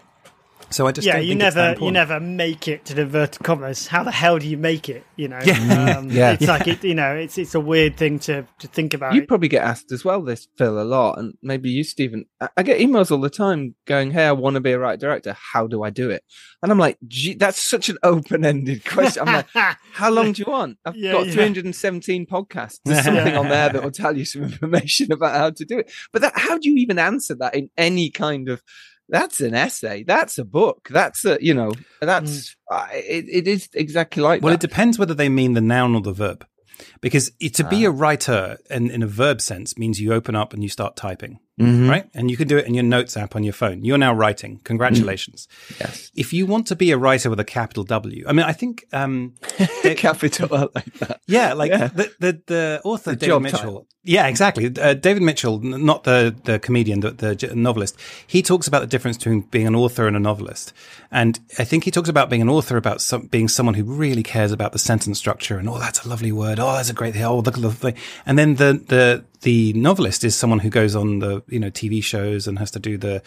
So 0.70 0.86
I 0.86 0.92
just 0.92 1.06
yeah, 1.06 1.14
don't 1.14 1.22
you 1.24 1.28
think 1.30 1.42
it's 1.44 1.54
that 1.54 1.70
never 1.78 1.84
you 1.86 1.90
never 1.92 2.20
make 2.20 2.68
it 2.68 2.84
to 2.86 2.94
the 2.94 3.06
vertical 3.06 3.42
commas. 3.44 3.86
How 3.86 4.04
the 4.04 4.10
hell 4.10 4.38
do 4.38 4.46
you 4.46 4.58
make 4.58 4.88
it? 4.90 5.04
You 5.16 5.28
know, 5.28 5.38
Yeah. 5.42 5.96
um, 5.98 6.10
Yeah. 6.10 6.32
it's 6.32 6.46
like 6.46 6.68
it. 6.68 6.84
You 6.84 6.94
know, 6.94 7.14
it's 7.14 7.38
it's 7.38 7.54
a 7.54 7.60
weird 7.60 7.96
thing 7.96 8.18
to 8.20 8.46
to 8.58 8.66
think 8.68 8.92
about. 8.92 9.14
You 9.14 9.22
it. 9.22 9.28
probably 9.28 9.48
get 9.48 9.64
asked 9.64 9.90
as 9.92 10.04
well 10.04 10.20
this, 10.22 10.46
Phil, 10.58 10.80
a 10.80 10.84
lot, 10.84 11.18
and 11.18 11.34
maybe 11.42 11.70
you, 11.70 11.84
Stephen. 11.84 12.26
I- 12.40 12.50
I 12.58 12.62
get 12.62 12.80
emails 12.80 13.10
all 13.10 13.18
the 13.20 13.30
time 13.30 13.76
going, 13.86 14.10
"Hey, 14.10 14.26
I 14.26 14.32
want 14.32 14.54
to 14.54 14.60
be 14.60 14.72
a 14.72 14.78
right 14.78 15.00
director. 15.00 15.34
How 15.52 15.66
do 15.66 15.82
I 15.82 15.90
do 15.90 16.10
it?" 16.10 16.22
And 16.62 16.70
I'm 16.70 16.78
like, 16.78 16.98
Gee, 17.06 17.34
"That's 17.34 17.62
such 17.62 17.88
an 17.88 17.96
open-ended 18.02 18.84
question." 18.84 19.26
I'm 19.26 19.34
like, 19.34 19.46
"How 19.94 20.10
long 20.10 20.32
do 20.32 20.42
you 20.44 20.50
want?" 20.52 20.76
I've 20.84 20.96
Yeah, 20.96 21.12
got 21.12 21.26
yeah. 21.28 21.32
317 21.32 22.26
podcasts. 22.26 22.80
There's 22.84 23.04
something 23.04 23.36
on 23.36 23.48
there 23.48 23.70
that 23.70 23.82
will 23.82 23.90
tell 23.90 24.16
you 24.16 24.24
some 24.26 24.42
information 24.42 25.12
about 25.12 25.34
how 25.34 25.50
to 25.50 25.64
do 25.64 25.78
it. 25.78 25.90
But 26.12 26.22
that, 26.22 26.32
how 26.36 26.58
do 26.58 26.68
you 26.68 26.76
even 26.76 26.98
answer 26.98 27.34
that 27.36 27.54
in 27.54 27.70
any 27.78 28.10
kind 28.10 28.48
of? 28.50 28.62
That's 29.08 29.40
an 29.40 29.54
essay. 29.54 30.02
That's 30.04 30.38
a 30.38 30.44
book. 30.44 30.88
That's 30.90 31.24
a, 31.24 31.38
you 31.40 31.54
know, 31.54 31.72
that's, 32.00 32.54
uh, 32.70 32.86
it, 32.92 33.24
it 33.28 33.48
is 33.48 33.68
exactly 33.74 34.22
like 34.22 34.42
Well, 34.42 34.52
it 34.54 34.60
depends 34.60 34.98
whether 34.98 35.14
they 35.14 35.28
mean 35.28 35.54
the 35.54 35.60
noun 35.60 35.94
or 35.94 36.02
the 36.02 36.12
verb. 36.12 36.46
Because 37.00 37.30
to 37.54 37.64
be 37.64 37.86
Ah. 37.86 37.88
a 37.88 37.92
writer 37.92 38.58
in, 38.70 38.90
in 38.90 39.02
a 39.02 39.06
verb 39.06 39.40
sense 39.40 39.76
means 39.78 40.00
you 40.00 40.12
open 40.12 40.36
up 40.36 40.52
and 40.52 40.62
you 40.62 40.68
start 40.68 40.94
typing. 40.96 41.38
Right? 41.58 42.08
And 42.14 42.30
you 42.30 42.36
can 42.36 42.48
do 42.48 42.56
it 42.56 42.66
in 42.66 42.74
your 42.74 42.84
notes 42.84 43.16
app 43.16 43.34
on 43.36 43.42
your 43.42 43.52
phone. 43.52 43.84
You're 43.84 43.98
now 43.98 44.14
writing. 44.14 44.60
Congratulations. 44.64 45.48
Yes. 45.80 46.10
If 46.14 46.32
you 46.32 46.46
want 46.46 46.66
to 46.68 46.76
be 46.76 46.90
a 46.90 46.98
writer 46.98 47.30
with 47.30 47.40
a 47.40 47.44
capital 47.44 47.84
W, 47.84 48.24
I 48.28 48.32
mean, 48.32 48.46
I 48.46 48.52
think, 48.52 48.84
um, 48.92 49.34
Capital 49.96 50.54
I 50.54 50.60
like 50.74 50.94
that. 50.94 51.20
yeah, 51.26 51.52
like 51.54 51.70
the, 51.70 52.12
the, 52.18 52.42
the 52.46 52.80
author, 52.84 53.14
David 53.14 53.40
Mitchell. 53.40 53.58
title. 53.58 53.86
Yeah, 54.04 54.26
exactly. 54.26 54.72
Uh, 54.80 54.94
David 54.94 55.22
Mitchell, 55.22 55.58
not 55.60 56.04
the, 56.04 56.34
the 56.44 56.58
comedian, 56.58 57.00
the, 57.00 57.10
the 57.10 57.52
novelist. 57.54 57.98
He 58.26 58.42
talks 58.42 58.66
about 58.66 58.80
the 58.80 58.86
difference 58.86 59.18
between 59.18 59.42
being 59.42 59.66
an 59.66 59.74
author 59.74 60.06
and 60.06 60.16
a 60.16 60.20
novelist. 60.20 60.72
And 61.10 61.38
I 61.58 61.64
think 61.64 61.84
he 61.84 61.90
talks 61.90 62.08
about 62.08 62.30
being 62.30 62.40
an 62.40 62.48
author 62.48 62.76
about 62.76 63.02
some, 63.02 63.26
being 63.26 63.48
someone 63.48 63.74
who 63.74 63.84
really 63.84 64.22
cares 64.22 64.50
about 64.50 64.72
the 64.72 64.78
sentence 64.78 65.18
structure 65.18 65.58
and, 65.58 65.68
oh, 65.68 65.78
that's 65.78 66.04
a 66.04 66.08
lovely 66.08 66.32
word. 66.32 66.58
Oh, 66.58 66.72
that's 66.72 66.88
a 66.88 66.94
great 66.94 67.14
thing. 67.14 67.24
Oh, 67.24 67.38
look 67.40 67.56
at 67.56 67.62
the 67.62 67.70
thing. 67.70 67.96
And 68.24 68.38
then 68.38 68.54
the, 68.54 68.82
the, 68.86 69.24
the 69.42 69.72
novelist 69.74 70.24
is 70.24 70.34
someone 70.34 70.58
who 70.58 70.70
goes 70.70 70.96
on 70.96 71.20
the, 71.20 71.42
you 71.48 71.60
know, 71.60 71.70
TV 71.70 72.02
shows 72.02 72.46
and 72.46 72.58
has 72.58 72.70
to 72.72 72.78
do 72.78 72.96
the, 72.98 73.22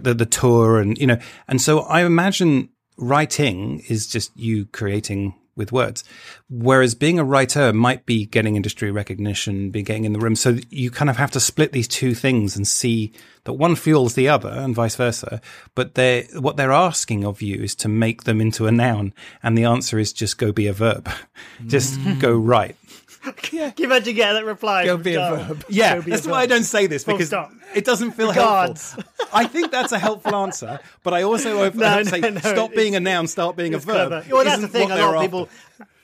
the, 0.00 0.14
the 0.14 0.26
tour 0.26 0.78
and, 0.80 0.98
you 0.98 1.06
know, 1.06 1.18
and 1.48 1.60
so 1.60 1.80
I 1.80 2.04
imagine 2.04 2.68
writing 2.96 3.80
is 3.88 4.06
just 4.06 4.36
you 4.36 4.66
creating 4.66 5.34
with 5.56 5.72
words. 5.72 6.04
Whereas 6.48 6.94
being 6.94 7.18
a 7.18 7.24
writer 7.24 7.72
might 7.72 8.06
be 8.06 8.26
getting 8.26 8.56
industry 8.56 8.90
recognition, 8.90 9.70
be 9.70 9.82
getting 9.82 10.04
in 10.04 10.12
the 10.12 10.18
room. 10.18 10.36
So 10.36 10.58
you 10.70 10.90
kind 10.90 11.10
of 11.10 11.16
have 11.16 11.30
to 11.32 11.40
split 11.40 11.72
these 11.72 11.88
two 11.88 12.14
things 12.14 12.56
and 12.56 12.66
see 12.66 13.12
that 13.44 13.52
one 13.54 13.76
fuels 13.76 14.14
the 14.14 14.28
other 14.28 14.48
and 14.48 14.74
vice 14.74 14.96
versa. 14.96 15.40
But 15.74 15.94
they 15.94 16.28
what 16.38 16.56
they're 16.56 16.72
asking 16.72 17.24
of 17.24 17.42
you 17.42 17.62
is 17.62 17.74
to 17.76 17.88
make 17.88 18.24
them 18.24 18.40
into 18.40 18.66
a 18.66 18.72
noun. 18.72 19.12
And 19.42 19.56
the 19.56 19.64
answer 19.64 19.98
is 19.98 20.12
just 20.12 20.38
go 20.38 20.50
be 20.52 20.66
a 20.66 20.72
verb. 20.72 21.08
just 21.66 21.96
go 22.18 22.38
mm. 22.38 22.48
write. 22.48 22.76
Can 23.36 23.72
you 23.76 23.84
imagine 23.84 24.14
getting 24.14 24.34
that 24.34 24.44
reply? 24.46 24.84
Go 24.86 24.96
be 24.96 25.14
a 25.14 25.20
verb. 25.20 25.64
Yeah, 25.68 25.96
Go 25.96 26.02
be 26.02 26.10
a 26.10 26.14
that's 26.14 26.24
verb. 26.26 26.32
why 26.32 26.40
I 26.40 26.46
don't 26.46 26.64
say 26.64 26.86
this 26.86 27.04
Full 27.04 27.14
because 27.14 27.28
stop. 27.28 27.52
it 27.74 27.84
doesn't 27.84 28.12
feel 28.12 28.28
Regards. 28.28 28.92
helpful. 28.92 29.28
I 29.32 29.44
think 29.46 29.70
that's 29.70 29.92
a 29.92 29.98
helpful 29.98 30.34
answer, 30.34 30.80
but 31.02 31.12
I 31.14 31.22
also 31.22 31.54
No, 31.56 31.70
don't 31.70 31.76
no, 31.76 32.02
say 32.04 32.20
no, 32.20 32.40
stop 32.40 32.72
being 32.74 32.96
a 32.96 33.00
noun, 33.00 33.26
start 33.26 33.56
being 33.56 33.74
a 33.74 33.78
verb. 33.78 34.08
clever. 34.08 34.24
Well, 34.30 34.44
that's 34.44 34.62
the 34.62 34.68
thing. 34.68 34.90
A 34.90 34.96
lot 34.96 35.16
of 35.16 35.22
people, 35.22 35.48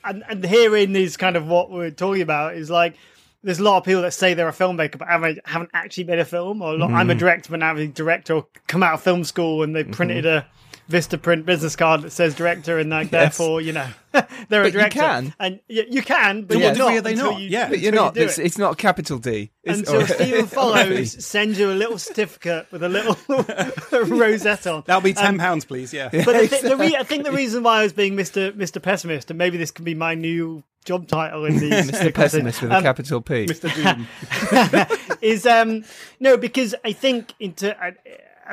and, 0.03 0.23
and 0.29 0.43
hearing 0.45 0.95
is 0.95 1.17
kind 1.17 1.35
of 1.35 1.47
what 1.47 1.71
we're 1.71 1.89
talking 1.91 2.21
about 2.21 2.55
is 2.55 2.69
like 2.69 2.95
there's 3.43 3.59
a 3.59 3.63
lot 3.63 3.77
of 3.77 3.83
people 3.83 4.01
that 4.03 4.11
say 4.13 4.33
they're 4.33 4.47
a 4.49 4.51
filmmaker 4.53 4.97
but 4.97 5.07
haven't 5.07 5.39
haven't 5.45 5.69
actually 5.73 6.03
made 6.05 6.19
a 6.19 6.25
film. 6.25 6.61
Or 6.61 6.73
a 6.73 6.77
lot, 6.77 6.87
Mm-hmm. 6.89 6.97
I'm 6.97 7.09
a 7.09 7.15
director, 7.15 7.49
but 7.51 7.59
now 7.59 7.69
I'm 7.71 7.77
a 7.77 7.87
director. 7.87 8.33
Or 8.35 8.47
come 8.67 8.83
out 8.83 8.93
of 8.95 9.01
film 9.01 9.23
school 9.23 9.63
and 9.63 9.75
they 9.75 9.83
printed 9.83 10.25
a 10.25 10.45
Vista 10.87 11.17
print 11.17 11.45
business 11.45 11.75
card 11.75 12.01
that 12.03 12.11
says 12.11 12.33
director, 12.33 12.79
and 12.79 12.89
like 12.89 13.09
therefore 13.09 13.59
you 13.59 13.73
know 13.73 13.87
they're 14.49 14.63
a 14.63 14.71
director. 14.71 14.99
you 14.99 15.05
can. 15.05 15.33
and 15.39 15.59
you, 15.67 15.83
you 15.89 16.01
can, 16.01 16.43
but 16.43 16.57
you're 16.57 16.73
not 16.75 17.03
they 17.03 17.13
not? 17.15 17.39
You, 17.41 17.49
Yeah. 17.49 17.67
But 17.69 17.79
you're 17.79 17.91
not. 17.91 18.15
You 18.15 18.23
It's, 18.23 18.39
it. 18.39 18.45
it's 18.45 18.57
not 18.57 18.73
a 18.73 18.75
capital 18.75 19.17
D. 19.19 19.51
It's, 19.63 19.79
Until 19.79 20.01
or- 20.03 20.07
Stephen 20.07 20.47
Follows 20.47 21.25
sends 21.25 21.59
you 21.59 21.69
a 21.71 21.73
little 21.73 21.97
certificate 21.97 22.71
with 22.71 22.83
a 22.83 22.89
little 22.89 23.15
rosette 24.05 24.65
on. 24.65 24.83
That'll 24.85 25.01
be 25.01 25.13
ten 25.13 25.37
pounds, 25.37 25.65
please. 25.65 25.93
Yeah. 25.93 26.09
But 26.11 26.25
the 26.25 26.47
th- 26.49 26.61
the 26.61 26.77
re- 26.77 26.95
I 26.95 27.03
think 27.03 27.25
the 27.25 27.31
reason 27.33 27.63
why 27.63 27.79
I 27.79 27.83
was 27.83 27.93
being 27.93 28.15
Mr. 28.15 28.51
Mr. 28.53 28.81
Pessimist, 28.81 29.29
and 29.29 29.37
maybe 29.37 29.57
this 29.57 29.71
can 29.71 29.83
be 29.83 29.93
my 29.93 30.15
new 30.15 30.63
job 30.85 31.05
title 31.09 31.43
in 31.43 31.57
the 31.57 31.69
Mr. 31.69 32.13
Pessimist 32.13 32.61
with 32.61 32.71
a 32.71 32.77
um, 32.77 32.83
capital 32.83 33.19
P. 33.19 33.45
Mr. 33.45 33.67
Doom. 33.75 35.17
is 35.21 35.45
um 35.45 35.83
no 36.21 36.37
because 36.37 36.73
I 36.85 36.93
think 36.93 37.33
into 37.41 37.75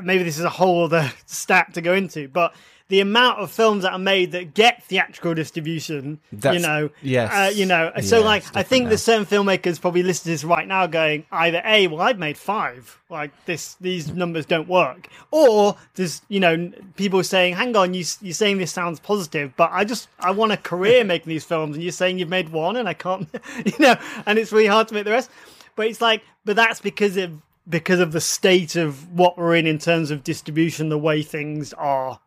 maybe 0.02 0.24
this 0.24 0.38
is 0.38 0.44
a 0.44 0.50
whole 0.50 0.84
other 0.84 1.12
stat 1.26 1.74
to 1.74 1.80
go 1.80 1.94
into, 1.94 2.28
but 2.28 2.54
the 2.88 3.00
amount 3.00 3.38
of 3.38 3.50
films 3.50 3.82
that 3.82 3.92
are 3.92 3.98
made 3.98 4.32
that 4.32 4.52
get 4.52 4.84
theatrical 4.84 5.32
distribution, 5.32 6.20
you 6.30 6.58
know, 6.58 6.90
yes. 7.02 7.32
uh, 7.32 7.50
you 7.54 7.64
know, 7.64 7.90
so 8.02 8.18
Yeah, 8.18 8.24
like 8.26 8.44
I 8.54 8.62
think 8.62 8.84
different 8.84 8.88
there's 8.90 9.02
certain 9.02 9.24
filmmakers 9.24 9.80
probably 9.80 10.02
listening 10.02 10.36
to 10.36 10.42
this 10.42 10.44
right 10.44 10.68
now 10.68 10.86
going 10.86 11.24
either 11.32 11.62
a 11.64 11.86
well 11.86 12.02
I've 12.02 12.18
made 12.18 12.36
five 12.36 13.00
like 13.08 13.32
this 13.46 13.76
these 13.76 14.12
numbers 14.12 14.44
don't 14.44 14.68
work 14.68 15.08
or 15.30 15.76
there's 15.94 16.20
you 16.28 16.40
know 16.40 16.70
people 16.96 17.22
saying 17.24 17.54
hang 17.54 17.74
on 17.74 17.94
you 17.94 18.04
you're 18.20 18.34
saying 18.34 18.58
this 18.58 18.72
sounds 18.72 19.00
positive 19.00 19.54
but 19.56 19.70
I 19.72 19.84
just 19.84 20.08
I 20.20 20.32
want 20.32 20.52
a 20.52 20.56
career 20.58 21.04
making 21.14 21.30
these 21.30 21.44
films 21.44 21.76
and 21.76 21.82
you're 21.82 21.92
saying 21.92 22.18
you've 22.18 22.28
made 22.28 22.50
one 22.50 22.76
and 22.76 22.88
I 22.88 22.94
can't 22.94 23.28
you 23.64 23.78
know 23.78 23.96
and 24.26 24.38
it's 24.38 24.52
really 24.52 24.66
hard 24.66 24.88
to 24.88 24.94
make 24.94 25.04
the 25.04 25.10
rest 25.10 25.30
but 25.74 25.86
it's 25.86 26.02
like 26.02 26.22
but 26.44 26.54
that's 26.56 26.80
because 26.80 27.16
of 27.16 27.32
because 27.68 28.00
of 28.00 28.12
the 28.12 28.20
state 28.20 28.76
of 28.76 29.10
what 29.12 29.38
we're 29.38 29.54
in 29.54 29.66
in 29.66 29.78
terms 29.78 30.10
of 30.10 30.22
distribution 30.22 30.88
the 30.88 30.98
way 30.98 31.22
things 31.22 31.72
are 31.74 32.20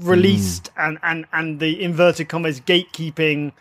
released 0.00 0.70
and 0.76 0.98
and 1.02 1.26
and 1.32 1.60
the 1.60 1.82
inverted 1.82 2.28
commas 2.28 2.60
gatekeeping 2.60 3.52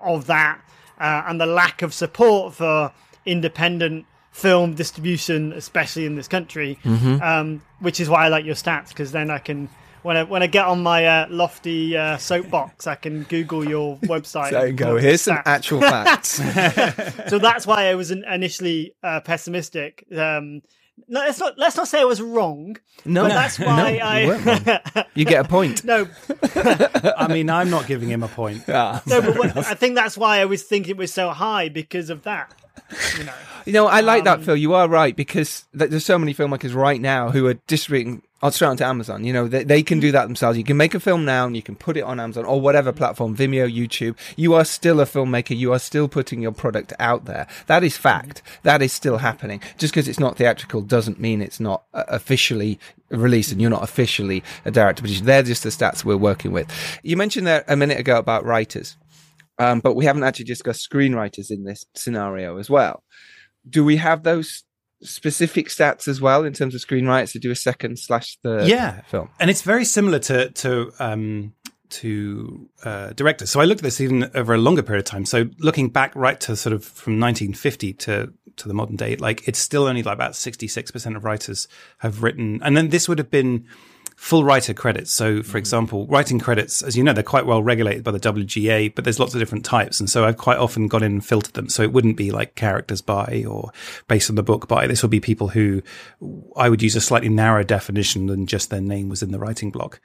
of 0.00 0.26
that 0.26 0.60
uh, 1.00 1.22
and 1.26 1.40
the 1.40 1.46
lack 1.46 1.82
of 1.82 1.92
support 1.94 2.54
for 2.54 2.92
independent 3.26 4.06
film 4.30 4.74
distribution, 4.74 5.52
especially 5.52 6.06
in 6.06 6.14
this 6.14 6.28
country. 6.28 6.78
Um, 7.20 7.62
which 7.80 8.00
is 8.00 8.08
why 8.08 8.24
I 8.24 8.28
like 8.28 8.44
your 8.44 8.54
stats 8.54 8.88
because 8.90 9.12
then 9.12 9.30
I 9.30 9.38
can. 9.38 9.68
When 10.02 10.16
I, 10.16 10.22
when 10.22 10.42
I 10.42 10.46
get 10.46 10.64
on 10.66 10.82
my 10.82 11.04
uh, 11.06 11.26
lofty 11.28 11.96
uh, 11.96 12.16
soapbox, 12.18 12.86
I 12.86 12.94
can 12.94 13.24
Google 13.24 13.68
your 13.68 13.98
website. 13.98 14.50
There 14.52 14.66
you 14.68 14.72
go. 14.72 14.86
pull 14.86 14.96
up 14.96 15.02
Here's 15.02 15.22
some 15.22 15.38
actual 15.44 15.80
facts. 15.80 16.30
so 17.28 17.38
that's 17.38 17.66
why 17.66 17.88
I 17.88 17.94
was 17.94 18.10
in- 18.10 18.24
initially 18.24 18.94
uh, 19.02 19.20
pessimistic. 19.20 20.04
Um, 20.16 20.62
no, 21.06 21.20
let's 21.20 21.38
not 21.38 21.56
let's 21.58 21.76
not 21.76 21.86
say 21.88 22.00
I 22.00 22.04
was 22.04 22.20
wrong. 22.20 22.76
No, 23.04 23.22
but 23.22 23.28
that's 23.28 23.58
why 23.58 23.66
no, 23.98 24.04
I 24.04 24.20
you 24.94 25.02
You 25.14 25.24
get 25.24 25.44
a 25.44 25.48
point. 25.48 25.84
no 25.84 26.08
I 26.54 27.28
mean, 27.30 27.48
I'm 27.50 27.70
not 27.70 27.86
giving 27.86 28.08
him 28.08 28.22
a 28.22 28.28
point. 28.28 28.64
Ah. 28.68 29.00
no. 29.06 29.20
But 29.20 29.38
what, 29.38 29.56
I 29.56 29.74
think 29.74 29.94
that's 29.94 30.18
why 30.18 30.40
I 30.40 30.44
was 30.44 30.62
thinking 30.64 30.92
it 30.92 30.96
was 30.98 31.12
so 31.12 31.30
high 31.30 31.68
because 31.68 32.10
of 32.10 32.22
that. 32.24 32.52
You 33.18 33.24
know, 33.24 33.32
You 33.66 33.72
know, 33.74 33.86
I 33.86 34.00
like 34.00 34.20
Um, 34.20 34.24
that, 34.40 34.42
Phil. 34.44 34.56
You 34.56 34.74
are 34.74 34.88
right 34.88 35.14
because 35.14 35.64
there's 35.72 36.04
so 36.04 36.18
many 36.18 36.34
filmmakers 36.34 36.74
right 36.74 37.00
now 37.00 37.30
who 37.30 37.46
are 37.46 37.54
distributing 37.66 38.22
on 38.40 38.52
straight 38.52 38.68
onto 38.68 38.84
Amazon. 38.84 39.24
You 39.24 39.32
know, 39.32 39.48
they, 39.48 39.64
they 39.64 39.82
can 39.82 40.00
do 40.00 40.12
that 40.12 40.26
themselves. 40.26 40.56
You 40.56 40.64
can 40.64 40.76
make 40.76 40.94
a 40.94 41.00
film 41.00 41.24
now 41.24 41.46
and 41.46 41.56
you 41.56 41.62
can 41.62 41.74
put 41.74 41.96
it 41.96 42.02
on 42.02 42.20
Amazon 42.20 42.44
or 42.44 42.60
whatever 42.60 42.92
platform, 42.92 43.36
Vimeo, 43.36 43.72
YouTube. 43.72 44.16
You 44.36 44.54
are 44.54 44.64
still 44.64 45.00
a 45.00 45.06
filmmaker. 45.06 45.56
You 45.56 45.72
are 45.72 45.78
still 45.78 46.08
putting 46.08 46.40
your 46.40 46.52
product 46.52 46.92
out 46.98 47.24
there. 47.24 47.46
That 47.66 47.82
is 47.82 47.96
fact. 47.96 48.42
That 48.62 48.82
is 48.82 48.92
still 48.92 49.18
happening. 49.18 49.60
Just 49.76 49.92
because 49.92 50.08
it's 50.08 50.20
not 50.20 50.36
theatrical 50.36 50.82
doesn't 50.82 51.20
mean 51.20 51.42
it's 51.42 51.60
not 51.60 51.84
uh, 51.92 52.04
officially 52.08 52.78
released 53.10 53.52
and 53.52 53.60
you're 53.60 53.70
not 53.70 53.82
officially 53.82 54.44
a 54.64 54.70
director 54.70 55.02
producer. 55.02 55.24
They're 55.24 55.42
just 55.42 55.64
the 55.64 55.70
stats 55.70 56.04
we're 56.04 56.16
working 56.16 56.52
with. 56.52 56.70
You 57.02 57.16
mentioned 57.16 57.46
there 57.46 57.64
a 57.66 57.76
minute 57.76 57.98
ago 57.98 58.18
about 58.18 58.44
writers. 58.44 58.96
Um, 59.60 59.80
but 59.80 59.96
we 59.96 60.04
haven't 60.04 60.22
actually 60.22 60.44
discussed 60.44 60.88
screenwriters 60.88 61.50
in 61.50 61.64
this 61.64 61.84
scenario 61.96 62.58
as 62.58 62.70
well. 62.70 63.02
Do 63.68 63.84
we 63.84 63.96
have 63.96 64.22
those 64.22 64.62
specific 65.02 65.68
stats 65.68 66.08
as 66.08 66.20
well 66.20 66.44
in 66.44 66.52
terms 66.52 66.74
of 66.74 66.80
screenwriters 66.80 67.32
to 67.32 67.38
do 67.38 67.50
a 67.50 67.56
second 67.56 67.98
slash 67.98 68.38
the 68.42 68.64
Yeah. 68.66 69.02
film? 69.02 69.28
and 69.40 69.50
it's 69.50 69.62
very 69.62 69.84
similar 69.84 70.18
to 70.20 70.50
to 70.50 70.92
um, 70.98 71.54
to 71.90 72.68
uh, 72.84 73.10
directors. 73.14 73.48
So 73.50 73.60
I 73.60 73.64
looked 73.64 73.80
at 73.80 73.84
this 73.84 74.00
even 74.00 74.30
over 74.34 74.52
a 74.54 74.58
longer 74.58 74.82
period 74.82 75.00
of 75.06 75.10
time. 75.10 75.24
So 75.24 75.46
looking 75.58 75.88
back 75.88 76.14
right 76.14 76.38
to 76.40 76.54
sort 76.56 76.72
of 76.74 76.84
from 76.84 77.18
1950 77.18 77.92
to 77.94 78.32
to 78.56 78.68
the 78.68 78.74
modern 78.74 78.96
day, 78.96 79.16
like 79.16 79.46
it's 79.46 79.58
still 79.58 79.86
only 79.86 80.02
like 80.02 80.14
about 80.14 80.34
66 80.36 80.90
percent 80.90 81.16
of 81.16 81.24
writers 81.24 81.68
have 81.98 82.22
written, 82.22 82.60
and 82.62 82.76
then 82.76 82.88
this 82.88 83.08
would 83.08 83.18
have 83.18 83.30
been 83.30 83.64
full 84.18 84.42
writer 84.42 84.74
credits. 84.74 85.12
So, 85.12 85.44
for 85.44 85.58
example, 85.58 86.04
writing 86.08 86.40
credits, 86.40 86.82
as 86.82 86.96
you 86.96 87.04
know, 87.04 87.12
they're 87.12 87.22
quite 87.22 87.46
well 87.46 87.62
regulated 87.62 88.02
by 88.02 88.10
the 88.10 88.18
WGA, 88.18 88.92
but 88.92 89.04
there's 89.04 89.20
lots 89.20 89.32
of 89.32 89.38
different 89.38 89.64
types. 89.64 90.00
And 90.00 90.10
so 90.10 90.24
I've 90.24 90.36
quite 90.36 90.58
often 90.58 90.88
gone 90.88 91.04
in 91.04 91.12
and 91.12 91.24
filtered 91.24 91.54
them. 91.54 91.68
So 91.68 91.84
it 91.84 91.92
wouldn't 91.92 92.16
be 92.16 92.32
like 92.32 92.56
characters 92.56 93.00
by 93.00 93.44
or 93.48 93.70
based 94.08 94.28
on 94.28 94.34
the 94.34 94.42
book 94.42 94.66
by. 94.66 94.88
This 94.88 95.02
would 95.02 95.12
be 95.12 95.20
people 95.20 95.46
who 95.48 95.82
I 96.56 96.68
would 96.68 96.82
use 96.82 96.96
a 96.96 97.00
slightly 97.00 97.28
narrower 97.28 97.62
definition 97.62 98.26
than 98.26 98.48
just 98.48 98.70
their 98.70 98.80
name 98.80 99.08
was 99.08 99.22
in 99.22 99.30
the 99.30 99.38
writing 99.38 99.70
block. 99.70 100.00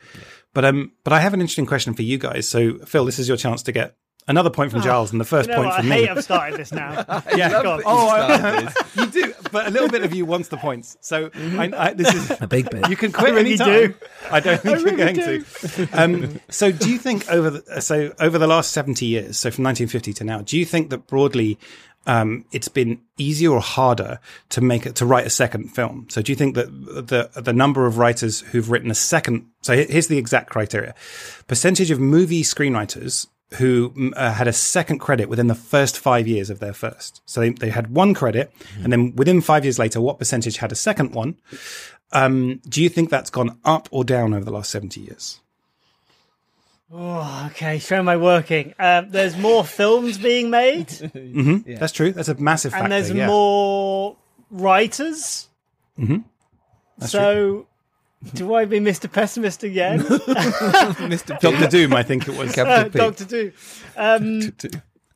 But, 0.53 0.63
um, 0.63 0.91
but 1.03 1.11
I 1.11 1.19
have 1.19 1.33
an 1.33 1.41
interesting 1.41 1.65
question 1.65 1.95
for 1.95 2.03
you 2.03 2.19
guys. 2.19 2.47
So, 2.47 2.77
Phil, 2.85 3.05
this 3.05 3.17
is 3.17 3.27
your 3.27 3.37
chance 3.37 3.63
to 3.63 3.71
get 3.71 3.95
ananother 4.27 4.49
point 4.49 4.71
from 4.71 4.81
Giles 4.81 5.11
and 5.11 5.19
the 5.19 5.25
first 5.25 5.49
you 5.49 5.55
know 5.55 5.61
point 5.61 5.69
what? 5.69 5.77
From 5.81 5.87
hate 5.87 6.03
me. 6.03 6.09
I've 6.09 6.23
started 6.23 6.59
this 6.59 6.71
now. 6.71 7.05
Yeah. 7.35 7.49
Go 7.63 7.71
on. 7.73 7.81
Oh, 7.85 8.07
I, 8.09 8.71
you 8.95 9.05
do, 9.07 9.33
but 9.51 9.67
a 9.67 9.71
little 9.71 9.89
bit 9.89 10.03
of 10.03 10.13
you 10.13 10.25
wants 10.25 10.49
the 10.49 10.57
points. 10.57 10.97
So 11.01 11.29
I, 11.33 11.71
I, 11.75 11.93
this 11.93 12.13
is 12.13 12.31
A 12.41 12.47
big 12.47 12.69
bit. 12.69 12.89
you 12.89 12.95
can 12.95 13.11
quit 13.11 13.33
really 13.33 13.51
anytime. 13.51 13.67
do. 13.67 13.95
I 14.29 14.39
don't 14.39 14.61
think 14.61 14.75
I 14.75 14.79
you're 14.79 14.85
really 14.91 15.13
going 15.13 15.43
to. 15.45 15.89
Um, 15.93 16.39
so, 16.49 16.71
do 16.71 16.91
you 16.91 16.97
think 16.97 17.29
over 17.29 17.49
the, 17.49 17.81
so 17.81 18.13
over 18.19 18.37
the 18.37 18.47
last 18.47 18.71
seventy 18.71 19.05
years, 19.05 19.37
so 19.37 19.49
from 19.51 19.63
1950 19.63 20.13
to 20.13 20.23
now, 20.23 20.41
do 20.41 20.57
you 20.57 20.65
think 20.65 20.89
that 20.89 21.07
broadly 21.07 21.57
um, 22.05 22.45
it's 22.51 22.67
been 22.67 22.99
easier 23.17 23.51
or 23.51 23.61
harder 23.61 24.19
to 24.49 24.61
make 24.61 24.85
it 24.85 24.95
to 24.95 25.05
write 25.05 25.25
a 25.25 25.29
second 25.29 25.69
film? 25.69 26.07
So, 26.09 26.21
do 26.21 26.31
you 26.31 26.35
think 26.35 26.55
that 26.55 26.67
the 26.69 27.29
the 27.41 27.53
number 27.53 27.85
of 27.85 27.97
writers 27.97 28.41
who've 28.41 28.69
written 28.69 28.91
a 28.91 28.95
second? 28.95 29.47
So, 29.61 29.75
here's 29.75 30.07
the 30.07 30.17
exact 30.17 30.49
criteria: 30.49 30.95
percentage 31.47 31.91
of 31.91 31.99
movie 31.99 32.43
screenwriters 32.43 33.27
who 33.55 33.91
mm, 33.91 34.13
uh, 34.15 34.33
had 34.33 34.47
a 34.47 34.53
second 34.53 34.99
credit 34.99 35.29
within 35.29 35.47
the 35.47 35.55
first 35.55 35.97
five 35.99 36.27
years 36.27 36.49
of 36.49 36.59
their 36.59 36.73
first. 36.73 37.21
So 37.25 37.39
they, 37.39 37.49
they 37.49 37.69
had 37.69 37.93
one 37.93 38.13
credit, 38.13 38.53
and 38.81 38.91
then 38.91 39.15
within 39.15 39.41
five 39.41 39.65
years 39.65 39.79
later, 39.79 40.01
what 40.01 40.19
percentage 40.19 40.57
had 40.57 40.71
a 40.71 40.75
second 40.75 41.13
one? 41.13 41.37
Um, 42.11 42.61
do 42.69 42.81
you 42.81 42.89
think 42.89 43.09
that's 43.09 43.29
gone 43.29 43.57
up 43.65 43.89
or 43.91 44.03
down 44.03 44.33
over 44.33 44.45
the 44.45 44.51
last 44.51 44.69
70 44.69 45.01
years? 45.01 45.39
Oh, 46.95 47.47
okay, 47.51 47.79
show 47.79 48.03
my 48.03 48.17
working. 48.17 48.75
Um, 48.77 49.09
there's 49.09 49.35
more 49.35 49.63
films 49.63 50.19
being 50.19 50.51
made, 50.51 50.89
That's 51.79 51.91
true. 51.91 52.11
That's 52.11 52.29
a 52.29 52.35
massive 52.35 52.71
factor. 52.71 52.83
and 52.83 52.93
there's 52.93 53.09
yeah. 53.09 53.25
more 53.25 54.15
writers. 54.51 55.47
so, 56.99 57.65
do 58.33 58.53
I 58.53 58.65
be 58.65 58.79
Mr. 58.79 59.11
Pessimist 59.11 59.63
again? 59.63 59.99
Mr. 59.99 61.39
Doctor 61.41 61.67
Doom, 61.67 61.93
I 61.93 62.03
think 62.03 62.27
it 62.27 62.37
was. 62.37 62.53
Capital 62.53 62.89
P. 62.89 62.97
Doctor 62.97 63.25
Doom. 63.25 63.51
Um, 63.97 64.53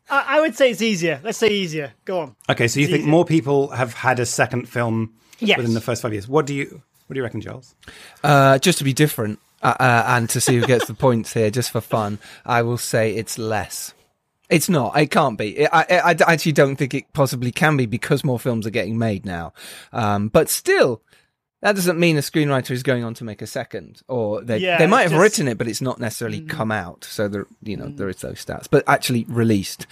I, 0.09 0.37
I 0.37 0.41
would 0.41 0.55
say 0.55 0.71
it's 0.71 0.81
easier. 0.81 1.19
Let's 1.23 1.37
say 1.37 1.49
easier. 1.49 1.93
Go 2.05 2.19
on. 2.19 2.35
Okay, 2.49 2.67
so 2.67 2.79
you 2.79 2.87
think 2.87 3.01
easy. 3.01 3.09
more 3.09 3.25
people 3.25 3.69
have 3.69 3.93
had 3.93 4.19
a 4.19 4.25
second 4.25 4.67
film 4.69 5.13
Yes. 5.39 5.57
within 5.57 5.73
the 5.73 5.81
first 5.81 6.01
five 6.01 6.13
years? 6.13 6.27
What 6.27 6.45
do 6.45 6.53
you 6.55 6.81
What 7.07 7.13
do 7.13 7.19
you 7.19 7.23
reckon, 7.23 7.41
Giles? 7.41 7.75
Uh, 8.23 8.57
just 8.59 8.77
to 8.79 8.83
be 8.83 8.93
different 8.93 9.39
uh, 9.61 9.75
uh, 9.79 10.03
and 10.07 10.29
to 10.31 10.41
see 10.41 10.57
who 10.57 10.65
gets 10.65 10.87
the 10.87 10.93
points 10.93 11.33
here, 11.33 11.49
just 11.51 11.71
for 11.71 11.81
fun, 11.81 12.19
I 12.45 12.61
will 12.61 12.77
say 12.77 13.13
it's 13.15 13.37
less. 13.37 13.93
It's 14.49 14.69
not. 14.69 14.97
It 14.97 15.11
can't 15.11 15.37
be. 15.37 15.67
I, 15.67 15.81
I, 15.81 16.15
I 16.25 16.33
actually 16.33 16.53
don't 16.53 16.77
think 16.77 16.93
it 16.93 17.11
possibly 17.13 17.51
can 17.51 17.75
be 17.75 17.85
because 17.85 18.23
more 18.23 18.39
films 18.39 18.65
are 18.65 18.71
getting 18.71 18.97
made 18.97 19.25
now. 19.25 19.51
Um, 19.91 20.29
but 20.29 20.49
still, 20.49 21.01
that 21.61 21.75
doesn't 21.75 21.99
mean 21.99 22.17
a 22.17 22.21
screenwriter 22.21 22.71
is 22.71 22.83
going 22.83 23.03
on 23.03 23.13
to 23.15 23.23
make 23.23 23.41
a 23.41 23.47
second, 23.47 24.01
or 24.07 24.41
they 24.43 24.59
Yeah, 24.59 24.77
they 24.77 24.87
might 24.87 25.01
have 25.03 25.11
just- 25.11 25.19
Mm. 25.19 25.23
written 25.23 25.47
it, 25.47 25.57
but 25.57 25.67
it's 25.67 25.81
not 25.81 25.99
necessarily 25.99 26.41
come 26.41 26.71
out. 26.71 27.03
So 27.03 27.27
there, 27.27 27.47
you 27.63 27.75
know, 27.77 27.87
there 27.89 28.09
is 28.09 28.17
those 28.17 28.43
stats, 28.45 28.67
but 28.69 28.83
actually 28.87 29.25
released. 29.27 29.87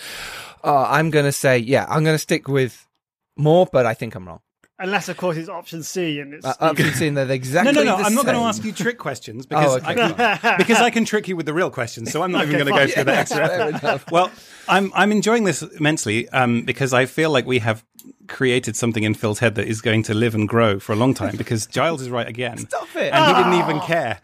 Uh, 0.63 0.88
I'm 0.89 1.09
going 1.09 1.26
to 1.26 1.32
say, 1.32 1.57
yeah, 1.57 1.86
I'm 1.89 2.03
going 2.03 2.16
to 2.16 2.20
stick 2.20 2.47
with 2.47 2.88
more, 3.36 3.66
but 3.72 3.86
I 3.86 3.93
think 3.93 4.16
I'm 4.16 4.28
wrong. 4.28 4.39
Unless, 4.78 5.07
of 5.07 5.15
course, 5.15 5.38
it's 5.38 5.47
option 5.47 5.84
C 5.84 6.19
and 6.19 6.34
it's. 6.34 6.45
Uh, 6.45 6.53
I've 6.59 6.76
been 6.76 6.93
seeing 6.93 7.13
that 7.13 7.28
No, 7.30 7.34
exactly. 7.34 7.71
no, 7.73 7.84
no. 7.84 7.97
the 7.97 8.03
I'm 8.03 8.13
not 8.13 8.26
going 8.26 8.36
to 8.38 8.43
ask 8.43 8.61
you 8.65 8.73
trick 8.73 8.97
questions 8.97 9.45
because 9.47 9.73
Oh, 9.73 9.78
okay. 9.78 9.88
I 10.03 10.38
can, 10.38 10.55
because 10.57 10.78
I 10.82 10.89
can 10.89 11.05
trick 11.05 11.28
you 11.30 11.38
with 11.38 11.45
the 11.45 11.53
real 11.53 11.69
questions. 11.71 12.11
So 12.11 12.21
I'm 12.23 12.32
not 12.34 12.43
even 12.45 12.55
going 12.59 12.65
to 12.65 12.71
go 12.71 12.78
fine. 12.80 12.88
through 12.89 13.03
that 13.05 13.17
extra 13.17 13.38
Fair 13.47 13.61
effort. 13.61 13.84
enough. 13.84 14.11
Well, 14.11 14.32
I'm 14.67 14.91
I'm 14.93 15.11
enjoying 15.13 15.45
this 15.45 15.61
immensely 15.61 16.28
um, 16.30 16.63
because 16.63 16.91
I 16.93 17.05
feel 17.05 17.30
like 17.32 17.45
we 17.45 17.59
have 17.59 17.86
created 18.28 18.76
something 18.76 19.03
in 19.03 19.13
Phil's 19.13 19.39
head 19.39 19.55
that 19.55 19.67
is 19.67 19.82
going 19.82 20.03
to 20.03 20.13
live 20.13 20.36
and 20.36 20.47
grow 20.47 20.78
for 20.80 20.91
a 20.91 20.95
long 20.97 21.13
time. 21.13 21.38
Because 21.38 21.65
Giles 21.67 22.01
is 22.01 22.09
right 22.09 22.28
again. 22.28 22.57
Stop 22.57 22.93
it. 22.97 23.13
And 23.13 23.26
he 23.38 23.43
didn't 23.43 23.59
even 23.69 23.80
care. 23.82 24.19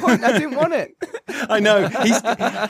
Point. 0.00 0.22
I 0.24 0.32
didn't 0.32 0.56
want 0.56 0.74
it. 0.74 0.94
I 1.28 1.58
know. 1.60 1.88
He's 1.88 2.22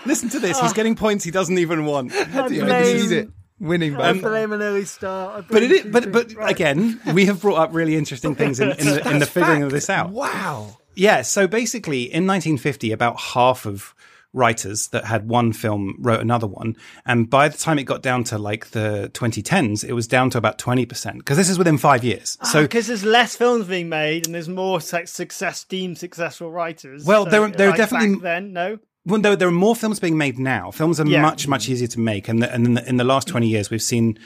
listen 0.06 0.28
to 0.30 0.38
this. 0.38 0.60
He's 0.60 0.72
getting 0.74 0.94
points 0.94 1.24
he 1.24 1.30
doesn't 1.32 1.58
even 1.58 1.86
want. 1.86 2.12
I 2.12 2.44
I 2.44 2.48
blame, 2.48 2.66
need 2.96 3.12
it. 3.12 3.28
Winning 3.59 3.94
by 3.94 4.11
I 4.11 4.12
blame 4.12 4.52
an 4.52 4.61
early 4.62 4.84
start. 4.84 5.46
But 5.48 5.62
it 5.62 5.70
is, 5.72 5.84
but 5.86 6.12
but 6.12 6.34
Right. 6.34 6.50
again, 6.50 7.00
we 7.14 7.24
have 7.26 7.40
brought 7.40 7.57
up 7.57 7.70
really 7.74 7.96
interesting 7.96 8.34
things 8.34 8.61
in, 8.61 8.70
in 8.72 8.86
the 8.86 9.11
in 9.11 9.18
the 9.18 9.26
figuring 9.26 9.62
of 9.62 9.70
this 9.70 9.88
out. 9.88 10.11
Wow. 10.11 10.76
Yeah, 10.94 11.22
so 11.22 11.46
basically 11.46 12.02
in 12.02 12.26
1950 12.26 12.92
about 12.92 13.20
half 13.20 13.66
of 13.66 13.94
writers 14.32 14.88
that 14.88 15.07
had 15.07 15.26
one 15.28 15.50
film 15.52 15.94
wrote 15.98 16.20
another 16.20 16.46
one 16.46 16.76
and 17.07 17.30
by 17.30 17.48
the 17.48 17.57
time 17.57 17.78
it 17.78 17.84
got 17.84 18.02
down 18.02 18.22
to 18.22 18.36
like 18.36 18.66
the 18.72 19.11
2010s 19.14 19.82
it 19.82 19.94
was 19.94 20.07
down 20.07 20.28
to 20.28 20.36
about 20.36 20.59
20% 20.59 21.18
because 21.18 21.38
this 21.38 21.48
is 21.48 21.57
within 21.57 21.78
5 21.78 22.04
years. 22.04 22.36
Ah, 22.42 22.46
so 22.46 22.62
because 22.62 22.86
there's 22.86 23.04
less 23.04 23.34
films 23.34 23.66
being 23.66 23.88
made 23.88 24.26
and 24.26 24.34
there's 24.34 24.48
more 24.48 24.78
su- 24.82 25.07
success 25.07 25.64
deemed 25.64 25.96
successful 25.96 26.50
writers. 26.50 27.04
Well, 27.07 27.24
So, 27.24 27.30
there- 27.30 27.48
there 27.48 27.70
are 27.70 27.76
definitely- 27.76 28.16
back 28.16 28.22
then 28.22 28.52
no. 28.52 28.78
Well, 29.07 29.20
there, 29.20 29.36
there 29.36 29.48
are 29.48 29.52
more 29.52 29.74
films 29.76 30.00
being 30.00 30.18
made 30.18 30.38
now. 30.38 30.70
Films 30.70 31.00
are 31.00 31.07
Yeah. 31.07 31.22
much, 31.22 31.48
much 31.48 31.68
easier 31.68 31.88
to 31.88 32.00
make. 32.00 32.28
And, 32.28 32.42
the, 32.42 32.52
and 32.52 32.66
in, 32.66 32.74
the, 32.74 32.88
in 32.88 32.96
the 32.96 33.04
last 33.04 33.28
20 33.28 33.46
years, 33.48 33.70
we've 33.70 33.82
seen 33.82 34.18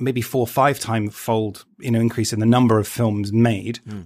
maybe 0.00 0.20
four 0.22 0.40
or 0.42 0.46
five 0.46 0.78
time 0.78 1.10
fold, 1.10 1.64
you 1.80 1.90
know, 1.90 2.00
increase 2.00 2.32
in 2.32 2.40
the 2.40 2.46
number 2.46 2.78
of 2.78 2.86
films 2.88 3.32
made. 3.32 3.78
Hmm. 3.88 4.02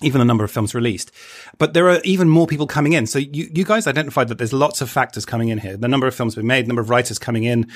Even 0.00 0.20
the 0.20 0.24
number 0.24 0.44
of 0.44 0.50
films 0.52 0.76
released, 0.76 1.10
but 1.58 1.74
there 1.74 1.88
are 1.88 2.00
even 2.04 2.28
more 2.28 2.46
people 2.46 2.68
coming 2.68 2.92
in. 2.92 3.04
So 3.08 3.18
you, 3.18 3.50
you 3.52 3.64
guys 3.64 3.88
identified 3.88 4.28
that 4.28 4.38
there's 4.38 4.52
lots 4.52 4.80
of 4.80 4.88
factors 4.88 5.24
coming 5.26 5.48
in 5.48 5.58
here. 5.58 5.76
The 5.76 5.88
number 5.88 6.06
of 6.06 6.14
films 6.14 6.36
being 6.36 6.46
made, 6.46 6.68
number 6.68 6.80
of 6.82 6.88
writers 6.88 7.18
coming 7.18 7.42
in. 7.42 7.66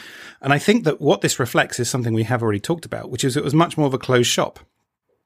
And 0.40 0.52
I 0.52 0.58
think 0.60 0.84
that 0.84 1.00
what 1.00 1.20
this 1.20 1.40
reflects 1.40 1.80
is 1.80 1.90
something 1.90 2.14
we 2.14 2.22
have 2.22 2.40
already 2.40 2.60
talked 2.60 2.84
about, 2.84 3.10
which 3.10 3.24
is 3.24 3.36
it 3.36 3.42
was 3.42 3.54
much 3.54 3.76
more 3.76 3.88
of 3.88 3.94
a 3.94 3.98
closed 3.98 4.28
shop. 4.30 4.60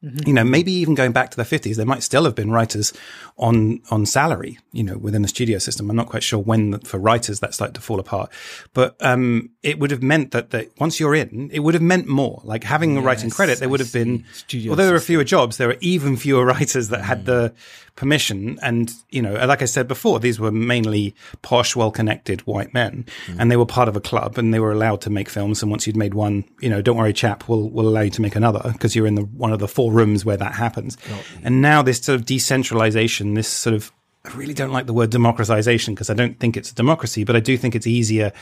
You 0.02 0.34
know, 0.34 0.44
maybe 0.44 0.72
even 0.72 0.94
going 0.94 1.12
back 1.12 1.30
to 1.30 1.36
the 1.36 1.42
50s, 1.42 1.76
there 1.76 1.86
might 1.86 2.02
still 2.02 2.24
have 2.24 2.34
been 2.34 2.50
writers 2.50 2.92
on 3.38 3.80
on 3.90 4.04
salary, 4.04 4.58
you 4.70 4.84
know, 4.84 4.98
within 4.98 5.22
the 5.22 5.28
studio 5.28 5.58
system. 5.58 5.88
I'm 5.88 5.96
not 5.96 6.08
quite 6.08 6.22
sure 6.22 6.38
when 6.38 6.72
the, 6.72 6.78
for 6.80 6.98
writers 6.98 7.40
that 7.40 7.54
started 7.54 7.74
to 7.76 7.80
fall 7.80 7.98
apart, 7.98 8.30
but 8.74 8.94
um, 9.00 9.50
it 9.62 9.78
would 9.78 9.90
have 9.90 10.02
meant 10.02 10.32
that, 10.32 10.50
that 10.50 10.70
once 10.78 11.00
you're 11.00 11.14
in, 11.14 11.50
it 11.50 11.60
would 11.60 11.74
have 11.74 11.82
meant 11.82 12.06
more. 12.06 12.42
Like 12.44 12.62
having 12.62 12.96
a 12.98 13.00
writing 13.00 13.30
credit, 13.30 13.58
there 13.58 13.70
would 13.70 13.80
I 13.80 13.84
have 13.84 13.92
been. 13.92 14.26
Studio 14.34 14.72
although 14.72 14.84
there 14.84 14.92
were 14.92 15.00
fewer 15.00 15.24
jobs, 15.24 15.56
there 15.56 15.68
were 15.68 15.78
even 15.80 16.16
fewer 16.16 16.44
writers 16.52 16.90
that 16.90 17.02
had 17.02 17.24
the 17.24 17.54
permission. 17.96 18.58
And, 18.62 18.92
you 19.10 19.22
know, 19.22 19.34
like 19.46 19.62
I 19.62 19.64
said 19.64 19.88
before, 19.88 20.20
these 20.20 20.38
were 20.38 20.52
mainly 20.52 21.14
posh, 21.42 21.74
well 21.74 21.90
connected 21.90 22.42
white 22.42 22.72
men 22.72 23.06
mm. 23.26 23.36
and 23.38 23.50
they 23.50 23.56
were 23.56 23.66
part 23.66 23.88
of 23.88 23.96
a 23.96 24.00
club 24.00 24.38
and 24.38 24.54
they 24.54 24.60
were 24.60 24.72
allowed 24.72 25.00
to 25.02 25.10
make 25.10 25.28
films. 25.28 25.62
And 25.62 25.70
once 25.70 25.86
you'd 25.86 25.96
made 25.96 26.14
one, 26.14 26.44
you 26.60 26.68
know, 26.70 26.82
don't 26.82 26.96
worry, 26.96 27.12
chap, 27.12 27.48
we'll, 27.48 27.68
we'll 27.70 27.88
allow 27.88 28.02
you 28.02 28.10
to 28.10 28.22
make 28.22 28.36
another 28.36 28.70
because 28.72 28.94
you're 28.94 29.06
in 29.06 29.16
the, 29.16 29.22
one 29.22 29.52
of 29.52 29.58
the 29.58 29.68
four 29.68 29.90
rooms 29.90 30.24
where 30.24 30.36
that 30.36 30.52
happens. 30.52 30.96
And 31.42 31.60
now 31.60 31.82
this 31.82 31.98
sort 31.98 32.20
of 32.20 32.26
decentralization, 32.26 33.34
this 33.34 33.48
sort 33.48 33.74
of, 33.74 33.90
I 34.24 34.30
really 34.34 34.54
don't 34.54 34.72
like 34.72 34.86
the 34.86 34.92
word 34.92 35.10
democratization 35.10 35.94
because 35.94 36.10
I 36.10 36.14
don't 36.14 36.38
think 36.38 36.56
it's 36.56 36.70
a 36.70 36.74
democracy, 36.74 37.24
but 37.24 37.36
I 37.36 37.40
do 37.40 37.56
think 37.56 37.74
it's 37.74 37.86
easier 37.86 38.32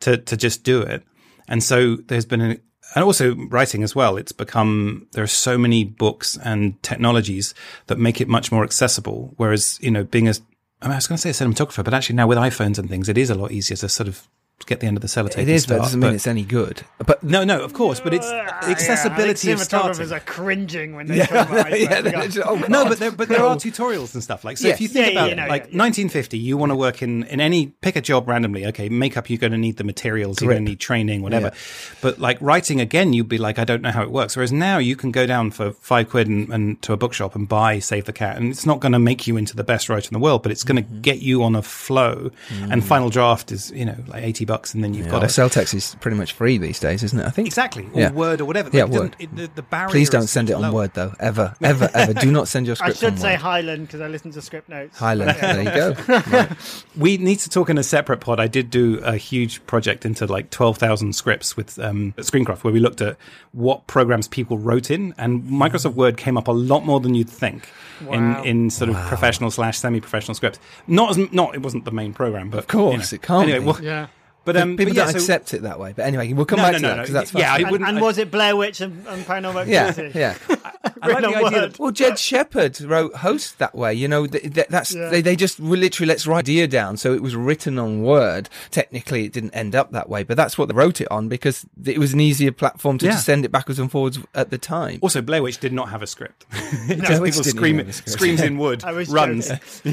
to, 0.00 0.18
to 0.18 0.36
just 0.36 0.62
do 0.62 0.82
it. 0.82 1.02
And 1.48 1.62
so 1.62 1.96
there's 1.96 2.26
been 2.26 2.40
an, 2.40 2.60
and 2.94 3.04
also 3.04 3.34
writing 3.48 3.82
as 3.82 3.94
well. 3.94 4.16
It's 4.16 4.32
become, 4.32 5.06
there 5.12 5.24
are 5.24 5.28
so 5.28 5.56
many 5.56 5.84
books 5.84 6.38
and 6.42 6.80
technologies 6.82 7.54
that 7.86 7.98
make 7.98 8.20
it 8.20 8.28
much 8.28 8.50
more 8.50 8.64
accessible. 8.64 9.32
Whereas, 9.36 9.78
you 9.80 9.90
know, 9.90 10.04
being 10.04 10.28
a, 10.28 10.34
I, 10.82 10.86
mean, 10.86 10.92
I 10.92 10.96
was 10.96 11.06
going 11.06 11.18
to 11.18 11.22
say 11.22 11.30
a 11.30 11.32
cinematographer, 11.32 11.84
but 11.84 11.94
actually 11.94 12.16
now 12.16 12.26
with 12.26 12.38
iPhones 12.38 12.78
and 12.78 12.88
things, 12.88 13.08
it 13.08 13.18
is 13.18 13.30
a 13.30 13.34
lot 13.34 13.52
easier 13.52 13.76
to 13.76 13.88
sort 13.88 14.08
of 14.08 14.28
get 14.66 14.80
the 14.80 14.86
end 14.86 14.96
of 14.96 15.00
the 15.00 15.08
sellotape. 15.08 15.38
It 15.38 15.40
and 15.40 15.48
is, 15.50 15.66
but 15.66 15.76
it 15.76 15.78
doesn't 15.78 16.00
mean 16.00 16.14
it's 16.14 16.26
any 16.26 16.44
good. 16.44 16.82
But 17.04 17.22
no, 17.22 17.44
no, 17.44 17.62
of 17.62 17.72
course, 17.72 18.00
but 18.00 18.14
it's 18.14 18.30
Yeah, 18.30 18.58
accessibility 18.62 19.48
I 19.50 19.52
of 19.52 19.58
think 19.58 19.68
starting. 19.68 20.12
are 20.12 20.20
cringing 20.20 20.94
when 20.96 21.06
they 21.06 21.20
talk 21.20 21.50
about 21.50 21.78
yeah, 21.80 22.00
they're 22.00 22.28
just- 22.28 22.46
oh, 22.46 22.54
No, 22.56 22.82
God. 22.84 22.88
but 22.88 22.98
there, 22.98 23.10
but 23.10 23.28
there 23.28 23.42
are 23.42 23.56
tutorials 23.56 24.14
and 24.14 24.22
stuff 24.22 24.44
like. 24.44 24.58
So 24.58 24.68
if 24.68 24.80
you 24.80 24.88
think 24.88 25.06
Yeah, 25.06 25.12
about 25.12 25.26
yeah, 25.28 25.32
it, 25.32 25.36
no, 25.36 25.42
like 25.46 25.62
yeah, 25.64 25.70
yeah. 25.72 25.78
1950, 25.82 26.38
you 26.38 26.56
want 26.56 26.70
to 26.70 26.76
work 26.76 27.02
in 27.02 27.24
in 27.24 27.40
any 27.40 27.68
pick 27.80 27.96
a 27.96 28.00
job 28.00 28.28
randomly. 28.28 28.66
Okay, 28.66 28.88
makeup, 28.88 29.28
you're 29.30 29.38
going 29.38 29.52
to 29.52 29.58
need 29.58 29.76
the 29.76 29.84
materials, 29.84 30.40
you're 30.40 30.50
going 30.52 30.64
to 30.64 30.70
need 30.70 30.80
training, 30.80 31.22
whatever. 31.22 31.46
Yeah. 31.48 31.60
But 32.00 32.18
like 32.18 32.38
writing 32.40 32.80
again, 32.80 33.12
you'd 33.12 33.28
be 33.28 33.38
like, 33.38 33.58
I 33.58 33.64
don't 33.64 33.82
know 33.82 33.90
how 33.90 34.02
it 34.02 34.10
works. 34.10 34.36
Whereas 34.36 34.52
now 34.52 34.78
you 34.78 34.96
can 34.96 35.10
go 35.10 35.26
down 35.26 35.50
for 35.50 35.72
five 35.72 36.08
quid 36.10 36.28
and, 36.28 36.48
and 36.52 36.80
to 36.82 36.92
a 36.92 36.96
bookshop 36.96 37.34
and 37.34 37.48
buy 37.48 37.78
Save 37.78 38.04
the 38.06 38.12
Cat, 38.12 38.36
and 38.36 38.50
it's 38.50 38.66
not 38.66 38.80
going 38.80 38.92
to 38.92 38.98
make 38.98 39.26
you 39.26 39.36
into 39.36 39.56
the 39.56 39.64
best 39.64 39.88
writer 39.88 40.08
in 40.08 40.12
the 40.14 40.18
world, 40.22 40.42
but 40.42 40.52
it's 40.52 40.64
going 40.64 40.76
to 40.76 40.80
Mm-hmm. 40.80 41.00
get 41.02 41.20
you 41.20 41.42
on 41.42 41.54
a 41.54 41.62
flow. 41.62 42.30
Mm. 42.48 42.72
And 42.72 42.84
Final 42.84 43.10
Draft 43.10 43.52
is 43.52 43.70
you 43.72 43.84
know 43.84 43.96
like 44.08 44.22
80 44.24 44.44
bucks, 44.50 44.74
and 44.74 44.84
then 44.84 44.92
you've 44.94 45.06
Well, 45.06 45.20
got 45.20 45.28
the 45.30 45.42
a 45.42 45.48
Celtx 45.48 45.72
is 45.74 45.96
pretty 46.00 46.16
much 46.16 46.32
free 46.32 46.58
these 46.58 46.78
days, 46.78 47.02
isn't 47.02 47.18
it? 47.18 47.26
I 47.26 47.30
think. 47.30 47.46
Exactly, 47.46 47.88
or 47.94 48.00
Yeah. 48.00 48.10
Word 48.12 48.40
or 48.40 48.44
whatever. 48.44 48.68
Yeah, 48.72 48.84
Like, 48.84 48.92
it 48.92 49.00
Word. 49.00 49.16
it- 49.18 49.36
the, 49.36 49.50
the 49.54 49.62
barrier 49.62 49.88
Please 49.90 50.10
don't 50.10 50.26
send 50.26 50.50
it 50.50 50.54
on 50.54 50.62
lower. 50.62 50.72
Word 50.72 50.90
though. 50.94 51.14
Ever, 51.20 51.54
ever, 51.62 51.88
ever. 51.94 52.12
Do 52.14 52.30
not 52.30 52.48
send 52.48 52.66
your 52.66 52.76
I 52.80 52.92
should 52.92 53.12
on 53.12 53.16
say 53.16 53.32
Word. 53.32 53.40
Highland 53.40 53.86
because 53.86 54.00
I 54.00 54.08
listen 54.08 54.30
to 54.32 54.42
script 54.42 54.68
notes. 54.68 54.98
Highland. 54.98 55.38
There 55.40 55.62
you 55.62 55.70
go. 55.70 56.46
We 56.96 57.16
need 57.16 57.38
to 57.40 57.48
talk 57.50 57.70
in 57.70 57.78
a 57.78 57.82
separate 57.82 58.20
pod. 58.20 58.40
I 58.40 58.46
did 58.48 58.70
do 58.70 58.98
a 59.04 59.16
huge 59.16 59.64
project 59.66 60.04
into 60.04 60.26
like 60.26 60.50
12,000 60.50 61.14
scripts 61.14 61.56
with 61.56 61.78
um, 61.78 62.12
Screencraft 62.18 62.64
where 62.64 62.72
we 62.72 62.80
looked 62.80 63.00
at 63.00 63.16
what 63.52 63.86
programs 63.86 64.28
people 64.28 64.58
wrote 64.58 64.90
in, 64.90 65.14
and 65.16 65.44
Microsoft 65.44 65.94
Word 65.94 66.16
came 66.16 66.36
up 66.36 66.48
a 66.48 66.52
lot 66.52 66.84
more 66.84 67.00
than 67.00 67.14
you'd 67.14 67.30
think 67.30 67.68
Wow. 68.04 68.14
in, 68.42 68.44
in 68.46 68.70
sort 68.70 68.88
of 68.90 68.96
professional 69.08 69.50
slash 69.50 69.78
semi 69.78 70.00
professional 70.00 70.34
scripts. 70.34 70.58
Not 70.86 71.10
as 71.10 71.32
not 71.32 71.54
it 71.54 71.62
wasn't 71.62 71.84
the 71.84 71.90
main 71.90 72.14
program, 72.14 72.48
but 72.48 72.58
of 72.58 72.66
course, 72.66 73.12
it 73.12 73.20
can't 73.22 73.42
Anyway, 73.44 73.58
be. 73.58 73.64
well, 73.66 73.78
Yeah. 73.82 74.06
But 74.52 74.62
um, 74.62 74.76
People 74.76 74.92
but 74.92 74.96
yeah, 74.96 75.04
don't 75.04 75.12
so- 75.12 75.18
accept 75.18 75.54
it 75.54 75.62
that 75.62 75.78
way. 75.78 75.92
But 75.94 76.06
anyway, 76.06 76.32
we'll 76.32 76.44
come 76.44 76.56
No, 76.58 76.64
back 76.64 76.72
no, 76.72 76.78
to 76.78 76.82
no, 76.82 76.88
that 76.88 76.96
no. 76.96 77.02
because 77.02 77.12
that's 77.14 77.34
Yeah, 77.34 77.52
I. 77.54 77.58
And, 77.58 77.70
wouldn't- 77.70 77.88
and 77.88 77.98
I- 77.98 78.02
was 78.02 78.18
it 78.18 78.30
Blair 78.30 78.56
Witch 78.56 78.80
and, 78.80 79.06
and 79.06 79.24
Paranormal 79.24 79.66
yeah, 79.68 79.86
Activity? 79.86 80.18
yeah. 80.18 80.36
I 80.48 81.06
like 81.06 81.16
Written 81.16 81.22
the 81.22 81.28
on 81.38 81.44
idea 81.46 81.60
Word. 81.60 81.70
that 81.72 81.78
Well, 81.78 81.90
Jed 81.92 82.18
Shepherd 82.18 82.80
wrote 82.80 83.14
Host 83.16 83.58
that 83.58 83.74
way. 83.74 83.94
You 83.94 84.08
know, 84.08 84.26
th- 84.26 84.52
th- 84.54 84.66
that's 84.68 84.94
Yeah. 84.94 85.08
they, 85.08 85.20
they 85.22 85.36
just 85.36 85.58
were 85.60 85.76
literally 85.76 86.08
let's 86.08 86.26
write 86.26 86.40
idea 86.40 86.66
down. 86.66 86.96
So 86.96 87.12
it 87.14 87.22
was 87.22 87.36
written 87.36 87.78
on 87.78 88.02
Word. 88.02 88.48
Technically, 88.70 89.24
it 89.26 89.32
didn't 89.32 89.50
end 89.52 89.74
up 89.74 89.92
that 89.92 90.08
way, 90.08 90.22
but 90.24 90.36
that's 90.36 90.56
what 90.58 90.68
they 90.68 90.74
wrote 90.74 91.00
it 91.00 91.10
on 91.10 91.28
because 91.28 91.64
it 91.84 91.98
was 91.98 92.12
an 92.12 92.20
easier 92.20 92.50
platform 92.52 92.98
to 92.98 93.06
Yeah. 93.06 93.12
just 93.12 93.24
send 93.26 93.44
it 93.44 93.52
backwards 93.52 93.78
and 93.78 93.90
forwards 93.90 94.18
at 94.34 94.50
the 94.50 94.58
time. 94.58 94.98
Also, 95.02 95.20
Blair 95.22 95.42
Witch 95.42 95.58
did 95.58 95.72
not 95.72 95.88
have 95.90 96.02
a 96.02 96.06
script. 96.06 96.44
It 96.52 96.86
Blair 96.98 97.08
just 97.10 97.20
Witch 97.22 97.32
people 97.34 97.44
didn't 97.44 97.56
scream, 97.56 97.78
have 97.78 97.88
a 97.88 97.92
script. 97.92 98.10
screams 98.12 98.40
in 98.40 98.58
wood, 98.58 98.82
runs. 99.08 99.48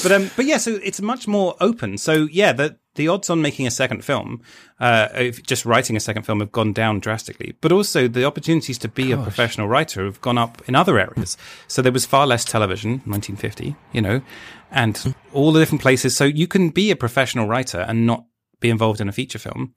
but 0.00 0.12
um, 0.12 0.30
but 0.36 0.44
yeah, 0.44 0.56
so 0.58 0.78
it's 0.82 1.00
much 1.00 1.26
more 1.28 1.56
open. 1.60 1.98
So 1.98 2.09
yeah, 2.12 2.52
the 2.52 2.78
the 2.96 3.08
odds 3.08 3.30
on 3.30 3.40
making 3.40 3.66
a 3.66 3.70
second 3.70 4.04
film, 4.04 4.42
uh, 4.80 5.08
if 5.14 5.42
just 5.44 5.64
writing 5.64 5.96
a 5.96 6.00
second 6.00 6.24
film 6.24 6.40
have 6.40 6.50
gone 6.50 6.72
down 6.72 6.98
drastically. 6.98 7.54
But 7.60 7.72
also 7.72 8.08
the 8.08 8.24
opportunities 8.24 8.78
to 8.78 8.88
be 8.88 9.12
a 9.12 9.16
professional 9.16 9.68
writer 9.68 10.04
have 10.04 10.20
gone 10.20 10.38
up 10.38 10.60
in 10.68 10.74
other 10.74 10.98
areas. 10.98 11.36
So 11.68 11.82
there 11.82 11.92
was 11.92 12.04
far 12.04 12.26
less 12.26 12.44
television, 12.44 13.02
1950, 13.04 13.76
you 13.92 14.02
know, 14.02 14.22
and 14.72 15.14
all 15.32 15.52
the 15.52 15.60
different 15.60 15.82
places. 15.82 16.16
So 16.16 16.24
you 16.24 16.48
can 16.48 16.70
be 16.70 16.90
a 16.90 16.96
professional 16.96 17.46
writer 17.46 17.78
and 17.80 18.06
not 18.06 18.24
be 18.58 18.70
involved 18.70 19.00
in 19.00 19.08
a 19.08 19.12
feature 19.12 19.38
film. 19.38 19.74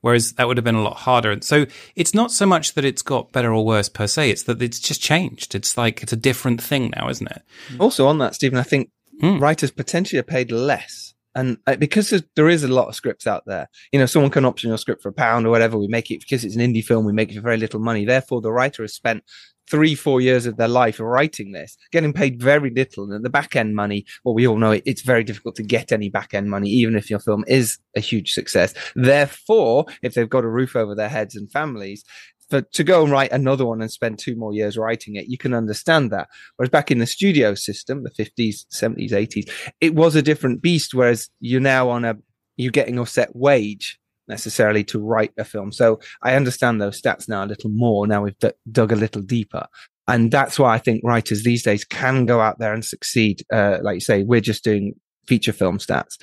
Whereas 0.00 0.32
that 0.34 0.46
would 0.46 0.56
have 0.56 0.64
been 0.64 0.74
a 0.74 0.82
lot 0.82 0.98
harder. 0.98 1.30
And 1.30 1.42
so 1.42 1.66
it's 1.94 2.14
not 2.14 2.30
so 2.30 2.46
much 2.46 2.74
that 2.74 2.84
it's 2.84 3.02
got 3.02 3.32
better 3.32 3.52
or 3.52 3.64
worse 3.64 3.88
per 3.88 4.06
se. 4.06 4.30
It's 4.30 4.42
that 4.44 4.60
it's 4.60 4.78
just 4.78 5.00
changed. 5.00 5.54
It's 5.54 5.76
like, 5.78 6.02
it's 6.02 6.12
a 6.12 6.16
different 6.16 6.62
thing 6.62 6.92
now, 6.94 7.08
isn't 7.08 7.30
it? 7.30 7.42
Also, 7.78 8.06
on 8.06 8.18
that, 8.18 8.34
Stephen, 8.34 8.58
I 8.58 8.62
think 8.62 8.90
Hmm. 9.20 9.38
writers 9.38 9.70
potentially 9.70 10.20
are 10.20 10.22
paid 10.22 10.52
less 10.52 11.14
And 11.36 11.58
uh, 11.66 11.76
because 11.76 12.10
there 12.34 12.48
is 12.48 12.64
a 12.64 12.68
lot 12.68 12.88
of 12.88 12.94
scripts 12.94 13.26
out 13.26 13.44
there, 13.46 13.68
you 13.92 14.00
know, 14.00 14.06
someone 14.06 14.30
can 14.30 14.46
option 14.46 14.68
your 14.68 14.78
script 14.78 15.02
for 15.02 15.10
a 15.10 15.12
pound 15.12 15.46
or 15.46 15.50
whatever. 15.50 15.78
We 15.78 15.86
make 15.86 16.10
it 16.10 16.20
because 16.20 16.44
it's 16.44 16.56
an 16.56 16.62
indie 16.62 16.82
film. 16.82 17.04
We 17.04 17.12
make 17.12 17.30
it 17.30 17.36
for 17.36 17.42
very 17.42 17.58
little 17.58 17.78
money. 17.78 18.06
Therefore, 18.06 18.40
the 18.40 18.50
writer 18.50 18.82
has 18.82 18.94
spent 18.94 19.22
three, 19.68 19.94
four 19.94 20.20
years 20.20 20.46
of 20.46 20.56
their 20.56 20.68
life 20.68 20.98
writing 20.98 21.52
this, 21.52 21.76
getting 21.92 22.12
paid 22.12 22.40
very 22.40 22.70
little. 22.70 23.10
And 23.12 23.24
the 23.24 23.30
back 23.30 23.54
end 23.54 23.74
money, 23.74 24.06
well, 24.24 24.34
we 24.34 24.46
all 24.46 24.58
know 24.58 24.72
it, 24.72 24.82
it's 24.86 25.02
very 25.02 25.24
difficult 25.24 25.56
to 25.56 25.62
get 25.62 25.92
any 25.92 26.08
back 26.08 26.34
end 26.34 26.50
money, 26.50 26.70
even 26.70 26.96
if 26.96 27.10
your 27.10 27.18
film 27.18 27.44
is 27.46 27.78
a 27.96 28.00
huge 28.00 28.32
success. 28.32 28.74
Therefore, 28.94 29.86
if 30.02 30.14
they've 30.14 30.30
got 30.30 30.44
a 30.44 30.48
roof 30.48 30.74
over 30.74 30.94
their 30.94 31.08
heads 31.08 31.36
and 31.36 31.50
families, 31.50 32.04
for 32.48 32.62
to 32.62 32.84
go 32.84 33.02
and 33.02 33.12
write 33.12 33.32
another 33.32 33.66
one 33.66 33.82
and 33.82 33.90
spend 33.90 34.18
two 34.18 34.36
more 34.36 34.52
years 34.52 34.76
writing 34.76 35.16
it, 35.16 35.26
you 35.26 35.38
can 35.38 35.54
understand 35.54 36.10
that. 36.12 36.28
Whereas 36.56 36.70
back 36.70 36.90
in 36.90 36.98
the 36.98 37.06
studio 37.06 37.54
system, 37.54 38.04
the 38.04 38.10
50s, 38.10 38.66
70s, 38.72 39.10
80s, 39.10 39.50
it 39.80 39.94
was 39.94 40.14
a 40.14 40.22
different 40.22 40.62
beast. 40.62 40.94
Whereas 40.94 41.28
you're 41.40 41.60
now 41.60 41.88
on 41.88 42.04
a, 42.04 42.16
you're 42.56 42.72
getting 42.72 42.98
a 42.98 43.06
set 43.06 43.34
wage 43.34 43.98
necessarily 44.28 44.84
to 44.84 45.00
write 45.00 45.32
a 45.38 45.44
film. 45.44 45.72
So 45.72 46.00
I 46.22 46.34
understand 46.34 46.80
those 46.80 47.00
stats 47.00 47.28
now 47.28 47.44
a 47.44 47.46
little 47.46 47.70
more. 47.70 48.06
Now 48.06 48.22
we've 48.22 48.38
d- 48.38 48.50
dug 48.70 48.92
a 48.92 48.96
little 48.96 49.22
deeper. 49.22 49.66
And 50.08 50.30
that's 50.30 50.58
why 50.58 50.74
I 50.74 50.78
think 50.78 51.02
writers 51.04 51.42
these 51.42 51.64
days 51.64 51.84
can 51.84 52.26
go 52.26 52.40
out 52.40 52.58
there 52.58 52.72
and 52.72 52.84
succeed. 52.84 53.44
Uh, 53.52 53.78
like 53.82 53.94
you 53.94 54.00
say, 54.00 54.22
we're 54.22 54.40
just 54.40 54.62
doing 54.62 54.94
feature 55.26 55.52
film 55.52 55.78
stats. 55.78 56.16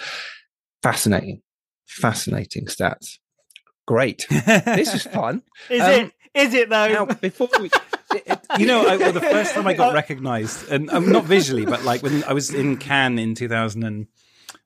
Fascinating, 0.82 1.42
fascinating 1.86 2.66
stats. 2.66 3.18
Great. 3.86 4.26
this 4.30 4.94
is 4.94 5.04
fun. 5.04 5.44
Is 5.70 5.82
um, 5.82 5.92
it? 5.92 6.14
Is 6.34 6.54
it 6.54 6.70
though? 6.70 6.88
Now, 6.88 7.06
before 7.06 7.50
we, 7.60 7.70
you 8.58 8.66
know, 8.66 8.88
I, 8.88 8.98
well, 8.98 9.12
the 9.12 9.22
first 9.22 9.54
time 9.54 9.68
I 9.68 9.74
got 9.74 9.94
recognised, 9.94 10.70
and 10.70 10.90
um, 10.90 11.12
not 11.12 11.26
visually, 11.26 11.66
but 11.66 11.84
like 11.84 12.02
when 12.02 12.24
I 12.24 12.34
was 12.34 12.54
in 12.54 12.78
Cannes 12.78 13.20
in 13.20 13.36
2000 13.36 13.84
and 13.84 14.08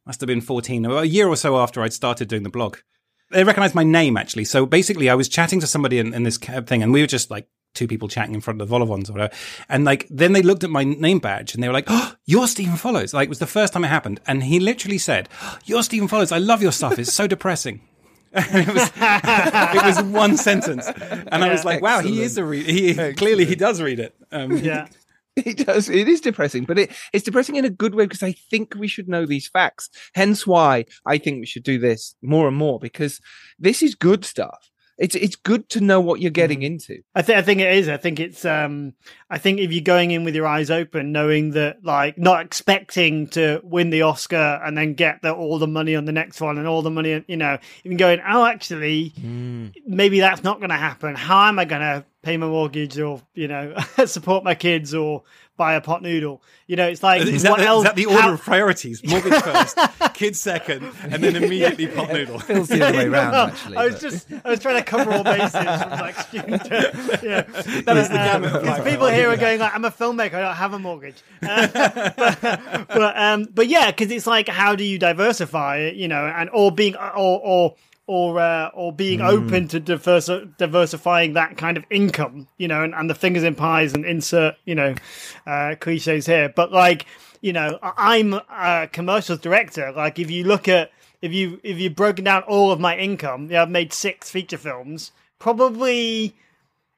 must 0.06 0.22
have 0.22 0.28
been 0.28 0.40
14, 0.40 0.86
a 0.86 1.04
year 1.04 1.28
or 1.28 1.36
so 1.36 1.58
after 1.58 1.82
I'd 1.82 1.92
started 1.92 2.30
doing 2.30 2.44
the 2.44 2.50
blog 2.50 2.78
they 3.32 3.44
recognized 3.44 3.76
my 3.76 3.84
name 3.84 4.18
actually. 4.18 4.46
So 4.46 4.66
basically, 4.66 5.10
I 5.10 5.16
was 5.16 5.28
chatting 5.28 5.60
to 5.60 5.68
somebody 5.68 6.00
in, 6.00 6.14
in 6.14 6.24
this 6.24 6.38
thing, 6.38 6.84
and 6.84 6.94
we 6.94 7.02
were 7.02 7.08
just 7.08 7.30
like 7.30 7.48
two 7.74 7.88
people 7.88 8.08
chatting 8.08 8.34
in 8.34 8.42
front 8.42 8.62
of 8.62 8.68
the 8.68 8.72
Vol-au-Vents 8.72 9.10
or 9.10 9.14
whatever. 9.14 9.34
And 9.70 9.86
like, 9.86 10.08
then 10.10 10.34
they 10.34 10.42
looked 10.42 10.64
at 10.64 10.70
my 10.70 10.84
name 10.84 11.20
badge 11.20 11.54
and 11.54 11.62
they 11.62 11.68
were 11.68 11.74
like, 11.74 11.88
"Oh, 11.88 12.16
you're 12.26 12.48
Stephen 12.48 12.78
Follows!" 12.78 13.14
Like, 13.14 13.26
it 13.28 13.30
was 13.30 13.40
the 13.40 13.48
first 13.48 13.74
time 13.74 13.84
it 13.84 13.90
happened, 13.90 14.20
and 14.28 14.44
he 14.44 14.60
literally 14.60 14.98
said, 14.98 15.30
oh, 15.42 15.60
"You're 15.66 15.84
Stephen 15.84 16.08
Follows. 16.08 16.32
I 16.32 16.38
love 16.38 16.62
your 16.62 16.72
stuff. 16.72 17.00
It's 17.00 17.14
so 17.14 17.28
depressing." 17.28 17.82
It 18.38 18.68
was 18.68 18.92
it 18.96 19.84
was 19.84 20.04
one 20.04 20.38
sentence, 20.38 20.88
and 20.88 21.28
yeah, 21.30 21.46
I 21.46 21.52
was 21.52 21.66
like, 21.66 21.82
"Wow, 21.82 21.98
excellent. 21.98 22.16
he 22.16 22.22
is 22.24 22.38
a 22.38 22.46
read. 22.46 22.66
He 22.66 23.14
clearly 23.14 23.46
he 23.46 23.56
does 23.56 23.82
read 23.82 24.00
it." 24.00 24.16
Um, 24.32 24.58
yeah, 24.58 24.88
It 25.46 25.66
does. 25.66 25.88
It 25.88 26.08
is 26.08 26.20
depressing, 26.20 26.66
but 26.66 26.80
it, 26.80 26.92
it's 27.14 27.24
depressing 27.24 27.58
in 27.58 27.66
a 27.66 27.70
good 27.70 27.94
way 27.94 28.06
because 28.06 28.24
I 28.24 28.32
think 28.32 28.74
we 28.76 28.88
should 28.88 29.08
know 29.08 29.26
these 29.26 29.48
facts. 29.48 29.90
Hence 30.16 30.48
why 30.48 30.86
I 31.06 31.20
think 31.20 31.40
we 31.40 31.46
should 31.46 31.64
do 31.64 31.78
this 31.78 32.16
more 32.24 32.48
and 32.48 32.58
more 32.58 32.80
because 32.80 33.22
this 33.60 33.84
is 33.84 33.94
good 33.94 34.26
stuff. 34.26 34.72
It's 34.98 35.16
it's 35.16 35.36
good 35.36 35.70
to 35.70 35.82
know 35.82 36.02
what 36.02 36.22
you're 36.22 36.32
getting 36.32 36.60
mm-hmm. 36.60 36.74
into. 36.74 37.02
I 37.14 37.22
think 37.22 37.38
I 37.38 37.42
think 37.42 37.62
it 37.62 37.74
is. 37.74 37.88
I 37.88 37.98
think 37.98 38.20
it's 38.20 38.46
um 38.46 38.94
I 39.30 39.38
think 39.38 39.60
if 39.60 39.72
you're 39.72 39.84
going 39.84 40.12
in 40.12 40.24
with 40.24 40.36
your 40.36 40.48
eyes 40.48 40.72
open, 40.72 41.12
knowing 41.12 41.52
that 41.52 41.84
like 41.84 42.18
not 42.18 42.46
expecting 42.46 43.28
to 43.30 43.62
win 43.64 43.90
the 43.90 44.02
Oscar 44.02 44.60
and 44.64 44.78
then 44.78 44.94
get 44.94 45.22
the, 45.22 45.34
all 45.34 45.60
the 45.60 45.68
money 45.68 45.96
on 45.96 46.06
the 46.06 46.12
next 46.12 46.42
one 46.42 46.58
and 46.58 46.68
all 46.68 46.82
the 46.82 46.90
money, 46.90 47.24
you 47.28 47.38
know, 47.38 47.58
even 47.84 47.98
going, 47.98 48.20
oh, 48.28 48.46
actually, 48.46 49.12
mm. 49.20 49.74
maybe 49.86 50.20
that's 50.20 50.44
not 50.44 50.60
going 50.60 50.70
to 50.70 50.76
happen. 50.76 51.16
How 51.16 51.48
am 51.48 51.60
I 51.60 51.66
going 51.66 51.82
to 51.82 52.06
pay 52.24 52.36
my 52.36 52.48
mortgage 52.48 53.00
or 53.00 53.22
you 53.36 53.48
know 53.48 53.74
support 54.06 54.44
my 54.44 54.56
kids 54.56 54.94
or 54.94 55.24
buy 55.58 55.74
a 55.74 55.82
pot 55.82 56.02
noodle. 56.02 56.42
You 56.68 56.76
know, 56.76 56.88
it's 56.88 57.04
like 57.04 57.24
is 57.24 57.42
that, 57.42 57.58
the, 57.58 57.64
else, 57.64 57.80
is 57.80 57.84
that 57.86 57.96
the 57.96 58.06
order 58.06 58.22
How... 58.22 58.34
of 58.34 58.42
priorities? 58.42 59.04
Mortgage 59.04 59.42
first, 59.42 59.78
kids 60.14 60.40
second, 60.40 60.86
and 61.02 61.24
then 61.24 61.36
immediately 61.36 61.88
pot 61.96 62.14
noodle. 62.14 62.40
Feels 62.40 62.68
the 62.70 62.86
other 62.86 62.98
way 62.98 63.06
around. 63.08 63.34
Actually, 63.34 63.78
I 63.78 63.86
was 63.86 63.96
but... 63.96 64.02
just 64.02 64.28
I 64.46 64.50
was 64.50 64.60
trying 64.60 64.76
to 64.76 64.84
cover 64.84 65.12
all 65.12 65.24
bases 65.24 65.52
from 65.52 65.92
like 65.92 66.16
student. 66.28 66.64
To, 66.66 67.20
yeah, 67.24 67.42
that 67.82 67.98
is 67.98 68.10
the 68.10 68.16
gamut 68.16 68.54
of 68.54 68.86
People 68.86 69.08
here 69.08 69.30
are 69.30 69.38
going 69.38 69.60
like, 69.60 69.74
I'm 69.74 69.86
a 69.86 69.92
filmmaker. 69.92 70.36
I 70.36 70.42
don't 70.42 70.56
have 70.56 70.74
a 70.74 70.80
mortgage. 70.80 71.22
Uh, 71.42 71.68
but, 72.16 72.88
but, 72.88 73.18
um, 73.18 73.48
but 73.54 73.68
yeah, 73.68 73.92
because 73.92 74.12
it's 74.12 74.28
like, 74.28 74.48
how 74.48 74.76
do 74.76 74.84
you 74.84 75.00
diversify? 75.00 75.92
You 75.94 76.08
know, 76.08 76.26
and 76.26 76.50
or 76.54 76.72
being 76.72 76.96
or 76.96 77.42
or 77.44 77.76
or 78.08 78.40
uh, 78.40 78.70
or 78.74 78.92
being 78.94 79.20
mm. 79.20 79.28
open 79.28 79.68
to 79.68 79.80
diversi- 79.80 80.56
diversifying 80.58 81.34
that 81.34 81.58
kind 81.58 81.78
of 81.78 81.86
income, 81.90 82.48
you 82.58 82.68
know, 82.68 82.84
and, 82.84 82.96
and 82.96 83.10
the 83.10 83.16
fingers 83.16 83.44
in 83.44 83.54
pies 83.54 83.94
and 83.94 84.06
insert, 84.06 84.56
you 84.66 84.74
know, 84.74 84.96
uh, 85.46 85.76
cliches 85.80 86.26
here. 86.26 86.50
But 86.50 86.72
like, 86.72 87.06
you 87.42 87.54
know, 87.54 87.78
I'm 87.84 88.34
a 88.34 88.88
commercials 88.92 89.40
director. 89.40 89.92
Like, 89.92 90.18
if 90.18 90.32
you 90.32 90.46
look 90.46 90.68
at 90.68 90.92
if 91.22 91.34
you 91.34 91.60
if 91.64 91.78
you've 91.78 91.96
broken 91.96 92.24
down 92.24 92.44
all 92.44 92.72
of 92.72 92.80
my 92.80 92.98
income, 92.98 93.52
yeah, 93.52 93.64
I've 93.64 93.70
made 93.70 93.94
six 93.94 94.32
feature 94.32 94.58
films. 94.58 95.12
Probably, 95.38 96.36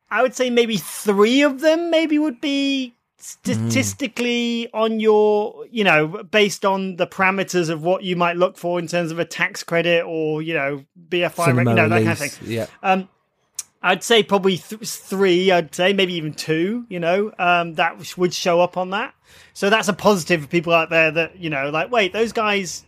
I 0.09 0.21
would 0.21 0.35
say 0.35 0.49
maybe 0.49 0.77
three 0.77 1.41
of 1.41 1.59
them 1.61 1.89
maybe 1.89 2.19
would 2.19 2.39
be 2.39 2.95
statistically 3.19 4.69
mm. 4.73 4.79
on 4.79 4.99
your 4.99 5.65
you 5.69 5.83
know 5.83 6.23
based 6.23 6.65
on 6.65 6.95
the 6.95 7.05
parameters 7.05 7.69
of 7.69 7.83
what 7.83 8.03
you 8.03 8.15
might 8.15 8.37
look 8.37 8.57
for 8.57 8.79
in 8.79 8.87
terms 8.87 9.11
of 9.11 9.19
a 9.19 9.25
tax 9.25 9.61
credit 9.61 10.03
or 10.05 10.41
you 10.41 10.53
know 10.53 10.83
bfi 11.09 11.47
you 11.47 11.63
know 11.63 11.89
that 11.89 12.03
kind 12.03 12.09
of 12.09 12.17
thing 12.17 12.31
yeah 12.49 12.65
um 12.81 13.09
i'd 13.81 14.03
say 14.03 14.23
probably 14.23 14.57
th- 14.57 14.81
three 14.81 15.51
i'd 15.51 15.75
say 15.75 15.91
maybe 15.91 16.13
even 16.13 16.33
two 16.33 16.85
you 16.89 16.99
know 16.99 17.31
um 17.39 17.73
that 17.75 18.17
would 18.17 18.33
show 18.33 18.61
up 18.61 18.77
on 18.77 18.91
that 18.91 19.13
so 19.53 19.69
that's 19.69 19.89
a 19.89 19.93
positive 19.93 20.41
for 20.41 20.47
people 20.47 20.73
out 20.73 20.89
there 20.89 21.11
that 21.11 21.37
you 21.37 21.49
know 21.49 21.69
like 21.69 21.91
wait 21.91 22.13
those 22.13 22.31
guys 22.31 22.85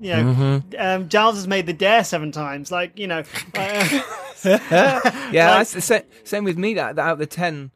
you 0.00 0.12
know, 0.12 0.22
mm-hmm. 0.22 0.74
um, 0.78 1.08
Giles 1.08 1.34
has 1.34 1.48
made 1.48 1.66
the 1.66 1.72
dare 1.72 2.04
seven 2.04 2.30
times. 2.30 2.70
Like, 2.70 2.96
you 2.98 3.08
know, 3.08 3.24
uh, 3.54 3.88
yeah, 4.44 5.00
like, 5.02 5.32
that's 5.32 5.72
the 5.72 6.04
same 6.22 6.44
with 6.44 6.56
me. 6.56 6.74
That, 6.74 6.96
that 6.96 7.02
out 7.02 7.12
of 7.14 7.18
the 7.18 7.26
ten 7.26 7.72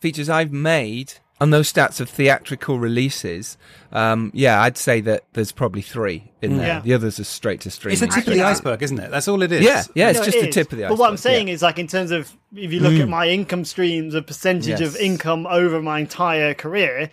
features 0.00 0.28
I've 0.28 0.52
made, 0.52 1.14
on 1.42 1.50
those 1.50 1.72
stats 1.72 2.00
of 2.00 2.08
theatrical 2.08 2.78
releases, 2.78 3.58
um, 3.90 4.30
yeah, 4.32 4.62
I'd 4.62 4.76
say 4.76 5.00
that 5.00 5.24
there's 5.32 5.50
probably 5.50 5.82
three 5.82 6.30
in 6.40 6.56
there. 6.56 6.66
Yeah. 6.68 6.80
The 6.80 6.94
others 6.94 7.18
are 7.18 7.24
straight 7.24 7.62
to 7.62 7.70
streaming. 7.72 7.94
It's 7.94 8.00
the 8.00 8.20
tip 8.20 8.28
of 8.28 8.34
the 8.34 8.42
iceberg, 8.44 8.80
isn't 8.80 9.00
it? 9.00 9.10
That's 9.10 9.26
all 9.26 9.42
it 9.42 9.50
is. 9.50 9.64
Yeah, 9.64 9.82
yeah, 9.96 10.10
it's 10.10 10.20
no, 10.20 10.24
just 10.26 10.36
it 10.36 10.42
the 10.42 10.52
tip 10.52 10.70
of 10.70 10.78
the 10.78 10.84
iceberg. 10.84 10.98
But 10.98 11.02
what 11.02 11.10
I'm 11.10 11.16
saying 11.16 11.48
yeah. 11.48 11.54
is, 11.54 11.62
like, 11.62 11.80
in 11.80 11.88
terms 11.88 12.12
of 12.12 12.32
if 12.54 12.72
you 12.72 12.78
look 12.78 12.92
mm. 12.92 13.00
at 13.00 13.08
my 13.08 13.26
income 13.26 13.64
streams, 13.64 14.14
a 14.14 14.22
percentage 14.22 14.80
yes. 14.80 14.82
of 14.82 14.96
income 14.98 15.48
over 15.48 15.82
my 15.82 15.98
entire 15.98 16.54
career, 16.54 17.10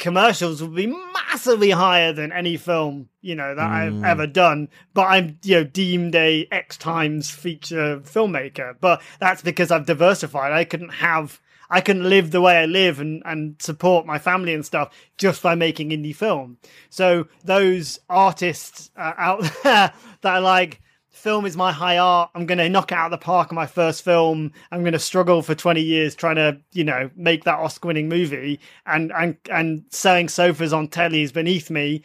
commercials 0.00 0.60
would 0.60 0.74
be 0.74 0.88
massively 0.88 1.70
higher 1.70 2.12
than 2.12 2.32
any 2.32 2.56
film 2.56 3.08
you 3.20 3.36
know 3.36 3.54
that 3.54 3.70
mm. 3.70 3.72
I've 3.72 4.02
ever 4.02 4.26
done. 4.26 4.70
But 4.92 5.02
I'm 5.02 5.38
you 5.44 5.58
know 5.58 5.64
deemed 5.64 6.16
a 6.16 6.48
X 6.50 6.76
times 6.76 7.30
feature 7.30 8.00
filmmaker. 8.00 8.74
But 8.80 9.02
that's 9.20 9.42
because 9.42 9.70
I've 9.70 9.86
diversified. 9.86 10.50
I 10.50 10.64
couldn't 10.64 10.94
have 10.94 11.40
I 11.70 11.80
can 11.80 12.08
live 12.08 12.30
the 12.30 12.40
way 12.40 12.58
I 12.58 12.66
live 12.66 13.00
and, 13.00 13.22
and 13.24 13.60
support 13.60 14.06
my 14.06 14.18
family 14.18 14.54
and 14.54 14.64
stuff 14.64 14.94
just 15.16 15.42
by 15.42 15.54
making 15.54 15.90
indie 15.90 16.14
film. 16.16 16.58
So 16.90 17.28
those 17.44 18.00
artists 18.08 18.90
uh, 18.96 19.12
out 19.16 19.42
there 19.62 19.92
that 20.22 20.34
are 20.36 20.40
like, 20.40 20.80
film 21.10 21.44
is 21.44 21.56
my 21.56 21.72
high 21.72 21.98
art. 21.98 22.30
I'm 22.34 22.46
going 22.46 22.58
to 22.58 22.68
knock 22.68 22.92
it 22.92 22.98
out 22.98 23.12
of 23.12 23.20
the 23.20 23.24
park 23.24 23.50
on 23.50 23.56
my 23.56 23.66
first 23.66 24.04
film. 24.04 24.52
I'm 24.70 24.80
going 24.80 24.92
to 24.92 24.98
struggle 24.98 25.42
for 25.42 25.54
20 25.54 25.82
years 25.82 26.14
trying 26.14 26.36
to, 26.36 26.58
you 26.72 26.84
know, 26.84 27.10
make 27.16 27.44
that 27.44 27.58
Oscar 27.58 27.88
winning 27.88 28.08
movie 28.08 28.60
and, 28.86 29.12
and, 29.12 29.36
and 29.50 29.84
selling 29.90 30.28
sofas 30.28 30.72
on 30.72 30.88
telly 30.88 31.22
is 31.22 31.32
beneath 31.32 31.70
me 31.70 32.02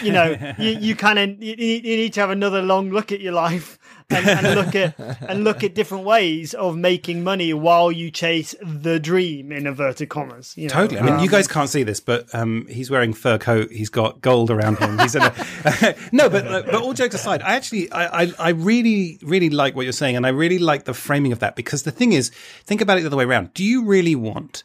you 0.00 0.12
know, 0.12 0.36
you, 0.58 0.70
you 0.70 0.96
kind 0.96 1.18
of 1.18 1.42
you, 1.42 1.54
you, 1.58 1.80
need 1.82 2.12
to 2.14 2.20
have 2.20 2.30
another 2.30 2.62
long 2.62 2.90
look 2.90 3.12
at 3.12 3.20
your 3.20 3.32
life 3.32 3.78
and, 4.14 4.46
and, 4.46 4.54
look 4.54 4.74
at 4.74 4.94
and 5.28 5.44
look 5.44 5.64
at 5.64 5.74
different 5.74 6.04
ways 6.04 6.54
of 6.54 6.76
making 6.76 7.24
money 7.24 7.52
while 7.52 7.90
you 7.90 8.10
chase 8.10 8.54
the 8.62 8.98
dream 8.98 9.52
in 9.52 9.66
inverted 9.66 10.08
commas. 10.08 10.54
You 10.56 10.68
know? 10.68 10.74
Totally. 10.74 11.00
I 11.00 11.04
mean, 11.04 11.14
um, 11.14 11.20
you 11.20 11.28
guys 11.28 11.48
can't 11.48 11.68
see 11.68 11.82
this, 11.82 12.00
but 12.00 12.32
um, 12.34 12.66
he's 12.68 12.90
wearing 12.90 13.12
fur 13.12 13.38
coat. 13.38 13.70
He's 13.70 13.90
got 13.90 14.20
gold 14.20 14.50
around 14.50 14.78
him. 14.78 14.98
He's 14.98 15.14
in 15.14 15.22
a 15.22 15.94
no, 16.12 16.28
but 16.28 16.66
but 16.66 16.74
all 16.74 16.92
jokes 16.92 17.14
aside, 17.14 17.42
I 17.42 17.54
actually 17.54 17.90
I, 17.92 18.22
I 18.22 18.32
I 18.38 18.48
really 18.50 19.18
really 19.22 19.50
like 19.50 19.74
what 19.74 19.82
you're 19.82 19.92
saying, 19.92 20.16
and 20.16 20.26
I 20.26 20.30
really 20.30 20.58
like 20.58 20.84
the 20.84 20.94
framing 20.94 21.32
of 21.32 21.40
that 21.40 21.56
because 21.56 21.82
the 21.82 21.92
thing 21.92 22.12
is, 22.12 22.30
think 22.64 22.80
about 22.80 22.98
it 22.98 23.02
the 23.02 23.08
other 23.08 23.16
way 23.16 23.24
around. 23.24 23.54
Do 23.54 23.64
you 23.64 23.84
really 23.84 24.14
want 24.14 24.62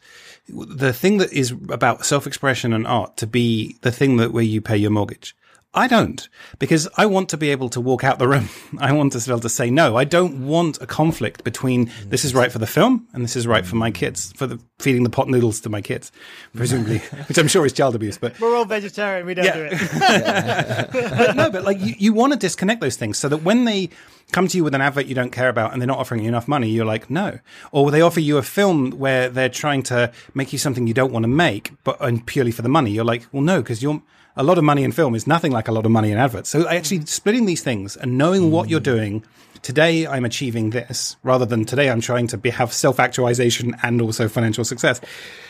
the 0.48 0.92
thing 0.92 1.18
that 1.18 1.32
is 1.32 1.50
about 1.50 2.06
self-expression 2.06 2.72
and 2.72 2.86
art 2.86 3.16
to 3.18 3.26
be 3.26 3.76
the 3.82 3.92
thing 3.92 4.16
that 4.16 4.32
where 4.32 4.42
you 4.42 4.60
pay 4.60 4.76
your 4.76 4.90
mortgage. 4.90 5.36
I 5.74 5.86
don't 5.86 6.28
because 6.58 6.88
I 6.96 7.04
want 7.04 7.28
to 7.28 7.36
be 7.36 7.50
able 7.50 7.68
to 7.70 7.80
walk 7.80 8.02
out 8.02 8.18
the 8.18 8.26
room. 8.26 8.48
I 8.78 8.92
want 8.92 9.12
to 9.12 9.18
be 9.18 9.30
able 9.30 9.40
to 9.40 9.50
say 9.50 9.70
no. 9.70 9.96
I 9.96 10.04
don't 10.04 10.46
want 10.46 10.80
a 10.80 10.86
conflict 10.86 11.44
between 11.44 11.90
this 12.06 12.24
is 12.24 12.34
right 12.34 12.50
for 12.50 12.58
the 12.58 12.66
film 12.66 13.06
and 13.12 13.22
this 13.22 13.36
is 13.36 13.46
right 13.46 13.66
for 13.66 13.76
my 13.76 13.90
kids 13.90 14.32
for 14.32 14.46
the 14.46 14.58
feeding 14.78 15.02
the 15.02 15.10
pot 15.10 15.28
noodles 15.28 15.60
to 15.60 15.68
my 15.68 15.82
kids, 15.82 16.10
presumably, 16.54 16.98
which 17.28 17.36
I'm 17.36 17.48
sure 17.48 17.66
is 17.66 17.74
child 17.74 17.94
abuse. 17.94 18.16
But 18.16 18.40
we're 18.40 18.56
all 18.56 18.64
vegetarian. 18.64 19.26
We 19.26 19.34
don't 19.34 19.44
yeah. 19.44 19.56
do 19.56 19.68
it. 19.70 20.90
but 21.18 21.36
no, 21.36 21.50
but 21.50 21.64
like 21.64 21.80
you, 21.80 21.94
you 21.98 22.12
want 22.14 22.32
to 22.32 22.38
disconnect 22.38 22.80
those 22.80 22.96
things 22.96 23.18
so 23.18 23.28
that 23.28 23.42
when 23.42 23.64
they 23.64 23.90
come 24.32 24.48
to 24.48 24.56
you 24.56 24.64
with 24.64 24.74
an 24.74 24.80
advert 24.80 25.06
you 25.06 25.14
don't 25.14 25.32
care 25.32 25.48
about 25.50 25.72
and 25.72 25.82
they're 25.82 25.86
not 25.86 25.98
offering 25.98 26.22
you 26.22 26.28
enough 26.28 26.48
money, 26.48 26.70
you're 26.70 26.86
like, 26.86 27.10
no. 27.10 27.38
Or 27.72 27.90
they 27.90 28.00
offer 28.00 28.20
you 28.20 28.38
a 28.38 28.42
film 28.42 28.92
where 28.92 29.28
they're 29.28 29.48
trying 29.50 29.82
to 29.84 30.12
make 30.34 30.50
you 30.50 30.58
something 30.58 30.86
you 30.86 30.94
don't 30.94 31.12
want 31.12 31.24
to 31.24 31.28
make, 31.28 31.72
but 31.84 32.00
and 32.00 32.26
purely 32.26 32.52
for 32.52 32.62
the 32.62 32.68
money. 32.70 32.90
You're 32.90 33.04
like, 33.04 33.26
well, 33.32 33.42
no, 33.42 33.60
because 33.60 33.82
you're 33.82 34.02
a 34.38 34.44
lot 34.44 34.56
of 34.56 34.64
money 34.64 34.84
in 34.84 34.92
film 34.92 35.14
is 35.14 35.26
nothing 35.26 35.50
like 35.50 35.66
a 35.68 35.72
lot 35.72 35.84
of 35.84 35.90
money 35.90 36.12
in 36.12 36.16
adverts. 36.16 36.48
So 36.48 36.66
actually 36.68 37.00
mm. 37.00 37.08
splitting 37.08 37.44
these 37.44 37.62
things 37.62 37.96
and 37.96 38.16
knowing 38.16 38.50
what 38.50 38.70
you're 38.70 38.80
mm. 38.80 38.84
doing. 38.84 39.24
Today 39.60 40.06
I'm 40.06 40.24
achieving 40.24 40.70
this 40.70 41.16
rather 41.24 41.44
than 41.44 41.64
today 41.64 41.90
I'm 41.90 42.00
trying 42.00 42.28
to 42.28 42.38
be, 42.38 42.50
have 42.50 42.72
self 42.72 43.00
actualization 43.00 43.76
and 43.82 44.00
also 44.00 44.28
financial 44.28 44.64
success. 44.64 45.00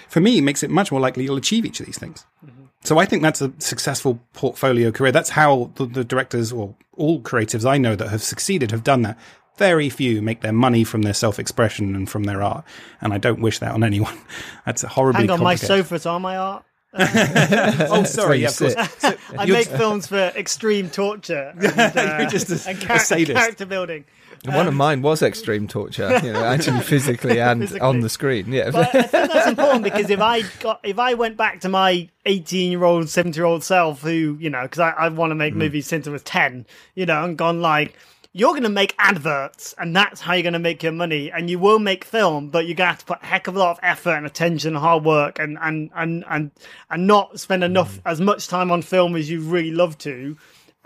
For 0.09 0.21
me, 0.21 0.41
makes 0.41 0.63
it 0.63 0.71
much 0.71 0.91
more 0.91 1.01
likely 1.01 1.25
you'll 1.25 1.37
achieve 1.37 1.67
each 1.67 1.81
of 1.81 1.87
these 1.87 1.99
things. 1.99 2.25
Mm-hmm. 2.45 2.65
So 2.85 2.99
I 2.99 3.05
think 3.05 3.23
that's 3.23 3.43
a 3.43 3.53
successful 3.59 4.19
portfolio 4.33 4.91
career. 4.91 5.13
That's 5.13 5.29
how 5.29 5.71
the, 5.75 5.85
the 5.85 6.05
directors 6.05 6.51
or 6.51 6.75
all 6.97 7.21
creatives 7.21 7.69
I 7.69 7.77
know 7.77 7.95
that 7.95 8.09
have 8.09 8.23
succeeded 8.23 8.71
have 8.71 8.83
done 8.85 9.03
that. 9.03 9.19
Very 9.59 9.91
few 9.91 10.23
make 10.23 10.41
their 10.41 10.53
money 10.53 10.85
from 10.85 11.03
their 11.03 11.13
self 11.13 11.39
expression 11.39 11.95
and 11.95 12.09
from 12.09 12.25
their 12.25 12.43
art. 12.43 12.65
And 13.03 13.13
I 13.13 13.19
don't 13.19 13.41
wish 13.41 13.59
that 13.59 13.73
on 13.73 13.85
anyone. 13.85 14.17
That's 14.65 14.83
a 14.85 14.89
horribly 14.89 15.23
Hang 15.23 15.31
on, 15.31 15.43
my 15.43 15.57
sofas 15.57 16.07
are 16.07 16.19
my 16.19 16.39
art. 16.39 16.65
Oh, 16.95 18.05
sorry. 18.05 18.39
Yeah, 18.39 18.49
of 18.49 18.59
course. 18.59 18.75
So 18.99 19.15
I 19.39 19.47
make 19.47 19.69
films 19.69 20.07
for 20.07 20.17
extreme 20.37 20.91
torture. 20.91 21.55
And, 21.59 21.97
uh, 21.97 22.17
You're 22.21 22.31
just 22.31 22.67
a- 22.67 22.71
and 22.71 22.83
a 22.91 22.99
sadist. 22.99 23.33
character 23.39 23.67
building. 23.67 24.05
One 24.45 24.69
of 24.69 24.75
mine 24.75 25.03
was 25.03 25.21
extreme 25.21 25.67
torture, 25.67 26.21
you 26.23 26.33
know, 26.33 26.45
actually 26.45 26.81
physically 26.81 27.41
and 27.41 27.61
Physically. 27.61 27.81
on 27.81 28.01
the 28.01 28.09
screen. 28.09 28.53
Yeah. 28.53 28.71
But 28.71 28.95
I 28.95 29.03
think 29.03 29.33
that's 29.33 29.49
important 29.49 29.83
because 29.83 30.11
if 30.11 30.21
I 30.21 30.43
got 30.61 30.79
if 30.85 30.99
I 30.99 31.15
went 31.15 31.37
back 31.37 31.61
to 31.63 31.69
my 31.69 32.09
18 32.25 32.71
year 32.71 32.85
old, 32.85 33.09
seventy-year-old 33.09 33.65
self, 33.65 34.01
who 34.03 34.37
you 34.41 34.49
know, 34.49 34.63
because 34.63 34.79
I, 34.79 34.91
I 34.91 35.09
want 35.09 35.33
to 35.33 35.35
make 35.35 35.55
movies 35.55 35.87
since 35.89 36.07
I 36.07 36.11
was 36.11 36.23
10, 36.23 36.67
you 36.95 37.05
know, 37.07 37.25
and 37.25 37.37
gone 37.37 37.61
like. 37.61 37.95
You're 38.39 38.53
going 38.53 38.63
to 38.63 38.69
make 38.69 38.95
adverts, 39.01 39.75
and 39.79 39.97
that's 39.97 40.21
how 40.21 40.35
you're 40.35 40.45
going 40.45 40.53
to 40.53 40.61
make 40.61 40.85
your 40.85 40.93
money. 40.93 41.29
And 41.29 41.51
you 41.51 41.59
will 41.59 41.81
make 41.81 42.05
film, 42.05 42.51
but 42.51 42.67
you're 42.67 42.77
going 42.77 42.87
to 42.87 42.93
have 42.93 42.99
to 43.01 43.05
put 43.05 43.21
a 43.21 43.27
heck 43.27 43.49
of 43.49 43.57
a 43.57 43.59
lot 43.59 43.73
of 43.73 43.81
effort 43.83 44.13
and 44.13 44.25
attention, 44.25 44.77
and 44.77 44.79
hard 44.79 45.05
work, 45.05 45.41
and 45.41 45.59
and 45.61 45.91
and 45.97 46.25
and 46.31 46.53
and 46.89 47.07
not 47.09 47.41
spend 47.41 47.65
enough 47.65 47.97
mm. 47.97 48.03
as 48.05 48.21
much 48.21 48.47
time 48.47 48.71
on 48.71 48.81
film 48.81 49.17
as 49.17 49.29
you 49.29 49.41
really 49.41 49.73
love 49.73 49.99
to. 49.99 50.37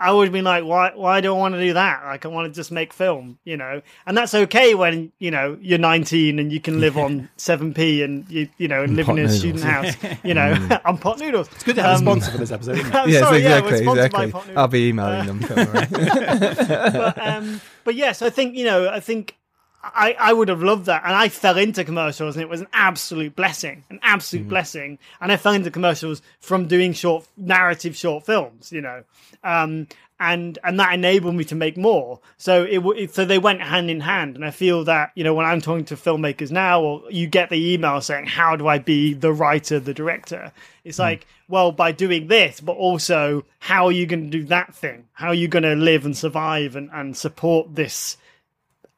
I 0.03 0.11
would 0.11 0.33
be 0.33 0.41
like, 0.41 0.65
why? 0.65 0.91
Why 0.93 1.21
do 1.21 1.33
I 1.33 1.37
want 1.37 1.55
to 1.55 1.61
do 1.61 1.73
that? 1.73 2.03
Like, 2.03 2.25
I 2.25 2.27
want 2.27 2.51
to 2.51 2.53
just 2.53 2.73
make 2.73 2.91
film, 2.91 3.39
you 3.45 3.55
know. 3.55 3.81
And 4.05 4.17
that's 4.17 4.33
okay 4.33 4.75
when 4.75 5.13
you 5.17 5.31
know 5.31 5.57
you're 5.61 5.79
19 5.79 6.39
and 6.39 6.51
you 6.51 6.59
can 6.59 6.81
live 6.81 6.97
on 6.97 7.29
7p 7.37 8.03
and 8.03 8.29
you 8.29 8.49
you 8.57 8.67
know 8.67 8.83
and 8.83 8.97
live 8.97 9.07
in 9.07 9.19
a 9.19 9.21
noodles. 9.21 9.39
student 9.39 9.63
house, 9.63 9.95
you 10.21 10.33
know, 10.33 10.79
on 10.85 10.97
pot 10.97 11.19
noodles. 11.19 11.47
It's 11.53 11.63
good 11.63 11.77
to 11.77 11.83
have 11.83 11.95
a 11.95 11.99
sponsor 11.99 12.31
for 12.31 12.37
this 12.37 12.51
episode. 12.51 12.79
Isn't 12.79 12.93
it? 12.93 13.07
Yes, 13.13 13.23
sorry, 13.23 13.39
yeah, 13.43 13.61
we're 13.61 13.75
exactly, 13.75 13.83
sponsored 13.83 14.11
by 14.11 14.23
exactly. 14.23 14.53
Pot 14.53 14.57
I'll 14.57 14.67
be 14.67 14.87
emailing 14.89 15.25
them. 15.25 15.39
But 15.39 17.17
um, 17.21 17.61
but 17.85 17.95
yes, 17.95 18.21
I 18.21 18.29
think 18.29 18.55
you 18.55 18.65
know, 18.65 18.89
I 18.89 18.99
think 18.99 19.37
I 19.83 20.15
I 20.17 20.33
would 20.33 20.47
have 20.47 20.63
loved 20.63 20.85
that, 20.85 21.03
and 21.03 21.13
I 21.13 21.27
fell 21.29 21.57
into 21.57 21.83
commercials, 21.83 22.35
and 22.35 22.43
it 22.43 22.49
was 22.49 22.61
an 22.61 22.67
absolute 22.73 23.35
blessing, 23.35 23.83
an 23.89 23.99
absolute 24.01 24.47
blessing. 24.47 24.97
And 25.19 25.31
I 25.31 25.37
fell 25.37 25.53
into 25.53 25.71
commercials 25.71 26.21
from 26.39 26.67
doing 26.67 26.93
short 26.93 27.27
narrative 27.35 27.95
short 27.95 28.25
films, 28.25 28.71
you 28.71 28.79
know, 28.79 29.03
um, 29.43 29.87
and 30.21 30.57
and 30.63 30.79
that 30.79 30.93
enabled 30.93 31.35
me 31.35 31.43
to 31.45 31.55
make 31.55 31.75
more. 31.75 32.21
So 32.37 32.63
it, 32.63 32.79
it 32.97 33.13
so 33.13 33.25
they 33.25 33.37
went 33.37 33.61
hand 33.61 33.89
in 33.89 33.99
hand, 33.99 34.35
and 34.35 34.45
I 34.45 34.51
feel 34.51 34.85
that 34.85 35.11
you 35.15 35.23
know 35.23 35.33
when 35.33 35.45
I'm 35.45 35.59
talking 35.59 35.85
to 35.85 35.95
filmmakers 35.95 36.49
now, 36.49 36.81
or 36.81 37.11
you 37.11 37.27
get 37.27 37.49
the 37.49 37.73
email 37.73 37.99
saying, 37.99 38.27
"How 38.27 38.55
do 38.55 38.67
I 38.69 38.77
be 38.77 39.13
the 39.13 39.33
writer, 39.33 39.81
the 39.81 39.93
director?" 39.93 40.53
It's 40.85 40.99
like, 40.99 41.27
well, 41.47 41.71
by 41.71 41.93
doing 41.93 42.27
this, 42.27 42.59
but 42.59 42.73
also 42.73 43.45
how 43.59 43.85
are 43.85 43.91
you 43.91 44.05
going 44.05 44.29
to 44.29 44.37
do 44.37 44.43
that 44.45 44.75
thing? 44.75 45.05
How 45.13 45.29
are 45.29 45.33
you 45.33 45.47
going 45.47 45.63
to 45.63 45.75
live 45.75 46.05
and 46.05 46.15
survive 46.15 46.75
and, 46.75 46.89
and 46.91 47.15
support 47.15 47.75
this 47.75 48.17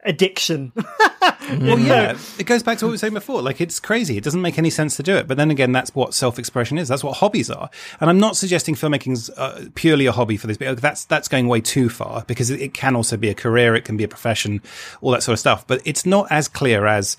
addiction? 0.05 0.71
Well, 1.47 1.79
yeah, 1.79 2.17
it 2.39 2.45
goes 2.45 2.63
back 2.63 2.79
to 2.79 2.85
what 2.85 2.89
we 2.89 2.93
were 2.93 2.97
saying 2.97 3.13
before. 3.13 3.41
Like, 3.41 3.61
it's 3.61 3.79
crazy. 3.79 4.17
It 4.17 4.23
doesn't 4.23 4.41
make 4.41 4.57
any 4.57 4.69
sense 4.69 4.95
to 4.97 5.03
do 5.03 5.15
it. 5.15 5.27
But 5.27 5.37
then 5.37 5.51
again, 5.51 5.71
that's 5.71 5.93
what 5.93 6.13
self-expression 6.13 6.77
is. 6.77 6.87
That's 6.87 7.03
what 7.03 7.17
hobbies 7.17 7.51
are. 7.51 7.69
And 7.99 8.09
I'm 8.09 8.19
not 8.19 8.35
suggesting 8.35 8.75
filmmaking's 8.75 9.29
uh, 9.31 9.67
purely 9.75 10.07
a 10.07 10.11
hobby 10.11 10.37
for 10.37 10.47
this, 10.47 10.57
but 10.57 10.81
that's 10.81 11.05
that's 11.05 11.27
going 11.27 11.47
way 11.47 11.61
too 11.61 11.89
far 11.89 12.23
because 12.25 12.49
it, 12.49 12.61
it 12.61 12.73
can 12.73 12.95
also 12.95 13.15
be 13.15 13.29
a 13.29 13.35
career. 13.35 13.75
It 13.75 13.85
can 13.85 13.97
be 13.97 14.03
a 14.03 14.07
profession, 14.07 14.61
all 15.01 15.11
that 15.11 15.23
sort 15.23 15.33
of 15.33 15.39
stuff. 15.39 15.67
But 15.67 15.81
it's 15.85 16.05
not 16.05 16.27
as 16.31 16.47
clear 16.47 16.87
as 16.87 17.15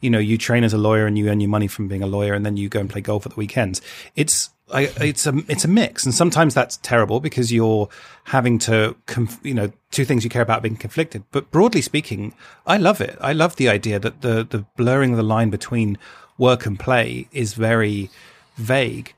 you 0.00 0.10
know, 0.10 0.18
you 0.18 0.38
train 0.38 0.64
as 0.64 0.72
a 0.72 0.78
lawyer 0.78 1.06
and 1.06 1.18
you 1.18 1.28
earn 1.28 1.40
your 1.40 1.50
money 1.50 1.66
from 1.66 1.88
being 1.88 2.02
a 2.02 2.06
lawyer, 2.06 2.34
and 2.34 2.44
then 2.44 2.56
you 2.56 2.68
go 2.68 2.80
and 2.80 2.88
play 2.88 3.00
golf 3.00 3.26
at 3.26 3.32
the 3.32 3.38
weekends. 3.38 3.80
It's 4.16 4.50
I, 4.72 4.82
it's 5.00 5.26
a 5.26 5.34
it's 5.48 5.64
a 5.64 5.68
mix, 5.68 6.04
and 6.04 6.14
sometimes 6.14 6.54
that's 6.54 6.76
terrible 6.78 7.20
because 7.20 7.52
you're 7.52 7.88
having 8.24 8.58
to, 8.60 8.96
conf- 9.06 9.40
you 9.44 9.54
know, 9.54 9.72
two 9.90 10.04
things 10.04 10.24
you 10.24 10.30
care 10.30 10.42
about 10.42 10.62
being 10.62 10.76
conflicted. 10.76 11.24
But 11.30 11.50
broadly 11.50 11.82
speaking, 11.82 12.34
I 12.66 12.76
love 12.76 13.00
it. 13.00 13.16
I 13.20 13.32
love 13.32 13.56
the 13.56 13.68
idea 13.68 13.98
that 13.98 14.22
the 14.22 14.46
the 14.48 14.64
blurring 14.76 15.12
of 15.12 15.16
the 15.16 15.22
line 15.22 15.50
between 15.50 15.98
work 16.38 16.66
and 16.66 16.78
play 16.78 17.28
is 17.32 17.54
very 17.54 18.10
vague. 18.56 19.14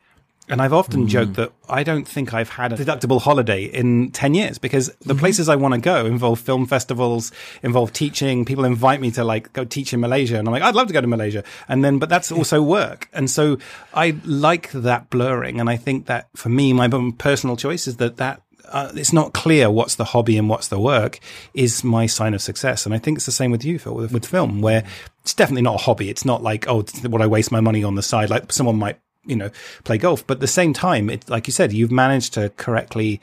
And 0.48 0.60
I've 0.60 0.72
often 0.72 1.02
hmm. 1.02 1.06
joked 1.06 1.34
that 1.34 1.52
I 1.68 1.84
don't 1.84 2.06
think 2.06 2.34
I've 2.34 2.48
had 2.48 2.72
a 2.72 2.76
deductible 2.76 3.20
holiday 3.20 3.64
in 3.64 4.10
10 4.10 4.34
years 4.34 4.58
because 4.58 4.88
the 4.88 5.14
mm-hmm. 5.14 5.20
places 5.20 5.48
I 5.48 5.56
want 5.56 5.74
to 5.74 5.80
go 5.80 6.04
involve 6.04 6.40
film 6.40 6.66
festivals, 6.66 7.30
involve 7.62 7.92
teaching. 7.92 8.44
People 8.44 8.64
invite 8.64 9.00
me 9.00 9.12
to 9.12 9.24
like 9.24 9.52
go 9.52 9.64
teach 9.64 9.94
in 9.94 10.00
Malaysia. 10.00 10.38
And 10.38 10.48
I'm 10.48 10.52
like, 10.52 10.62
I'd 10.62 10.74
love 10.74 10.88
to 10.88 10.92
go 10.92 11.00
to 11.00 11.06
Malaysia. 11.06 11.44
And 11.68 11.84
then, 11.84 11.98
but 11.98 12.08
that's 12.08 12.32
also 12.32 12.60
work. 12.60 13.08
And 13.12 13.30
so 13.30 13.58
I 13.94 14.16
like 14.24 14.72
that 14.72 15.10
blurring. 15.10 15.60
And 15.60 15.70
I 15.70 15.76
think 15.76 16.06
that 16.06 16.28
for 16.34 16.48
me, 16.48 16.72
my 16.72 16.88
own 16.92 17.12
personal 17.12 17.56
choice 17.56 17.86
is 17.86 17.96
that 17.98 18.16
that 18.16 18.42
uh, 18.72 18.90
it's 18.94 19.12
not 19.12 19.32
clear 19.32 19.70
what's 19.70 19.96
the 19.96 20.04
hobby 20.04 20.36
and 20.38 20.48
what's 20.48 20.68
the 20.68 20.78
work 20.78 21.20
is 21.54 21.84
my 21.84 22.06
sign 22.06 22.34
of 22.34 22.42
success. 22.42 22.86
And 22.86 22.94
I 22.94 22.98
think 22.98 23.18
it's 23.18 23.26
the 23.26 23.32
same 23.32 23.50
with 23.50 23.64
you, 23.64 23.78
Phil, 23.78 23.94
with, 23.94 24.12
with 24.12 24.26
film, 24.26 24.60
where 24.60 24.82
mm. 24.82 24.88
it's 25.20 25.34
definitely 25.34 25.62
not 25.62 25.76
a 25.76 25.84
hobby. 25.84 26.08
It's 26.08 26.24
not 26.24 26.42
like, 26.42 26.66
oh, 26.68 26.82
what 27.06 27.22
I 27.22 27.26
waste 27.26 27.52
my 27.52 27.60
money 27.60 27.84
on 27.84 27.94
the 27.94 28.02
side. 28.02 28.30
Like 28.30 28.52
someone 28.52 28.76
might, 28.76 28.98
you 29.24 29.36
know, 29.36 29.50
play 29.84 29.98
golf. 29.98 30.26
But 30.26 30.34
at 30.38 30.40
the 30.40 30.46
same 30.46 30.72
time, 30.72 31.08
it, 31.10 31.28
like 31.28 31.46
you 31.46 31.52
said, 31.52 31.72
you've 31.72 31.92
managed 31.92 32.34
to 32.34 32.50
correctly, 32.56 33.20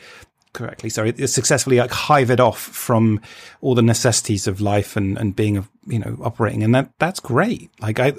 correctly, 0.54 0.90
sorry, 0.90 1.14
successfully 1.28 1.78
like 1.78 1.92
hive 1.92 2.32
it 2.32 2.40
off 2.40 2.60
from 2.60 3.20
all 3.62 3.76
the 3.76 3.82
necessities 3.82 4.48
of 4.48 4.62
life 4.62 4.96
and, 4.96 5.18
and 5.18 5.36
being, 5.36 5.58
a, 5.58 5.68
you 5.88 6.00
know, 6.00 6.18
operating. 6.22 6.64
And 6.64 6.74
that, 6.76 6.92
that's 7.00 7.20
great. 7.20 7.70
Like 7.82 8.00
I, 8.00 8.14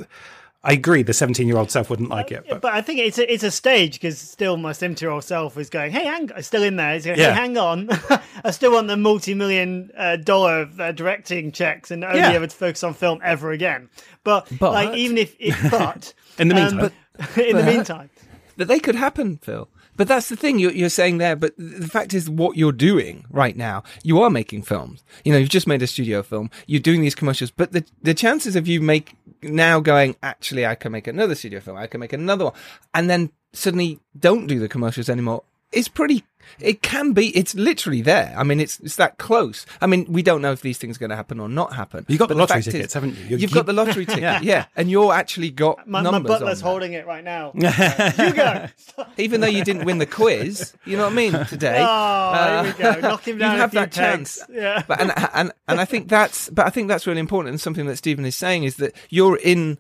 I 0.62 0.72
agree. 0.72 1.02
The 1.02 1.14
17 1.14 1.48
year 1.48 1.56
old 1.56 1.70
self 1.70 1.88
wouldn't 1.88 2.10
like 2.10 2.30
it, 2.30 2.44
but 2.46 2.60
but 2.60 2.74
I 2.74 2.82
think 2.82 3.00
it's 3.00 3.16
a, 3.16 3.32
it's 3.32 3.42
a 3.42 3.50
stage 3.50 3.94
because 3.94 4.18
still 4.18 4.58
my 4.58 4.72
70 4.72 5.02
year 5.02 5.10
old 5.10 5.24
self 5.24 5.56
is 5.56 5.70
going, 5.70 5.90
hey, 5.90 6.04
hang, 6.04 6.30
I'm 6.36 6.42
still 6.42 6.62
in 6.62 6.76
there. 6.76 6.92
He's 6.92 7.06
going, 7.06 7.18
Yeah. 7.18 7.32
hang 7.32 7.56
on. 7.56 7.88
I 8.44 8.50
still 8.50 8.72
want 8.72 8.86
the 8.88 8.98
multi 8.98 9.32
million 9.32 9.90
uh, 9.96 10.16
dollar 10.16 10.68
uh, 10.78 10.92
directing 10.92 11.50
checks 11.50 11.90
and 11.90 12.04
only 12.04 12.18
Yeah. 12.18 12.32
ever 12.32 12.46
to 12.46 12.54
focus 12.54 12.84
on 12.84 12.92
film 12.92 13.20
ever 13.24 13.52
again. 13.52 13.88
But, 14.22 14.48
But- 14.58 14.72
like, 14.72 14.98
even 14.98 15.16
if, 15.16 15.34
if 15.38 15.58
but 15.70 16.12
In 16.38 16.48
the 16.48 16.56
um, 16.56 16.62
meantime. 16.76 16.92
in 17.36 17.56
the 17.56 17.62
meantime, 17.62 18.10
that 18.56 18.66
they 18.66 18.78
could 18.78 18.94
happen, 18.94 19.38
Phil. 19.38 19.68
But 19.96 20.08
that's 20.08 20.30
the 20.30 20.36
thing 20.36 20.58
you're, 20.58 20.72
you're 20.72 20.88
saying 20.88 21.18
there. 21.18 21.36
But 21.36 21.52
the 21.58 21.86
fact 21.86 22.14
is, 22.14 22.30
what 22.30 22.56
you're 22.56 22.72
doing 22.72 23.26
right 23.30 23.56
now, 23.56 23.82
you 24.02 24.22
are 24.22 24.30
making 24.30 24.62
films. 24.62 25.02
You 25.24 25.32
know, 25.32 25.38
you've 25.38 25.50
just 25.50 25.66
made 25.66 25.82
a 25.82 25.86
studio 25.86 26.22
film. 26.22 26.50
You're 26.66 26.80
doing 26.80 27.02
these 27.02 27.14
commercials, 27.14 27.50
but 27.50 27.72
the 27.72 27.84
the 28.02 28.14
chances 28.14 28.56
of 28.56 28.66
you 28.66 28.80
make 28.80 29.14
now 29.42 29.80
going, 29.80 30.16
actually, 30.22 30.64
I 30.66 30.74
can 30.74 30.92
make 30.92 31.06
another 31.06 31.34
studio 31.34 31.60
film. 31.60 31.76
I 31.76 31.86
can 31.86 32.00
make 32.00 32.12
another 32.12 32.46
one, 32.46 32.54
and 32.94 33.10
then 33.10 33.30
suddenly 33.52 34.00
don't 34.18 34.46
do 34.46 34.58
the 34.58 34.68
commercials 34.68 35.10
anymore. 35.10 35.42
Is 35.72 35.88
pretty. 35.88 36.24
It 36.58 36.82
can 36.82 37.12
be. 37.12 37.28
It's 37.36 37.54
literally 37.54 38.00
there. 38.02 38.34
I 38.36 38.42
mean, 38.44 38.60
it's 38.60 38.80
it's 38.80 38.96
that 38.96 39.18
close. 39.18 39.66
I 39.80 39.86
mean, 39.86 40.06
we 40.08 40.22
don't 40.22 40.42
know 40.42 40.52
if 40.52 40.60
these 40.62 40.78
things 40.78 40.96
are 40.96 41.00
going 41.00 41.10
to 41.10 41.16
happen 41.16 41.38
or 41.40 41.48
not 41.48 41.74
happen. 41.74 42.04
You 42.08 42.18
got 42.18 42.28
But 42.28 42.34
the 42.34 42.40
lottery 42.40 42.54
fact 42.56 42.66
is- 42.68 42.72
tickets, 42.74 42.94
haven't 42.94 43.16
you? 43.16 43.24
You 43.24 43.36
You've 43.38 43.50
keep- 43.50 43.54
got 43.54 43.66
the 43.66 43.72
lottery 43.72 44.06
ticket, 44.06 44.42
yeah. 44.42 44.66
and 44.76 44.90
you're 44.90 45.12
actually 45.12 45.50
got 45.50 45.86
my, 45.88 46.02
my 46.02 46.18
butler's 46.18 46.62
on 46.62 46.68
holding 46.68 46.92
it 46.94 47.06
right 47.06 47.22
now. 47.24 47.52
you 47.54 48.32
go. 48.32 48.66
even 49.16 49.40
though 49.40 49.46
you 49.46 49.64
didn't 49.64 49.84
win 49.84 49.98
the 49.98 50.06
quiz, 50.06 50.72
you 50.84 50.96
know 50.96 51.04
what 51.04 51.12
I 51.12 51.16
mean 51.16 51.32
today. 51.46 51.84
Oh, 51.86 52.62
here 52.64 52.72
we 52.72 52.78
go. 52.82 52.90
Uh, 52.90 52.96
Knock 53.10 53.28
him 53.28 53.38
down 53.38 53.52
You 53.52 53.56
a 53.56 53.60
have 53.60 53.70
few 53.70 53.80
that 53.80 53.92
pegs. 53.92 54.36
chance, 54.38 54.40
Yeah. 54.50 54.82
But 54.86 55.00
and 55.00 55.12
and 55.34 55.52
and 55.68 55.80
I 55.80 55.84
think 55.84 56.08
that's 56.08 56.48
but 56.50 56.66
I 56.66 56.70
think 56.70 56.88
that's 56.88 57.06
really 57.06 57.20
important. 57.20 57.50
And 57.52 57.60
something 57.60 57.86
that 57.86 57.96
Stephen 57.96 58.24
is 58.24 58.36
saying 58.36 58.64
is 58.64 58.76
that 58.76 58.94
you're 59.08 59.36
in, 59.38 59.78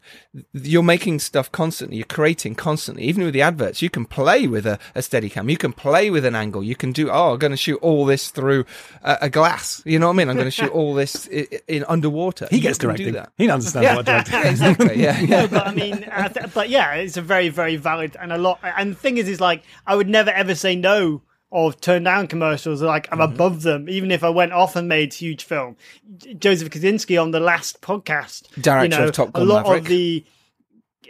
you're 0.52 0.82
making 0.82 1.18
stuff 1.20 1.50
constantly. 1.52 1.96
You're 1.96 2.06
creating 2.06 2.54
constantly. 2.54 3.04
Even 3.04 3.24
with 3.24 3.34
the 3.34 3.42
adverts, 3.42 3.82
you 3.82 3.90
can 3.90 4.04
play 4.04 4.46
with 4.46 4.66
a, 4.66 4.78
a 4.94 5.02
steady 5.02 5.28
cam. 5.28 5.48
You 5.48 5.56
can 5.56 5.72
play 5.72 6.10
with 6.10 6.24
an 6.24 6.34
angle. 6.34 6.59
You 6.62 6.74
can 6.76 6.92
do. 6.92 7.10
Oh, 7.10 7.32
I'm 7.32 7.38
going 7.38 7.50
to 7.50 7.56
shoot 7.56 7.78
all 7.82 8.04
this 8.04 8.30
through 8.30 8.64
a, 9.02 9.18
a 9.22 9.30
glass. 9.30 9.82
You 9.84 9.98
know 9.98 10.06
what 10.08 10.14
I 10.14 10.16
mean? 10.16 10.28
I'm 10.28 10.36
going 10.36 10.46
to 10.46 10.50
shoot 10.50 10.70
all 10.72 10.94
this 10.94 11.26
in, 11.26 11.46
in 11.68 11.84
underwater. 11.88 12.48
he 12.50 12.60
gets 12.60 12.78
can 12.78 12.88
directing. 12.88 13.14
That. 13.14 13.32
He 13.36 13.50
understands 13.50 13.96
what 13.96 14.06
directing 14.06 14.34
Yeah, 14.34 14.48
exactly. 14.48 15.02
Yeah, 15.02 15.20
yeah. 15.20 15.26
No, 15.42 15.48
but 15.48 15.66
I 15.66 15.74
mean, 15.74 16.04
uh, 16.04 16.28
th- 16.28 16.54
but 16.54 16.68
yeah, 16.68 16.92
it's 16.94 17.16
a 17.16 17.22
very, 17.22 17.48
very 17.48 17.76
valid 17.76 18.16
and 18.20 18.32
a 18.32 18.38
lot. 18.38 18.60
And 18.62 18.92
the 18.92 18.96
thing 18.96 19.16
is, 19.18 19.28
is 19.28 19.40
like 19.40 19.62
I 19.86 19.96
would 19.96 20.08
never 20.08 20.30
ever 20.30 20.54
say 20.54 20.74
no 20.76 21.22
or 21.52 21.72
turn 21.72 22.04
down 22.04 22.26
commercials. 22.28 22.80
Like 22.82 23.08
I'm 23.10 23.18
Mm-hmm. 23.18 23.34
above 23.34 23.62
them, 23.62 23.88
even 23.88 24.10
if 24.10 24.22
I 24.22 24.28
went 24.30 24.52
off 24.52 24.76
and 24.76 24.88
made 24.88 25.12
huge 25.14 25.44
film. 25.44 25.76
J- 26.18 26.34
Joseph 26.34 26.70
Kosinski 26.70 27.20
on 27.20 27.32
the 27.32 27.40
last 27.40 27.80
podcast, 27.80 28.48
Director 28.60 28.84
you 28.96 29.00
know, 29.02 29.08
of 29.08 29.12
Top 29.14 29.30
a 29.34 29.40
lot 29.40 29.64
Maverick. 29.64 29.82
of 29.82 29.88
the 29.88 30.24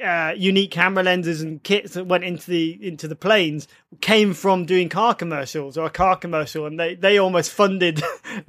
uh, 0.03 0.33
unique 0.37 0.71
camera 0.71 1.03
lenses 1.03 1.43
and 1.43 1.63
kits 1.63 1.95
that 1.95 2.05
went 2.07 2.25
into 2.25 2.51
the 2.51 2.79
into 2.87 3.07
the 3.09 3.17
planes 3.17 3.69
came 4.01 4.33
from 4.35 4.65
doing 4.67 4.89
car 4.89 5.15
commercials 5.15 5.77
or 5.77 5.87
a 5.87 5.91
car 5.91 6.17
commercial, 6.17 6.67
and 6.67 6.79
they 6.81 6.95
they 6.95 7.19
almost 7.19 7.53
funded 7.53 7.97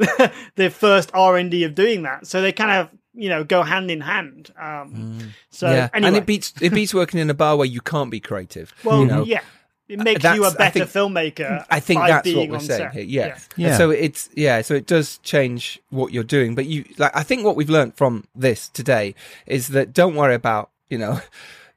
the 0.56 0.70
first 0.70 1.12
R 1.14 1.38
and 1.38 1.52
D 1.52 1.64
of 1.64 1.76
doing 1.76 2.04
that. 2.04 2.28
So 2.28 2.42
they 2.42 2.52
kind 2.52 2.72
of 2.72 2.90
you 3.14 3.30
know 3.30 3.44
go 3.44 3.64
hand 3.64 3.92
in 3.92 4.02
hand. 4.02 4.52
Um, 4.60 5.34
So 5.50 5.68
Mm. 5.68 5.74
yeah, 5.76 5.90
anyway, 5.94 6.08
and 6.08 6.16
it 6.18 6.26
beats 6.26 6.54
it 6.62 6.74
beats 6.74 6.94
working 6.94 7.20
in 7.20 7.30
a 7.30 7.34
bar 7.34 7.58
where 7.58 7.68
you 7.68 7.82
can't 7.82 8.10
be 8.12 8.20
creative. 8.20 8.74
well, 8.84 9.02
you 9.02 9.06
know? 9.08 9.24
yeah. 9.26 9.42
it 9.90 10.00
makes 10.00 10.24
you 10.24 10.30
a 10.46 10.50
That's- 10.50 10.56
I 10.56 10.58
better 10.58 10.86
think- 10.86 10.90
filmmaker. 11.14 11.66
I 11.70 11.80
think 11.82 12.00
by 12.00 12.08
that's 12.08 12.34
what 12.34 12.48
we're 12.50 12.60
saying 12.60 12.80
set. 12.80 12.94
here. 12.94 13.04
Yes. 13.04 13.50
Yeah. 13.58 13.68
And 13.68 13.78
So 13.78 13.90
it's 13.92 14.30
yeah. 14.36 14.62
So 14.62 14.74
it 14.74 14.88
does 14.88 15.18
change 15.20 15.80
what 15.90 16.14
you're 16.14 16.24
doing, 16.24 16.56
but 16.56 16.66
you 16.66 16.86
like. 16.98 17.12
I 17.14 17.24
think 17.24 17.44
what 17.44 17.58
we've 17.58 17.70
learned 17.70 17.96
from 17.98 18.24
this 18.34 18.70
today 18.70 19.14
is 19.46 19.68
that 19.70 19.92
don't 19.92 20.16
worry 20.16 20.34
about 20.36 20.70
you 20.92 20.98
know 20.98 21.20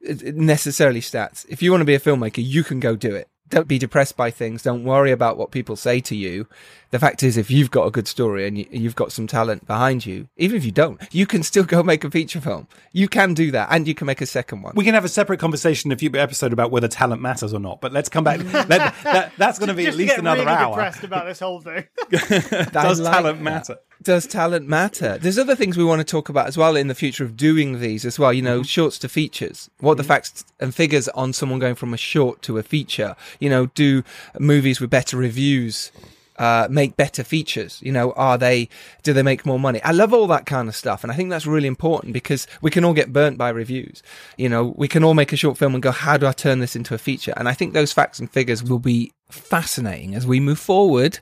necessarily 0.02 1.00
stats. 1.00 1.46
If 1.48 1.62
you 1.62 1.70
want 1.70 1.80
to 1.80 1.86
be 1.86 1.94
a 1.94 2.00
filmmaker, 2.00 2.44
you 2.44 2.62
can 2.62 2.80
go 2.80 2.96
do 2.96 3.14
it. 3.14 3.28
Don't 3.48 3.68
be 3.68 3.78
depressed 3.78 4.16
by 4.16 4.30
things. 4.30 4.62
Don't 4.62 4.84
worry 4.84 5.12
about 5.12 5.36
what 5.36 5.50
people 5.50 5.76
say 5.76 6.00
to 6.00 6.16
you. 6.16 6.46
The 6.95 7.01
fact 7.01 7.24
is, 7.24 7.36
if 7.36 7.51
you've 7.51 7.72
got 7.72 7.88
a 7.88 7.90
good 7.90 8.07
story 8.07 8.47
and 8.47 8.57
you, 8.57 8.66
you've 8.70 8.95
got 8.95 9.11
some 9.11 9.26
talent 9.26 9.66
behind 9.66 10.07
you, 10.07 10.28
even 10.36 10.57
if 10.57 10.64
you 10.64 10.70
don't, 10.70 11.03
you 11.12 11.26
can 11.26 11.42
still 11.42 11.64
go 11.64 11.82
make 11.82 12.05
a 12.05 12.11
feature 12.12 12.40
film. 12.40 12.68
You 12.92 13.09
can 13.09 13.34
do 13.34 13.51
that, 13.51 13.66
and 13.72 13.88
you 13.88 13.97
can 13.97 14.07
make 14.07 14.20
a 14.20 14.26
second 14.26 14.62
one. 14.62 14.74
We 14.76 14.84
can 14.84 14.95
have 14.95 15.05
a 15.05 15.09
separate 15.09 15.40
conversation 15.40 15.90
in 15.90 15.97
a 15.97 15.99
few 15.99 16.12
episode 16.14 16.53
about 16.53 16.70
whether 16.70 16.86
talent 16.86 17.20
matters 17.20 17.53
or 17.53 17.59
not. 17.59 17.80
But 17.80 17.92
let's 17.92 18.09
come 18.09 18.22
back. 18.22 18.45
Let, 18.68 18.95
that, 19.03 19.32
that's 19.36 19.59
going 19.59 19.70
to 19.70 19.74
be 19.74 19.88
at 19.88 19.97
least 19.97 20.14
to 20.14 20.14
get 20.14 20.18
another 20.20 20.42
really 20.42 20.53
hour. 20.53 20.70
depressed 20.70 21.03
about 21.03 21.26
this 21.26 21.40
whole 21.40 21.61
thing. 21.61 21.84
Does 22.11 23.01
like 23.01 23.12
talent 23.12 23.38
that. 23.38 23.42
matter? 23.42 23.78
does 24.03 24.26
talent 24.26 24.68
matter? 24.68 25.18
There's 25.18 25.38
other 25.38 25.57
things 25.57 25.76
we 25.76 25.84
want 25.84 26.01
to 26.01 26.05
talk 26.05 26.28
about 26.28 26.47
as 26.47 26.59
well 26.59 26.76
in 26.76 26.88
the 26.88 26.95
future 26.95 27.24
of 27.24 27.36
doing 27.36 27.80
these 27.80 28.05
as 28.05 28.18
well. 28.18 28.32
You 28.32 28.42
know, 28.42 28.59
mm-hmm. 28.59 28.64
shorts 28.64 28.99
to 28.99 29.09
features. 29.09 29.70
What 29.80 29.92
are 29.92 29.95
the 29.97 30.03
mm-hmm. 30.03 30.09
facts 30.09 30.45
and 30.61 30.74
figures 30.74 31.09
on 31.09 31.32
someone 31.32 31.59
going 31.59 31.74
from 31.74 31.95
a 31.95 31.97
short 31.97 32.42
to 32.42 32.59
a 32.59 32.62
feature? 32.62 33.16
You 33.40 33.49
know, 33.49 33.66
do 33.66 34.05
movies 34.38 34.80
with 34.80 34.90
better 34.90 35.16
reviews 35.16 35.90
uh, 36.39 36.68
make 36.70 36.97
better 36.97 37.24
features? 37.24 37.80
You 37.82 37.93
know, 37.93 38.12
are 38.12 38.39
they? 38.39 38.68
Do 39.03 39.12
they 39.12 39.22
make 39.22 39.47
more 39.47 39.59
money? 39.59 39.82
I 39.82 39.93
love 39.93 40.12
all 40.12 40.26
that 40.28 40.47
kind 40.47 40.68
of 40.68 40.76
stuff, 40.76 41.03
and 41.03 41.12
I 41.12 41.16
think 41.16 41.30
that's 41.30 41.47
really 41.47 41.68
important 41.68 42.12
because 42.12 42.47
we 42.62 42.70
can 42.70 42.85
all 42.85 42.95
get 42.95 43.12
burnt 43.12 43.39
by 43.39 43.51
reviews. 43.51 44.03
You 44.37 44.49
know, 44.49 44.74
we 44.76 44.89
can 44.89 45.05
all 45.05 45.14
make 45.14 45.32
a 45.32 45.37
short 45.37 45.59
film 45.59 45.74
and 45.74 45.82
go, 45.82 45.91
"How 45.91 46.16
do 46.16 46.26
I 46.26 46.32
turn 46.32 46.59
this 46.61 46.76
into 46.76 46.95
a 46.95 46.99
feature?" 46.99 47.35
And 47.37 47.49
I 47.49 47.55
think 47.55 47.72
those 47.72 47.93
facts 47.93 48.18
and 48.18 48.30
figures 48.30 48.62
will 48.62 48.78
be 48.78 49.12
fascinating 49.30 50.14
as 50.14 50.26
we 50.26 50.39
move 50.41 50.59
forward 50.59 51.18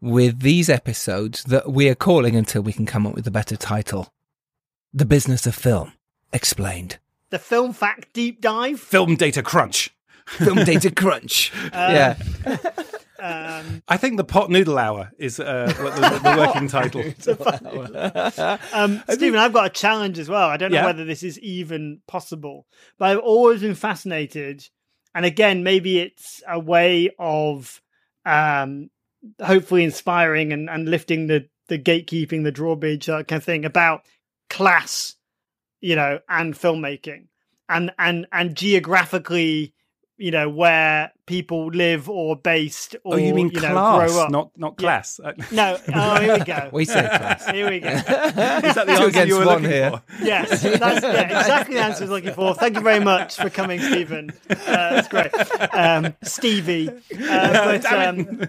with 0.00 0.40
these 0.40 0.68
episodes 0.68 1.42
that 1.44 1.70
we 1.72 1.88
are 1.88 1.94
calling 1.94 2.36
until 2.36 2.62
we 2.62 2.72
can 2.72 2.86
come 2.86 3.06
up 3.06 3.14
with 3.14 3.26
a 3.26 3.30
better 3.30 3.56
title. 3.56 4.08
The 4.92 5.04
business 5.04 5.46
of 5.46 5.54
film 5.54 5.92
explained. 6.32 6.98
the 7.30 7.38
film 7.38 7.72
fact 7.72 8.12
deep 8.12 8.40
dive. 8.40 8.78
Film 8.78 9.16
data 9.16 9.42
crunch. 9.42 9.90
Film 10.26 10.64
data 10.64 10.90
crunch. 10.90 11.52
yeah. 11.72 12.16
Um, 13.18 13.82
I 13.88 13.96
think 13.96 14.16
the 14.18 14.24
pot 14.24 14.50
noodle 14.50 14.78
hour 14.78 15.10
is 15.18 15.40
uh, 15.40 15.66
the, 15.66 15.82
the, 15.84 16.30
the 16.30 16.36
working 16.36 16.68
title. 16.68 17.02
um, 18.72 19.02
Stephen, 19.08 19.38
I've 19.38 19.52
got 19.52 19.66
a 19.66 19.70
challenge 19.70 20.18
as 20.18 20.28
well. 20.28 20.48
I 20.48 20.56
don't 20.56 20.70
know 20.70 20.78
Yeah. 20.78 20.86
whether 20.86 21.04
this 21.04 21.22
is 21.22 21.38
even 21.40 22.00
possible, 22.06 22.66
but 22.98 23.10
I've 23.10 23.18
always 23.18 23.60
been 23.60 23.74
fascinated. 23.74 24.68
And 25.14 25.24
again, 25.24 25.62
maybe 25.62 25.98
it's 25.98 26.42
a 26.46 26.58
way 26.58 27.10
of 27.18 27.80
um, 28.24 28.90
hopefully 29.42 29.84
inspiring 29.84 30.52
and, 30.52 30.68
and 30.68 30.88
lifting 30.88 31.26
the, 31.26 31.48
the 31.68 31.78
gatekeeping, 31.78 32.44
the 32.44 32.52
drawbridge, 32.52 33.06
that 33.06 33.28
kind 33.28 33.40
of 33.40 33.44
thing 33.44 33.64
about 33.64 34.02
class, 34.50 35.14
you 35.80 35.96
know, 35.96 36.20
and 36.28 36.54
filmmaking 36.54 37.28
and, 37.68 37.92
and, 37.98 38.26
and 38.30 38.54
geographically, 38.56 39.72
you 40.18 40.30
know, 40.30 40.48
where 40.48 41.12
people 41.26 41.66
live 41.66 42.08
or 42.08 42.36
based 42.36 42.96
or, 43.04 43.14
oh, 43.14 43.16
you 43.16 43.34
mean 43.34 43.48
know, 43.52 43.60
class, 43.60 44.12
grow 44.12 44.22
up. 44.24 44.30
not 44.30 44.50
not 44.56 44.76
class? 44.76 45.20
Uh, 45.22 45.32
No, 45.52 45.78
oh, 45.94 46.20
here 46.20 46.38
we 46.38 46.44
go. 46.44 46.68
We 46.72 46.84
say 46.86 47.02
class. 47.02 47.46
Here 47.50 47.68
we 47.68 47.80
go. 47.80 47.88
Is 47.88 48.04
that 48.04 48.74
the 48.86 48.92
answer 48.92 49.26
you 49.26 49.38
were 49.38 49.44
looking 49.44 49.68
here. 49.68 49.90
for? 49.90 50.02
Yes, 50.24 50.62
that's 50.62 51.02
yeah, 51.02 51.38
exactly 51.40 51.74
the 51.74 51.80
answer 51.82 52.04
I 52.04 52.04
was 52.04 52.10
looking 52.10 52.32
for. 52.32 52.54
Thank 52.54 52.76
you 52.76 52.80
very 52.82 53.00
much 53.04 53.36
for 53.36 53.50
coming, 53.50 53.80
Stephen. 53.80 54.30
Uh, 54.48 54.54
that's 54.56 55.08
great. 55.08 55.32
Um, 55.74 56.14
Stevie. 56.22 56.88
Uh, 56.88 57.78
but, 57.78 57.84
um, 57.86 58.48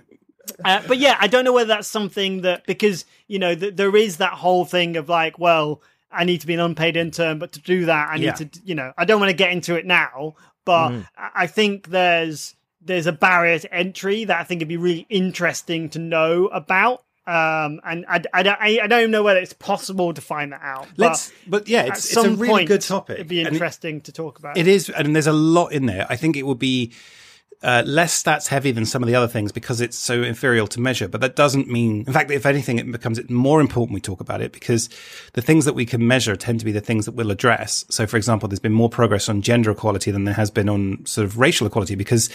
uh, 0.64 0.82
but 0.88 0.98
yeah, 0.98 1.18
I 1.20 1.28
don't 1.28 1.44
know 1.44 1.54
whether 1.54 1.68
that's 1.68 1.88
something 1.88 2.42
that, 2.42 2.66
because, 2.66 3.06
you 3.28 3.40
know, 3.40 3.54
th- 3.56 3.76
there 3.76 3.96
is 3.96 4.18
that 4.18 4.34
whole 4.34 4.64
thing 4.66 4.96
of 4.98 5.10
like, 5.10 5.38
well, 5.38 5.82
I 6.12 6.24
need 6.24 6.40
to 6.42 6.48
be 6.48 6.54
an 6.54 6.60
unpaid 6.62 6.96
intern, 6.96 7.38
but 7.40 7.52
to 7.54 7.60
do 7.60 7.86
that, 7.86 8.10
I 8.10 8.16
need 8.18 8.24
Yeah. 8.26 8.32
to, 8.34 8.50
you 8.64 8.76
know, 8.76 8.94
I 8.98 9.04
don't 9.06 9.20
want 9.20 9.30
to 9.30 9.36
get 9.36 9.52
into 9.52 9.76
it 9.76 9.86
now, 9.86 10.36
but 10.68 10.92
I 11.18 11.32
I 11.44 11.48
think 11.48 11.90
there's 11.90 12.54
there's 12.82 13.08
a 13.08 13.12
barrier 13.12 13.58
to 13.60 13.74
entry 13.74 14.26
that 14.26 14.40
I 14.40 14.44
think 14.44 14.62
would 14.62 14.68
be 14.68 14.78
really 14.78 15.08
interesting 15.10 15.90
to 15.90 16.00
know 16.00 16.48
about. 16.48 17.04
Um, 17.26 17.82
and 17.84 18.06
I, 18.08 18.24
I, 18.34 18.44
don't- 18.44 18.62
I, 18.62 18.88
don't 18.88 19.12
know 19.12 19.22
whether 19.22 19.42
it's 19.42 19.52
possible 19.52 20.14
to 20.14 20.22
find 20.22 20.54
that 20.54 20.62
out. 20.64 20.88
but 20.96 21.08
Let's, 21.10 21.34
but 21.46 21.68
yeah, 21.68 21.84
it's, 21.84 22.06
it's 22.06 22.16
a 22.16 22.30
really 22.30 22.64
good 22.64 22.80
topic. 22.80 23.16
It'd 23.16 23.28
be 23.28 23.42
it- 23.42 23.48
interesting 23.48 24.00
to 24.02 24.14
talk 24.14 24.40
about. 24.40 24.58
It 24.58 24.66
is, 24.66 24.90
and 24.90 25.14
there's 25.14 25.28
a 25.28 25.34
lot 25.34 25.74
in 25.74 25.88
there. 25.88 26.06
I 26.10 26.16
think 26.16 26.38
it 26.38 26.44
would 26.46 26.60
be 26.60 26.94
uh, 27.64 27.84
less 27.86 28.22
stats 28.22 28.48
heavy 28.48 28.72
than 28.72 28.86
some 28.86 29.02
of 29.02 29.08
the 29.08 29.16
other 29.16 29.28
things 29.28 29.52
because 29.52 29.82
it's 29.82 29.98
so 29.98 30.22
inferior 30.22 30.68
to 30.68 30.80
measure. 30.80 31.08
But 31.08 31.22
that 31.22 31.36
doesn't 31.36 31.68
mean, 31.68 32.04
in 32.06 32.14
fact, 32.14 32.30
if 32.30 32.46
anything, 32.46 32.78
it 32.78 32.92
becomes 32.92 33.20
more 33.30 33.60
important 33.62 33.96
we 33.96 34.02
talk 34.02 34.20
about 34.22 34.42
it 34.42 34.52
because 34.52 34.90
the 35.34 35.42
things 35.42 35.66
that 35.66 35.74
we 35.74 35.86
can 35.86 36.08
measure 36.08 36.36
tend 36.36 36.60
to 36.60 36.66
be 36.66 36.72
the 36.72 36.82
things 36.82 37.06
that 37.06 37.14
we'll 37.14 37.32
address. 37.32 37.84
So, 37.90 38.06
for 38.06 38.18
example, 38.18 38.48
there's 38.48 38.60
been 38.60 38.74
more 38.74 38.90
progress 38.90 39.28
on 39.28 39.42
gender 39.42 39.72
equality 39.72 40.12
than 40.12 40.26
there 40.26 40.36
has 40.36 40.52
been 40.52 40.70
on 40.70 41.06
sort 41.06 41.26
of 41.26 41.40
racial 41.40 41.66
equality 41.66 41.96
because 41.96 42.30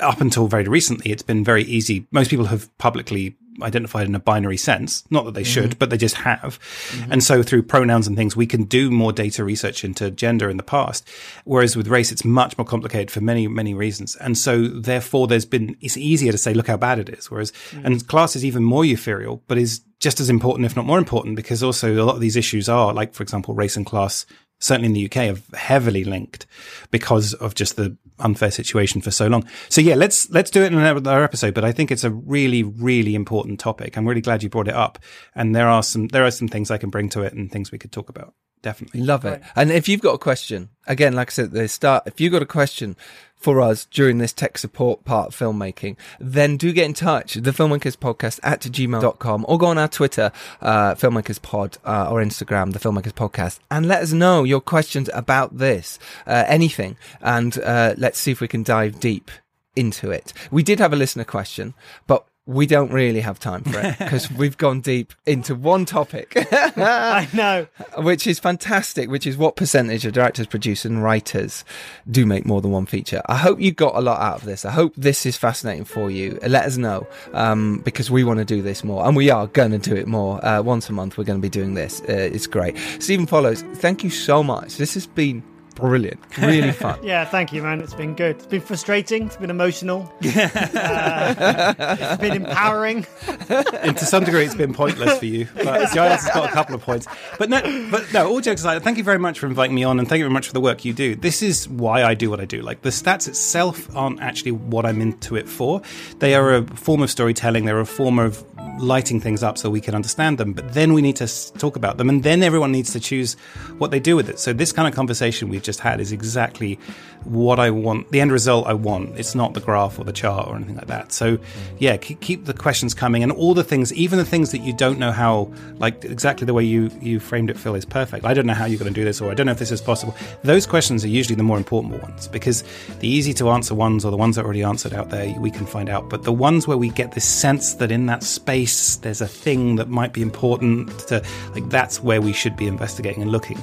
up 0.00 0.20
until 0.20 0.46
very 0.46 0.64
recently, 0.64 1.10
it's 1.10 1.22
been 1.22 1.42
very 1.42 1.64
easy. 1.64 2.06
Most 2.12 2.30
people 2.30 2.46
have 2.46 2.76
publicly 2.78 3.36
identified 3.62 4.06
in 4.06 4.14
a 4.14 4.20
binary 4.20 4.56
sense. 4.56 5.04
Not 5.10 5.24
that 5.24 5.34
they 5.34 5.42
mm-hmm. 5.42 5.50
should, 5.50 5.78
but 5.78 5.90
they 5.90 5.96
just 5.96 6.16
have. 6.16 6.58
Mm-hmm. 6.90 7.12
And 7.12 7.24
so 7.24 7.42
through 7.42 7.64
pronouns 7.64 8.06
and 8.06 8.16
things, 8.16 8.36
we 8.36 8.46
can 8.46 8.64
do 8.64 8.90
more 8.90 9.12
data 9.12 9.44
research 9.44 9.84
into 9.84 10.10
gender 10.10 10.48
in 10.50 10.56
the 10.56 10.62
past. 10.62 11.08
Whereas 11.44 11.76
with 11.76 11.88
race, 11.88 12.12
it's 12.12 12.24
much 12.24 12.56
more 12.58 12.64
complicated 12.64 13.10
for 13.10 13.20
many, 13.20 13.48
many 13.48 13.74
reasons. 13.74 14.16
And 14.16 14.36
so 14.36 14.66
therefore 14.66 15.26
there's 15.26 15.44
been, 15.44 15.76
it's 15.80 15.96
easier 15.96 16.32
to 16.32 16.38
say, 16.38 16.54
look 16.54 16.68
how 16.68 16.76
bad 16.76 16.98
it 16.98 17.08
is. 17.08 17.30
Whereas, 17.30 17.52
mm. 17.70 17.84
and 17.84 18.06
class 18.06 18.36
is 18.36 18.44
even 18.44 18.62
more 18.62 18.84
ethereal, 18.84 19.42
but 19.46 19.58
is 19.58 19.82
just 19.98 20.20
as 20.20 20.28
important, 20.28 20.66
if 20.66 20.76
not 20.76 20.84
more 20.84 20.98
important, 20.98 21.36
because 21.36 21.62
also 21.62 21.94
a 21.94 22.04
lot 22.04 22.14
of 22.14 22.20
these 22.20 22.36
issues 22.36 22.68
are 22.68 22.92
like, 22.92 23.14
for 23.14 23.22
example, 23.22 23.54
race 23.54 23.76
and 23.76 23.86
class 23.86 24.26
certainly 24.58 24.86
in 24.86 24.92
the 24.92 25.06
UK, 25.06 25.36
are 25.36 25.56
heavily 25.56 26.04
linked 26.04 26.46
because 26.90 27.34
of 27.34 27.54
just 27.54 27.76
the 27.76 27.96
unfair 28.18 28.50
situation 28.50 29.00
for 29.00 29.10
so 29.10 29.26
long. 29.26 29.46
So 29.68 29.80
yeah, 29.80 29.94
let's 29.94 30.30
let's 30.30 30.50
do 30.50 30.62
it 30.62 30.72
in 30.72 30.78
another 30.78 31.22
episode. 31.22 31.54
But 31.54 31.64
I 31.64 31.72
think 31.72 31.90
it's 31.90 32.04
a 32.04 32.10
really, 32.10 32.62
really 32.62 33.14
important 33.14 33.60
topic. 33.60 33.96
I'm 33.96 34.06
really 34.06 34.20
glad 34.20 34.42
you 34.42 34.48
brought 34.48 34.68
it 34.68 34.74
up. 34.74 34.98
And 35.34 35.54
there 35.54 35.68
are 35.68 35.82
some 35.82 36.08
there 36.08 36.24
are 36.24 36.30
some 36.30 36.48
things 36.48 36.70
I 36.70 36.78
can 36.78 36.90
bring 36.90 37.08
to 37.10 37.22
it 37.22 37.32
and 37.32 37.50
things 37.50 37.70
we 37.70 37.78
could 37.78 37.92
talk 37.92 38.08
about. 38.08 38.34
Definitely. 38.62 39.02
Love 39.02 39.24
it. 39.24 39.42
And 39.54 39.70
if 39.70 39.88
you've 39.88 40.00
got 40.00 40.14
a 40.14 40.18
question, 40.18 40.70
again, 40.86 41.14
like 41.14 41.30
I 41.30 41.32
said 41.32 41.44
at 41.46 41.52
the 41.52 41.68
start, 41.68 42.04
if 42.06 42.20
you've 42.20 42.32
got 42.32 42.42
a 42.42 42.46
question 42.46 42.96
for 43.36 43.60
us 43.60 43.84
during 43.84 44.18
this 44.18 44.32
tech 44.32 44.58
support 44.58 45.04
part 45.04 45.28
of 45.28 45.36
filmmaking, 45.36 45.96
then 46.18 46.56
do 46.56 46.72
get 46.72 46.86
in 46.86 46.94
touch. 46.94 47.34
The 47.34 47.52
Filmmakers 47.52 47.96
Podcast 47.96 48.40
at 48.42 48.62
gmail.com 48.62 49.44
or 49.46 49.58
go 49.58 49.66
on 49.66 49.78
our 49.78 49.88
Twitter, 49.88 50.32
uh, 50.60 50.94
Filmmakers 50.94 51.40
Pod, 51.40 51.76
uh, 51.84 52.10
or 52.10 52.20
Instagram, 52.22 52.72
The 52.72 52.80
Filmmakers 52.80 53.12
Podcast, 53.12 53.60
and 53.70 53.86
let 53.86 54.02
us 54.02 54.12
know 54.12 54.42
your 54.42 54.60
questions 54.60 55.10
about 55.14 55.58
this, 55.58 55.98
uh, 56.26 56.44
anything. 56.48 56.96
And, 57.20 57.58
uh, 57.58 57.94
let's 57.96 58.18
see 58.18 58.32
if 58.32 58.40
we 58.40 58.48
can 58.48 58.62
dive 58.62 58.98
deep 58.98 59.30
into 59.76 60.10
it. 60.10 60.32
We 60.50 60.62
did 60.62 60.80
have 60.80 60.92
a 60.92 60.96
listener 60.96 61.24
question, 61.24 61.74
but 62.06 62.26
we 62.46 62.64
don't 62.64 62.92
really 62.92 63.20
have 63.20 63.40
time 63.40 63.64
for 63.64 63.80
it 63.80 63.98
because 63.98 64.30
we've 64.38 64.56
gone 64.56 64.80
deep 64.80 65.12
into 65.26 65.54
one 65.54 65.84
topic. 65.84 66.32
I 66.36 67.28
know. 67.32 67.66
which 67.98 68.26
is 68.26 68.38
fantastic, 68.38 69.10
which 69.10 69.26
is 69.26 69.36
what 69.36 69.56
percentage 69.56 70.06
of 70.06 70.12
directors, 70.12 70.46
producers, 70.46 70.86
and 70.86 71.02
writers 71.02 71.64
do 72.08 72.24
make 72.24 72.46
more 72.46 72.60
than 72.60 72.70
one 72.70 72.86
feature. 72.86 73.20
I 73.26 73.36
hope 73.36 73.60
you 73.60 73.72
got 73.72 73.96
a 73.96 74.00
lot 74.00 74.20
out 74.20 74.38
of 74.38 74.44
this. 74.44 74.64
I 74.64 74.70
hope 74.70 74.94
this 74.96 75.26
is 75.26 75.36
fascinating 75.36 75.84
for 75.84 76.08
you. 76.08 76.38
Let 76.46 76.64
us 76.64 76.76
know 76.76 77.06
um, 77.32 77.80
because 77.84 78.10
we 78.10 78.22
want 78.22 78.38
to 78.38 78.44
do 78.44 78.62
this 78.62 78.84
more, 78.84 79.04
and 79.04 79.16
we 79.16 79.28
are 79.28 79.48
going 79.48 79.72
to 79.72 79.78
do 79.78 79.96
it 79.96 80.06
more. 80.06 80.44
Uh, 80.44 80.62
once 80.62 80.88
a 80.88 80.92
month, 80.92 81.18
we're 81.18 81.24
going 81.24 81.40
to 81.40 81.42
be 81.42 81.50
doing 81.50 81.74
this. 81.74 82.00
Uh, 82.02 82.12
it's 82.12 82.46
great. 82.46 82.78
Stephen 83.00 83.26
Follows, 83.26 83.62
thank 83.74 84.04
you 84.04 84.10
so 84.10 84.44
much. 84.44 84.76
This 84.76 84.94
has 84.94 85.06
been 85.06 85.42
brilliant, 85.76 86.18
really 86.38 86.72
fun. 86.84 86.98
Yeah, 87.04 87.24
thank 87.24 87.52
you, 87.52 87.62
man. 87.62 87.80
It's 87.80 87.94
been 87.94 88.14
good. 88.14 88.36
It's 88.36 88.46
been 88.46 88.60
frustrating. 88.60 89.26
It's 89.26 89.36
been 89.36 89.50
emotional. 89.50 90.12
uh, 90.24 91.74
it's 91.78 92.20
been 92.20 92.34
empowering. 92.34 93.06
and 93.48 93.96
to 93.96 94.04
some 94.04 94.24
degree, 94.24 94.44
it's 94.44 94.54
been 94.56 94.74
pointless 94.74 95.18
for 95.18 95.26
you. 95.26 95.46
But 95.54 95.92
Giles 95.92 96.22
has 96.22 96.34
got 96.34 96.48
a 96.50 96.52
couple 96.52 96.74
of 96.74 96.82
points. 96.82 97.06
But 97.38 97.50
no, 97.50 97.60
but 97.90 98.12
no. 98.12 98.28
All 98.28 98.40
jokes 98.40 98.62
aside, 98.62 98.82
thank 98.82 98.98
you 98.98 99.04
very 99.04 99.18
much 99.18 99.38
for 99.38 99.46
inviting 99.46 99.76
me 99.76 99.84
on, 99.84 100.00
and 100.00 100.08
thank 100.08 100.18
you 100.18 100.24
very 100.24 100.34
much 100.34 100.48
for 100.48 100.54
the 100.54 100.60
work 100.60 100.84
you 100.84 100.92
do. 100.92 101.14
This 101.14 101.42
is 101.42 101.68
why 101.68 102.02
I 102.02 102.14
do 102.14 102.30
what 102.30 102.40
I 102.40 102.44
do. 102.44 102.62
Like 102.62 102.82
the 102.82 102.90
stats 102.90 103.28
itself 103.28 103.94
aren't 103.94 104.20
actually 104.20 104.52
what 104.52 104.84
I'm 104.84 105.00
into 105.00 105.36
it 105.36 105.48
for. 105.48 105.82
They 106.18 106.34
are 106.34 106.54
a 106.54 106.66
form 106.66 107.02
of 107.02 107.10
storytelling. 107.10 107.66
They're 107.66 107.80
a 107.80 107.86
form 107.86 108.18
of 108.18 108.42
lighting 108.78 109.20
things 109.20 109.42
up 109.42 109.58
so 109.58 109.70
we 109.70 109.80
can 109.80 109.94
understand 109.94 110.38
them. 110.38 110.52
But 110.52 110.74
then 110.74 110.92
we 110.92 111.02
need 111.02 111.16
to 111.16 111.52
talk 111.54 111.76
about 111.76 111.96
them, 111.96 112.08
and 112.08 112.22
then 112.22 112.42
everyone 112.42 112.72
needs 112.72 112.92
to 112.92 113.00
choose 113.00 113.34
what 113.78 113.90
they 113.90 114.00
do 114.00 114.16
with 114.16 114.28
it. 114.28 114.38
So 114.38 114.52
this 114.52 114.72
kind 114.72 114.88
of 114.88 114.94
conversation 114.94 115.48
we've 115.48 115.62
just 115.62 115.80
had 115.80 116.00
is 116.00 116.12
exactly 116.12 116.78
what 117.26 117.58
I 117.58 117.70
want, 117.70 118.10
the 118.10 118.20
end 118.20 118.32
result 118.32 118.66
I 118.66 118.74
want. 118.74 119.18
It's 119.18 119.34
not 119.34 119.54
the 119.54 119.60
graph 119.60 119.98
or 119.98 120.04
the 120.04 120.12
chart 120.12 120.48
or 120.48 120.56
anything 120.56 120.76
like 120.76 120.86
that. 120.86 121.12
So 121.12 121.38
yeah, 121.78 121.96
keep, 121.96 122.20
keep 122.20 122.44
the 122.44 122.54
questions 122.54 122.94
coming, 122.94 123.22
and 123.22 123.32
all 123.32 123.54
the 123.54 123.64
things, 123.64 123.92
even 123.94 124.18
the 124.18 124.24
things 124.24 124.52
that 124.52 124.58
you 124.58 124.72
don't 124.76 124.98
know 124.98 125.12
how, 125.12 125.52
like 125.78 126.04
exactly 126.04 126.44
the 126.44 126.54
way 126.54 126.64
you 126.64 126.90
you 127.00 127.20
framed 127.20 127.50
it, 127.50 127.58
Phil, 127.58 127.74
is 127.74 127.84
perfect. 127.84 128.24
I 128.24 128.34
don't 128.34 128.46
know 128.46 128.54
how 128.54 128.64
you're 128.64 128.78
going 128.78 128.92
to 128.92 129.00
do 129.00 129.04
this, 129.04 129.20
or 129.20 129.30
I 129.30 129.34
don't 129.34 129.46
know 129.46 129.52
if 129.52 129.58
this 129.58 129.72
is 129.72 129.80
possible. 129.80 130.14
Those 130.42 130.66
questions 130.66 131.04
are 131.04 131.08
usually 131.08 131.36
the 131.36 131.42
more 131.42 131.58
important 131.58 132.02
ones 132.02 132.28
because 132.28 132.64
the 133.00 133.08
easy 133.08 133.32
to 133.34 133.50
answer 133.50 133.74
ones 133.74 134.04
or 134.04 134.10
the 134.10 134.16
ones 134.16 134.36
that 134.36 134.42
are 134.42 134.44
already 134.44 134.62
answered 134.62 134.94
out 134.94 135.10
there 135.10 135.34
we 135.40 135.50
can 135.50 135.66
find 135.66 135.88
out. 135.88 136.08
But 136.08 136.22
the 136.22 136.32
ones 136.32 136.66
where 136.66 136.76
we 136.76 136.90
get 136.90 137.12
this 137.12 137.24
sense 137.24 137.74
that 137.74 137.90
in 137.90 138.06
that 138.06 138.22
space 138.22 138.96
there's 138.96 139.20
a 139.20 139.28
thing 139.28 139.76
that 139.76 139.88
might 139.88 140.12
be 140.12 140.22
important 140.22 140.98
to 141.08 141.22
like 141.54 141.68
that's 141.68 142.02
where 142.02 142.20
we 142.20 142.32
should 142.32 142.56
be 142.56 142.66
investigating 142.66 143.22
and 143.22 143.32
looking. 143.32 143.62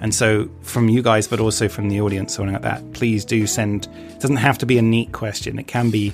And 0.00 0.14
so 0.14 0.48
from 0.62 0.88
you 0.88 1.02
guys, 1.02 1.28
but 1.28 1.40
also 1.40 1.68
from 1.68 1.88
the 1.88 2.00
audience, 2.00 2.34
something 2.34 2.52
like 2.52 2.62
that, 2.62 2.92
please 3.02 3.24
do 3.24 3.48
send. 3.48 3.88
It 4.10 4.20
doesn't 4.20 4.36
have 4.36 4.58
to 4.58 4.66
be 4.66 4.78
a 4.78 4.82
neat 4.82 5.10
question. 5.10 5.58
It 5.58 5.66
can 5.66 5.90
be 5.90 6.12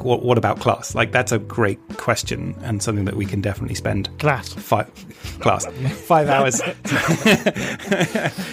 what, 0.00 0.24
what, 0.24 0.36
about 0.36 0.58
class? 0.58 0.96
Like 0.96 1.12
that's 1.12 1.30
a 1.30 1.38
great 1.38 1.78
question 1.96 2.56
and 2.62 2.82
something 2.82 3.04
that 3.04 3.14
we 3.14 3.24
can 3.24 3.40
definitely 3.40 3.76
spend 3.76 4.10
class 4.18 4.52
five 4.52 4.90
class 5.38 5.64
five 6.06 6.28
hours. 6.28 6.60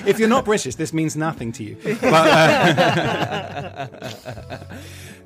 if 0.06 0.20
you're 0.20 0.30
not 0.30 0.46
British, 0.46 0.76
this 0.76 0.94
means 0.94 1.16
nothing 1.16 1.52
to 1.54 1.64
you. 1.64 1.76
But, 1.84 2.14
uh, 2.14 3.88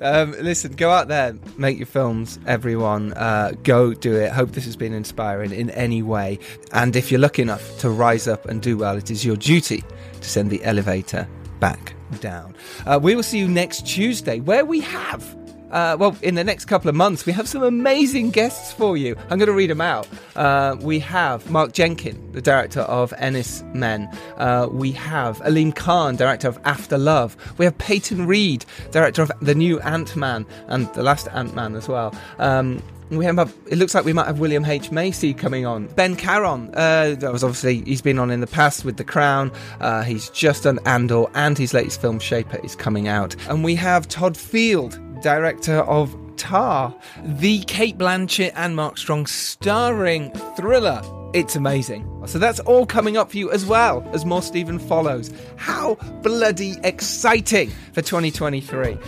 um, 0.00 0.30
listen, 0.40 0.72
go 0.72 0.90
out 0.90 1.08
there, 1.08 1.36
make 1.58 1.76
your 1.76 1.84
films, 1.88 2.38
everyone. 2.46 3.12
Uh, 3.12 3.52
go 3.64 3.92
do 3.92 4.16
it. 4.16 4.32
Hope 4.32 4.52
this 4.52 4.64
has 4.64 4.76
been 4.76 4.94
inspiring 4.94 5.52
in 5.52 5.68
any 5.68 6.00
way. 6.00 6.38
And 6.72 6.96
if 6.96 7.10
you're 7.10 7.20
lucky 7.20 7.42
enough 7.42 7.78
to 7.80 7.90
rise 7.90 8.26
up 8.26 8.46
and 8.46 8.62
do 8.62 8.78
well, 8.78 8.96
it 8.96 9.10
is 9.10 9.26
your 9.26 9.36
duty 9.36 9.84
to 10.22 10.26
send 10.26 10.48
the 10.50 10.64
elevator 10.64 11.28
back 11.60 11.92
down. 12.20 12.54
Uh, 12.86 12.98
we 13.02 13.14
will 13.14 13.22
see 13.22 13.38
you 13.38 13.48
next 13.48 13.86
Tuesday, 13.86 14.40
where 14.40 14.64
we 14.64 14.80
have 14.80 15.36
uh, 15.70 15.96
well, 15.98 16.16
in 16.22 16.34
the 16.34 16.44
next 16.44 16.64
couple 16.64 16.88
of 16.88 16.94
months, 16.94 17.26
we 17.26 17.32
have 17.32 17.48
some 17.48 17.62
amazing 17.62 18.30
guests 18.30 18.72
for 18.72 18.96
you. 18.96 19.16
I'm 19.30 19.38
going 19.38 19.46
to 19.46 19.52
read 19.52 19.70
them 19.70 19.80
out. 19.80 20.08
Uh, 20.34 20.76
we 20.80 20.98
have 20.98 21.48
Mark 21.50 21.72
Jenkin, 21.72 22.32
the 22.32 22.42
director 22.42 22.80
of 22.80 23.12
Enys 23.12 23.62
Men. 23.74 24.08
Uh, 24.36 24.68
we 24.70 24.92
have 24.92 25.38
Aleem 25.38 25.74
Khan, 25.74 26.16
director 26.16 26.48
of 26.48 26.58
After 26.64 26.98
Love. 26.98 27.36
We 27.58 27.64
have 27.64 27.78
Peyton 27.78 28.26
Reed, 28.26 28.64
director 28.90 29.22
of 29.22 29.30
the 29.40 29.54
new 29.54 29.80
Ant 29.80 30.16
Man 30.16 30.44
and 30.66 30.92
the 30.94 31.02
last 31.02 31.28
Ant 31.28 31.54
Man 31.54 31.76
as 31.76 31.88
well. 31.88 32.14
Um, 32.38 32.82
we 33.18 33.24
have, 33.24 33.38
it 33.66 33.76
looks 33.76 33.94
like 33.94 34.04
we 34.04 34.12
might 34.12 34.26
have 34.26 34.38
William 34.38 34.64
H. 34.64 34.90
Macy 34.90 35.34
coming 35.34 35.66
on. 35.66 35.86
Ben 35.88 36.16
Caron, 36.16 36.70
uh, 36.74 37.16
that 37.18 37.32
was 37.32 37.42
obviously, 37.42 37.82
he's 37.82 38.02
been 38.02 38.18
on 38.18 38.30
in 38.30 38.40
the 38.40 38.46
past 38.46 38.84
with 38.84 38.96
The 38.96 39.04
Crown. 39.04 39.50
Uh, 39.80 40.02
he's 40.02 40.30
just 40.30 40.64
done 40.64 40.78
Andor, 40.86 41.24
and 41.34 41.58
his 41.58 41.74
latest 41.74 42.00
film, 42.00 42.18
Sharper, 42.18 42.60
is 42.64 42.76
coming 42.76 43.08
out. 43.08 43.34
And 43.48 43.64
we 43.64 43.74
have 43.76 44.08
Todd 44.08 44.36
Field, 44.36 44.98
director 45.22 45.78
of 45.80 46.14
Tar, 46.36 46.94
the 47.22 47.60
Cate 47.64 47.98
Blanchett 47.98 48.52
and 48.54 48.74
Mark 48.74 48.96
Strong 48.96 49.26
starring 49.26 50.30
thriller. 50.56 51.02
It's 51.32 51.54
amazing. 51.54 52.06
So 52.26 52.38
that's 52.38 52.60
all 52.60 52.86
coming 52.86 53.16
up 53.16 53.30
for 53.30 53.36
you 53.36 53.52
as 53.52 53.64
well 53.64 54.08
as 54.12 54.24
more 54.24 54.42
Stephen 54.42 54.78
Follows. 54.78 55.30
How 55.56 55.94
bloody 56.22 56.76
exciting 56.82 57.70
for 57.92 58.02
2023. 58.02 58.98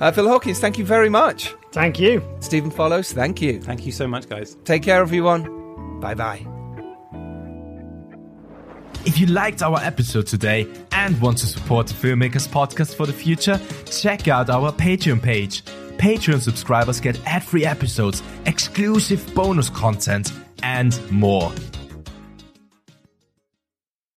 Uh, 0.00 0.10
Phil 0.10 0.26
Hawkins, 0.28 0.58
thank 0.58 0.78
you 0.78 0.84
very 0.84 1.10
much. 1.10 1.54
Thank 1.72 2.00
you. 2.00 2.22
Stephen 2.40 2.70
Follows, 2.70 3.12
thank 3.12 3.42
you. 3.42 3.60
Thank 3.60 3.84
you 3.84 3.92
so 3.92 4.08
much, 4.08 4.28
guys. 4.28 4.56
Take 4.64 4.82
care, 4.82 5.00
everyone. 5.00 6.00
Bye 6.00 6.14
bye. 6.14 6.46
If 9.06 9.18
you 9.18 9.26
liked 9.26 9.62
our 9.62 9.78
episode 9.80 10.26
today 10.26 10.66
and 10.92 11.18
want 11.20 11.38
to 11.38 11.46
support 11.46 11.86
the 11.86 11.94
Filmmakers 11.94 12.46
Podcast 12.48 12.94
for 12.94 13.06
the 13.06 13.12
future, 13.12 13.58
check 13.86 14.28
out 14.28 14.50
our 14.50 14.72
Patreon 14.72 15.22
page. 15.22 15.62
Patreon 15.96 16.40
subscribers 16.40 17.00
get 17.00 17.18
ad 17.26 17.42
free 17.42 17.64
episodes, 17.64 18.22
exclusive 18.46 19.34
bonus 19.34 19.70
content, 19.70 20.32
and 20.62 20.98
more. 21.10 21.50